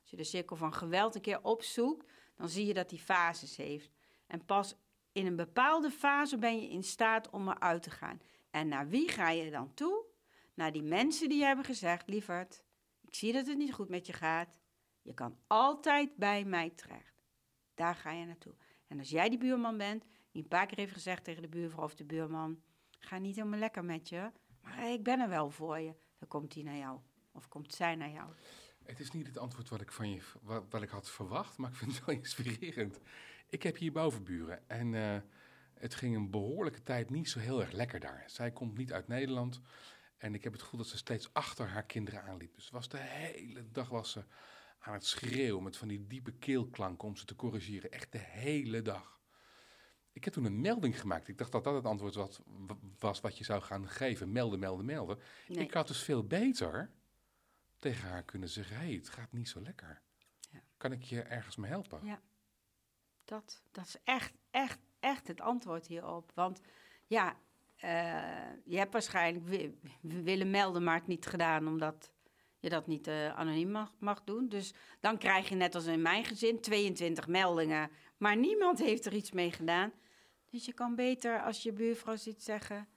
Als 0.00 0.10
je 0.10 0.16
de 0.16 0.24
cirkel 0.24 0.56
van 0.56 0.74
geweld 0.74 1.14
een 1.14 1.20
keer 1.20 1.42
opzoekt, 1.42 2.10
dan 2.36 2.48
zie 2.48 2.66
je 2.66 2.74
dat 2.74 2.88
die 2.88 2.98
fases 2.98 3.56
heeft. 3.56 3.90
En 4.26 4.44
pas 4.44 4.76
in 5.12 5.26
een 5.26 5.36
bepaalde 5.36 5.90
fase 5.90 6.38
ben 6.38 6.60
je 6.60 6.68
in 6.68 6.84
staat 6.84 7.30
om 7.30 7.48
eruit 7.48 7.82
te 7.82 7.90
gaan. 7.90 8.20
En 8.50 8.68
naar 8.68 8.88
wie 8.88 9.08
ga 9.08 9.30
je 9.30 9.50
dan 9.50 9.74
toe? 9.74 10.04
Naar 10.54 10.72
die 10.72 10.82
mensen 10.82 11.28
die 11.28 11.44
hebben 11.44 11.64
gezegd, 11.64 12.08
lieverd, 12.08 12.62
ik 13.00 13.14
zie 13.14 13.32
dat 13.32 13.46
het 13.46 13.58
niet 13.58 13.72
goed 13.72 13.88
met 13.88 14.06
je 14.06 14.12
gaat. 14.12 14.59
Je 15.10 15.16
kan 15.16 15.36
altijd 15.46 16.16
bij 16.16 16.44
mij 16.44 16.70
terecht. 16.70 17.22
Daar 17.74 17.94
ga 17.94 18.12
je 18.12 18.26
naartoe. 18.26 18.54
En 18.86 18.98
als 18.98 19.10
jij 19.10 19.28
die 19.28 19.38
buurman 19.38 19.76
bent, 19.78 20.04
die 20.30 20.42
een 20.42 20.48
paar 20.48 20.66
keer 20.66 20.78
heeft 20.78 20.92
gezegd 20.92 21.24
tegen 21.24 21.42
de 21.42 21.48
buurvrouw 21.48 21.84
of 21.84 21.94
de 21.94 22.04
buurman, 22.04 22.62
ga 22.98 23.18
niet 23.18 23.36
helemaal 23.36 23.58
lekker 23.58 23.84
met 23.84 24.08
je, 24.08 24.30
maar 24.62 24.76
hey, 24.76 24.92
ik 24.92 25.02
ben 25.02 25.20
er 25.20 25.28
wel 25.28 25.50
voor 25.50 25.78
je. 25.78 25.94
Dan 26.18 26.28
komt 26.28 26.54
hij 26.54 26.62
naar 26.62 26.76
jou. 26.76 27.00
Of 27.32 27.48
komt 27.48 27.74
zij 27.74 27.94
naar 27.94 28.10
jou. 28.10 28.32
Het 28.82 29.00
is 29.00 29.10
niet 29.10 29.26
het 29.26 29.38
antwoord 29.38 29.68
wat 29.68 29.80
ik 29.80 29.92
van 29.92 30.10
je 30.10 30.22
wat, 30.42 30.64
wat 30.70 30.82
ik 30.82 30.88
had 30.88 31.10
verwacht, 31.10 31.58
maar 31.58 31.70
ik 31.70 31.76
vind 31.76 31.96
het 31.96 32.04
wel 32.04 32.14
inspirerend. 32.24 33.00
Ik 33.48 33.62
heb 33.62 33.76
hier 33.76 33.92
bovenburen 33.92 34.68
en 34.68 34.94
eh, 34.94 35.20
het 35.74 35.94
ging 35.94 36.16
een 36.16 36.30
behoorlijke 36.30 36.82
tijd 36.82 37.10
niet 37.10 37.30
zo 37.30 37.38
heel 37.38 37.60
erg 37.60 37.72
lekker 37.72 38.00
daar. 38.00 38.24
Zij 38.26 38.50
komt 38.50 38.76
niet 38.76 38.92
uit 38.92 39.08
Nederland 39.08 39.60
en 40.16 40.34
ik 40.34 40.44
heb 40.44 40.52
het 40.52 40.62
gevoel 40.62 40.80
dat 40.80 40.88
ze 40.88 40.96
steeds 40.96 41.32
achter 41.32 41.68
haar 41.68 41.84
kinderen 41.86 42.22
aanliep. 42.22 42.54
Dus 42.54 42.70
was 42.70 42.88
de 42.88 42.98
hele 42.98 43.70
dag 43.70 43.88
was 43.88 44.10
ze 44.10 44.24
aan 44.80 44.92
het 44.92 45.06
schreeuwen 45.06 45.62
met 45.62 45.76
van 45.76 45.88
die 45.88 46.06
diepe 46.06 46.32
keelklanken 46.32 47.08
om 47.08 47.16
ze 47.16 47.24
te 47.24 47.36
corrigeren. 47.36 47.90
Echt 47.90 48.12
de 48.12 48.18
hele 48.18 48.82
dag. 48.82 49.20
Ik 50.12 50.24
heb 50.24 50.32
toen 50.32 50.44
een 50.44 50.60
melding 50.60 51.00
gemaakt. 51.00 51.28
Ik 51.28 51.38
dacht 51.38 51.52
dat 51.52 51.64
dat 51.64 51.74
het 51.74 51.84
antwoord 51.84 52.14
was, 52.14 52.40
was 52.98 53.20
wat 53.20 53.38
je 53.38 53.44
zou 53.44 53.62
gaan 53.62 53.88
geven. 53.88 54.32
Melden, 54.32 54.58
melden, 54.58 54.84
melden. 54.84 55.18
Nee. 55.48 55.64
Ik 55.64 55.74
had 55.74 55.88
dus 55.88 56.02
veel 56.02 56.26
beter 56.26 56.90
tegen 57.78 58.08
haar 58.08 58.22
kunnen 58.22 58.48
zeggen: 58.48 58.76
hé, 58.76 58.82
hey, 58.82 58.94
het 58.94 59.08
gaat 59.08 59.32
niet 59.32 59.48
zo 59.48 59.60
lekker. 59.60 60.02
Ja. 60.50 60.60
Kan 60.76 60.92
ik 60.92 61.02
je 61.02 61.22
ergens 61.22 61.56
mee 61.56 61.70
helpen? 61.70 62.04
Ja. 62.04 62.20
Dat, 63.24 63.62
dat 63.70 63.86
is 63.86 63.96
echt, 64.04 64.32
echt, 64.50 64.78
echt 65.00 65.28
het 65.28 65.40
antwoord 65.40 65.86
hierop. 65.86 66.32
Want 66.34 66.60
ja, 67.06 67.36
eh, 67.76 68.52
je 68.64 68.76
hebt 68.78 68.92
waarschijnlijk 68.92 69.46
wi- 69.46 69.78
willen 70.00 70.50
melden, 70.50 70.84
maar 70.84 70.94
het 70.94 71.06
niet 71.06 71.26
gedaan 71.26 71.66
omdat 71.66 72.10
je 72.60 72.68
dat 72.68 72.86
niet 72.86 73.06
eh, 73.06 73.38
anoniem 73.38 73.70
mag, 73.70 73.92
mag 73.98 74.24
doen. 74.24 74.48
Dus 74.48 74.72
dan 75.00 75.18
krijg 75.18 75.48
je 75.48 75.54
net 75.54 75.74
als 75.74 75.86
in 75.86 76.02
mijn 76.02 76.24
gezin 76.24 76.60
22 76.60 77.26
meldingen, 77.28 77.90
maar 78.16 78.36
niemand 78.36 78.78
heeft 78.78 79.06
er 79.06 79.14
iets 79.14 79.30
mee 79.32 79.52
gedaan. 79.52 79.92
Dus 80.50 80.64
je 80.64 80.72
kan 80.72 80.94
beter 80.94 81.42
als 81.42 81.62
je 81.62 81.72
buurvrouw 81.72 82.16
ziet 82.16 82.42
zeggen... 82.42 82.88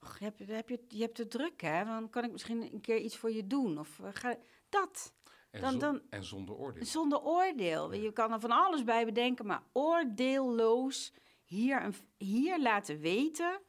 "Och, 0.00 0.18
je, 0.18 0.24
hebt, 0.24 0.38
heb 0.46 0.68
je, 0.68 0.80
je 0.88 1.02
hebt 1.02 1.18
het 1.18 1.30
druk, 1.30 1.60
hè? 1.60 1.84
Dan 1.84 2.10
kan 2.10 2.24
ik 2.24 2.32
misschien 2.32 2.62
een 2.72 2.80
keer 2.80 2.98
iets 2.98 3.16
voor 3.16 3.30
je 3.32 3.46
doen. 3.46 3.78
Of 3.78 3.98
eh, 4.00 4.08
ga, 4.12 4.36
dat. 4.68 5.12
En, 5.50 5.60
Dan- 5.60 5.72
zo- 5.72 5.78
dan- 5.78 6.02
en 6.10 6.24
zonder 6.24 6.54
oordeel. 6.54 6.84
Zonder 6.84 7.20
oordeel. 7.20 7.92
Je 7.92 8.12
kan 8.12 8.32
er 8.32 8.40
van 8.40 8.50
alles 8.50 8.84
bij 8.84 9.04
bedenken, 9.04 9.46
maar 9.46 9.62
oordeelloos 9.72 11.12
hier, 11.44 11.82
een, 11.84 11.94
hier 12.16 12.60
laten 12.60 12.98
weten 13.00 13.60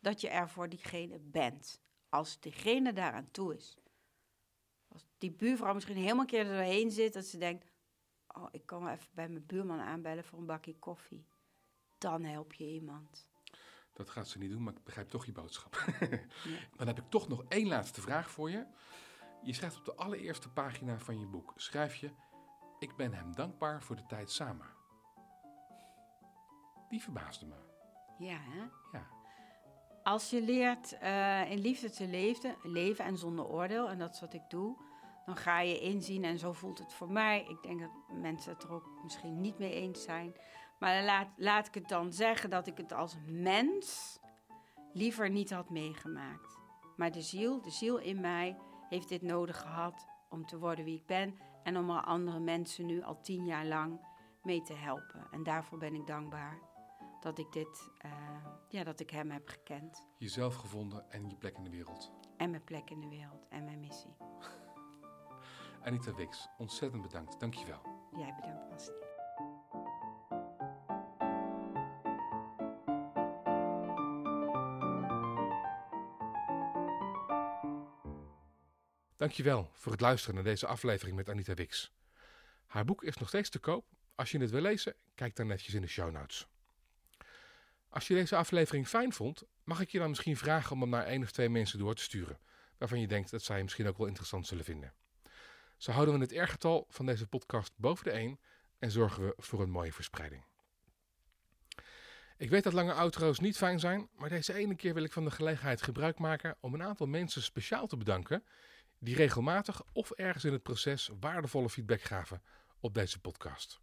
dat 0.00 0.20
je 0.20 0.28
er 0.28 0.48
voor 0.48 0.68
diegene 0.68 1.18
bent. 1.20 1.80
Als 2.08 2.40
diegene 2.40 2.92
daaraan 2.92 3.28
toe 3.30 3.54
is. 3.56 3.76
Als 4.88 5.06
die 5.18 5.30
buurvrouw 5.30 5.74
misschien 5.74 5.96
helemaal 5.96 6.20
een 6.20 6.26
keer 6.26 6.46
er 6.46 6.52
doorheen 6.52 6.90
zit, 6.90 7.12
dat 7.12 7.24
ze 7.24 7.38
denkt: 7.38 7.72
Oh, 8.26 8.48
ik 8.50 8.66
kan 8.66 8.82
wel 8.82 8.92
even 8.92 9.08
bij 9.14 9.28
mijn 9.28 9.46
buurman 9.46 9.80
aanbellen 9.80 10.24
voor 10.24 10.38
een 10.38 10.46
bakje 10.46 10.78
koffie. 10.78 11.26
Dan 11.98 12.24
help 12.24 12.52
je 12.52 12.64
iemand. 12.64 13.28
Dat 13.92 14.10
gaat 14.10 14.28
ze 14.28 14.38
niet 14.38 14.50
doen, 14.50 14.62
maar 14.62 14.72
ik 14.72 14.84
begrijp 14.84 15.08
toch 15.08 15.26
je 15.26 15.32
boodschap. 15.32 15.84
Dan 16.76 16.86
heb 16.86 16.98
ik 16.98 17.04
toch 17.08 17.28
nog 17.28 17.44
één 17.48 17.68
laatste 17.68 18.00
vraag 18.00 18.30
voor 18.30 18.50
je. 18.50 18.66
Je 19.42 19.52
schrijft 19.52 19.76
op 19.78 19.84
de 19.84 19.94
allereerste 19.94 20.48
pagina 20.48 20.98
van 20.98 21.20
je 21.20 21.26
boek, 21.26 21.52
schrijf 21.56 21.94
je... 21.94 22.10
Ik 22.78 22.96
ben 22.96 23.12
hem 23.12 23.34
dankbaar 23.34 23.82
voor 23.82 23.96
de 23.96 24.06
tijd 24.06 24.30
samen. 24.30 24.66
Die 26.88 27.02
verbaasde 27.02 27.46
me. 27.46 27.54
Ja, 28.18 28.38
hè? 28.40 28.62
Ja, 28.98 29.17
Als 30.08 30.30
je 30.30 30.42
leert 30.42 30.98
eh, 30.98 31.50
in 31.50 31.58
liefde 31.58 31.90
te 31.90 32.06
leven, 32.06 32.56
leven 32.62 33.04
en 33.04 33.18
zonder 33.18 33.46
oordeel, 33.46 33.88
en 33.88 33.98
dat 33.98 34.14
is 34.14 34.20
wat 34.20 34.34
ik 34.34 34.42
doe, 34.48 34.76
dan 35.26 35.36
ga 35.36 35.60
je 35.60 35.80
inzien, 35.80 36.24
en 36.24 36.38
zo 36.38 36.52
voelt 36.52 36.78
het 36.78 36.92
voor 36.92 37.12
mij. 37.12 37.46
Ik 37.48 37.62
denk 37.62 37.80
dat 37.80 37.90
mensen 38.12 38.52
het 38.52 38.62
er 38.62 38.72
ook 38.72 38.88
misschien 39.02 39.40
niet 39.40 39.58
mee 39.58 39.72
eens 39.72 40.02
zijn. 40.02 40.34
Maar 40.78 41.04
laat, 41.04 41.28
laat 41.36 41.66
ik 41.66 41.74
het 41.74 41.88
dan 41.88 42.12
zeggen 42.12 42.50
dat 42.50 42.66
ik 42.66 42.76
het 42.76 42.92
als 42.92 43.16
mens 43.26 44.18
liever 44.92 45.30
niet 45.30 45.50
had 45.50 45.70
meegemaakt. 45.70 46.58
Maar 46.96 47.12
de 47.12 47.22
ziel, 47.22 47.60
de 47.62 47.70
ziel 47.70 47.98
in 47.98 48.20
mij, 48.20 48.56
heeft 48.88 49.08
dit 49.08 49.22
nodig 49.22 49.60
gehad 49.60 50.06
om 50.30 50.46
te 50.46 50.58
worden 50.58 50.84
wie 50.84 50.96
ik 50.96 51.06
ben. 51.06 51.38
En 51.62 51.76
om 51.76 51.90
er 51.90 52.02
andere 52.02 52.40
mensen 52.40 52.86
nu 52.86 53.02
al 53.02 53.20
tien 53.20 53.44
jaar 53.44 53.66
lang 53.66 54.00
mee 54.42 54.62
te 54.62 54.74
helpen. 54.74 55.26
En 55.30 55.42
daarvoor 55.42 55.78
ben 55.78 55.94
ik 55.94 56.06
dankbaar 56.06 56.67
dat 57.20 57.38
ik, 57.38 57.52
dit, 57.52 57.90
eh, 57.98 58.10
ja, 58.68 58.84
dat 58.84 59.00
ik 59.00 59.10
hem 59.10 59.30
heb 59.30 59.48
gekend. 59.48 60.02
Jezelf 60.18 60.54
gevonden 60.54 61.10
en 61.10 61.28
je 61.28 61.36
plek 61.36 61.56
in 61.56 61.64
de 61.64 61.70
wereld. 61.70 62.12
En 62.36 62.50
mijn 62.50 62.64
plek 62.64 62.90
in 62.90 63.00
de 63.00 63.08
wereld 63.08 63.46
en 63.48 63.64
mijn 63.64 63.80
missie. 63.80 64.16
Anita 65.84 66.14
Wix, 66.14 66.48
ontzettend 66.58 67.02
bedankt. 67.02 67.40
Dankjewel. 67.40 67.80
Jij 68.16 68.34
bedankt, 68.34 68.68
Basti. 68.68 68.92
Dankjewel 79.16 79.70
voor 79.72 79.92
het 79.92 80.00
luisteren 80.00 80.34
naar 80.34 80.44
deze 80.44 80.66
aflevering 80.66 81.16
met 81.16 81.28
Anita 81.28 81.54
Wix. 81.54 81.92
Haar 82.66 82.84
boek 82.84 83.02
is 83.02 83.16
nog 83.16 83.28
steeds 83.28 83.50
te 83.50 83.58
koop. 83.58 83.84
Als 84.14 84.30
je 84.30 84.38
het 84.38 84.50
wil 84.50 84.60
lezen, 84.60 84.94
kijk 85.14 85.36
dan 85.36 85.46
netjes 85.46 85.74
in 85.74 85.80
de 85.80 85.86
show 85.86 86.10
notes. 86.10 86.48
Als 87.98 88.06
je 88.06 88.14
deze 88.14 88.36
aflevering 88.36 88.88
fijn 88.88 89.12
vond, 89.12 89.42
mag 89.64 89.80
ik 89.80 89.90
je 89.90 89.98
dan 89.98 90.08
misschien 90.08 90.36
vragen 90.36 90.72
om 90.72 90.80
hem 90.80 90.90
naar 90.90 91.04
één 91.04 91.22
of 91.22 91.30
twee 91.30 91.48
mensen 91.48 91.78
door 91.78 91.94
te 91.94 92.02
sturen, 92.02 92.38
waarvan 92.76 93.00
je 93.00 93.06
denkt 93.06 93.30
dat 93.30 93.42
zij 93.42 93.62
misschien 93.62 93.86
ook 93.88 93.98
wel 93.98 94.06
interessant 94.06 94.46
zullen 94.46 94.64
vinden. 94.64 94.92
Zo 95.76 95.92
houden 95.92 96.14
we 96.14 96.20
het 96.20 96.48
R-getal 96.48 96.86
van 96.88 97.06
deze 97.06 97.26
podcast 97.26 97.72
boven 97.76 98.04
de 98.04 98.10
1 98.10 98.40
en 98.78 98.90
zorgen 98.90 99.26
we 99.26 99.34
voor 99.36 99.62
een 99.62 99.70
mooie 99.70 99.92
verspreiding. 99.92 100.44
Ik 102.36 102.50
weet 102.50 102.62
dat 102.62 102.72
lange 102.72 102.92
outro's 102.92 103.38
niet 103.38 103.56
fijn 103.56 103.80
zijn, 103.80 104.08
maar 104.16 104.28
deze 104.28 104.54
ene 104.54 104.74
keer 104.74 104.94
wil 104.94 105.04
ik 105.04 105.12
van 105.12 105.24
de 105.24 105.30
gelegenheid 105.30 105.82
gebruik 105.82 106.18
maken 106.18 106.56
om 106.60 106.74
een 106.74 106.82
aantal 106.82 107.06
mensen 107.06 107.42
speciaal 107.42 107.86
te 107.86 107.96
bedanken 107.96 108.44
die 108.98 109.14
regelmatig 109.14 109.82
of 109.92 110.10
ergens 110.10 110.44
in 110.44 110.52
het 110.52 110.62
proces 110.62 111.10
waardevolle 111.20 111.70
feedback 111.70 112.02
gaven 112.02 112.42
op 112.80 112.94
deze 112.94 113.20
podcast. 113.20 113.80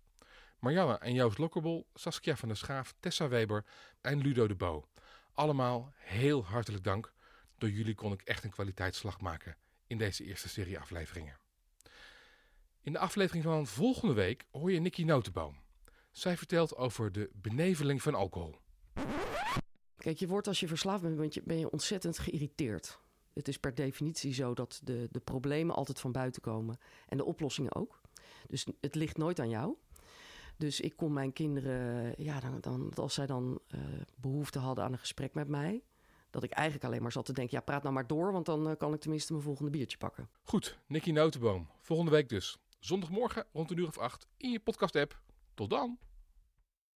Marianne 0.59 0.97
en 0.97 1.13
Joost 1.13 1.37
Lokkerbol, 1.37 1.87
Saskia 1.93 2.35
van 2.35 2.47
der 2.47 2.57
Schaaf, 2.57 2.93
Tessa 2.99 3.27
Weber 3.27 3.65
en 4.01 4.21
Ludo 4.21 4.47
de 4.47 4.55
Bo. 4.55 4.87
Allemaal 5.33 5.91
heel 5.95 6.45
hartelijk 6.45 6.83
dank. 6.83 7.13
Door 7.57 7.69
jullie 7.69 7.95
kon 7.95 8.11
ik 8.11 8.21
echt 8.21 8.43
een 8.43 8.49
kwaliteitsslag 8.49 9.21
maken 9.21 9.57
in 9.87 9.97
deze 9.97 10.23
eerste 10.23 10.49
serie 10.49 10.79
afleveringen. 10.79 11.37
In 12.81 12.91
de 12.91 12.99
aflevering 12.99 13.43
van 13.43 13.67
volgende 13.67 14.13
week 14.13 14.45
hoor 14.51 14.71
je 14.71 14.79
Nicky 14.79 15.03
Notenboom. 15.03 15.57
Zij 16.11 16.37
vertelt 16.37 16.75
over 16.75 17.11
de 17.11 17.29
beneveling 17.33 18.01
van 18.01 18.15
alcohol. 18.15 18.55
Kijk, 19.97 20.17
je 20.17 20.27
wordt 20.27 20.47
als 20.47 20.59
je 20.59 20.67
verslaafd 20.67 21.01
bent, 21.01 21.43
ben 21.43 21.59
je 21.59 21.69
ontzettend 21.69 22.19
geïrriteerd. 22.19 22.99
Het 23.33 23.47
is 23.47 23.57
per 23.57 23.75
definitie 23.75 24.33
zo 24.33 24.53
dat 24.53 24.81
de, 24.83 25.07
de 25.11 25.19
problemen 25.19 25.75
altijd 25.75 25.99
van 25.99 26.11
buiten 26.11 26.41
komen 26.41 26.77
en 27.07 27.17
de 27.17 27.25
oplossingen 27.25 27.75
ook. 27.75 28.01
Dus 28.47 28.67
het 28.81 28.95
ligt 28.95 29.17
nooit 29.17 29.39
aan 29.39 29.49
jou. 29.49 29.75
Dus 30.57 30.79
ik 30.79 30.95
kon 30.95 31.13
mijn 31.13 31.33
kinderen, 31.33 32.13
ja, 32.17 32.39
dan, 32.39 32.57
dan, 32.61 32.93
als 32.95 33.13
zij 33.13 33.25
dan 33.25 33.59
uh, 33.75 33.81
behoefte 34.15 34.59
hadden 34.59 34.83
aan 34.83 34.91
een 34.91 34.99
gesprek 34.99 35.33
met 35.33 35.47
mij, 35.47 35.83
dat 36.29 36.43
ik 36.43 36.51
eigenlijk 36.51 36.85
alleen 36.85 37.01
maar 37.01 37.11
zat 37.11 37.25
te 37.25 37.33
denken: 37.33 37.57
ja, 37.57 37.63
praat 37.63 37.81
nou 37.81 37.93
maar 37.93 38.07
door, 38.07 38.31
want 38.31 38.45
dan 38.45 38.69
uh, 38.69 38.75
kan 38.77 38.93
ik 38.93 38.99
tenminste 38.99 39.31
mijn 39.31 39.45
volgende 39.45 39.71
biertje 39.71 39.97
pakken. 39.97 40.29
Goed, 40.43 40.77
Nicky 40.87 41.11
Notenboom. 41.11 41.67
Volgende 41.81 42.11
week 42.11 42.29
dus. 42.29 42.57
Zondagmorgen 42.79 43.45
rond 43.53 43.71
een 43.71 43.77
uur 43.77 43.87
of 43.87 43.97
acht 43.97 44.27
in 44.37 44.51
je 44.51 44.59
podcast-app. 44.59 45.19
Tot 45.53 45.69
dan! 45.69 45.97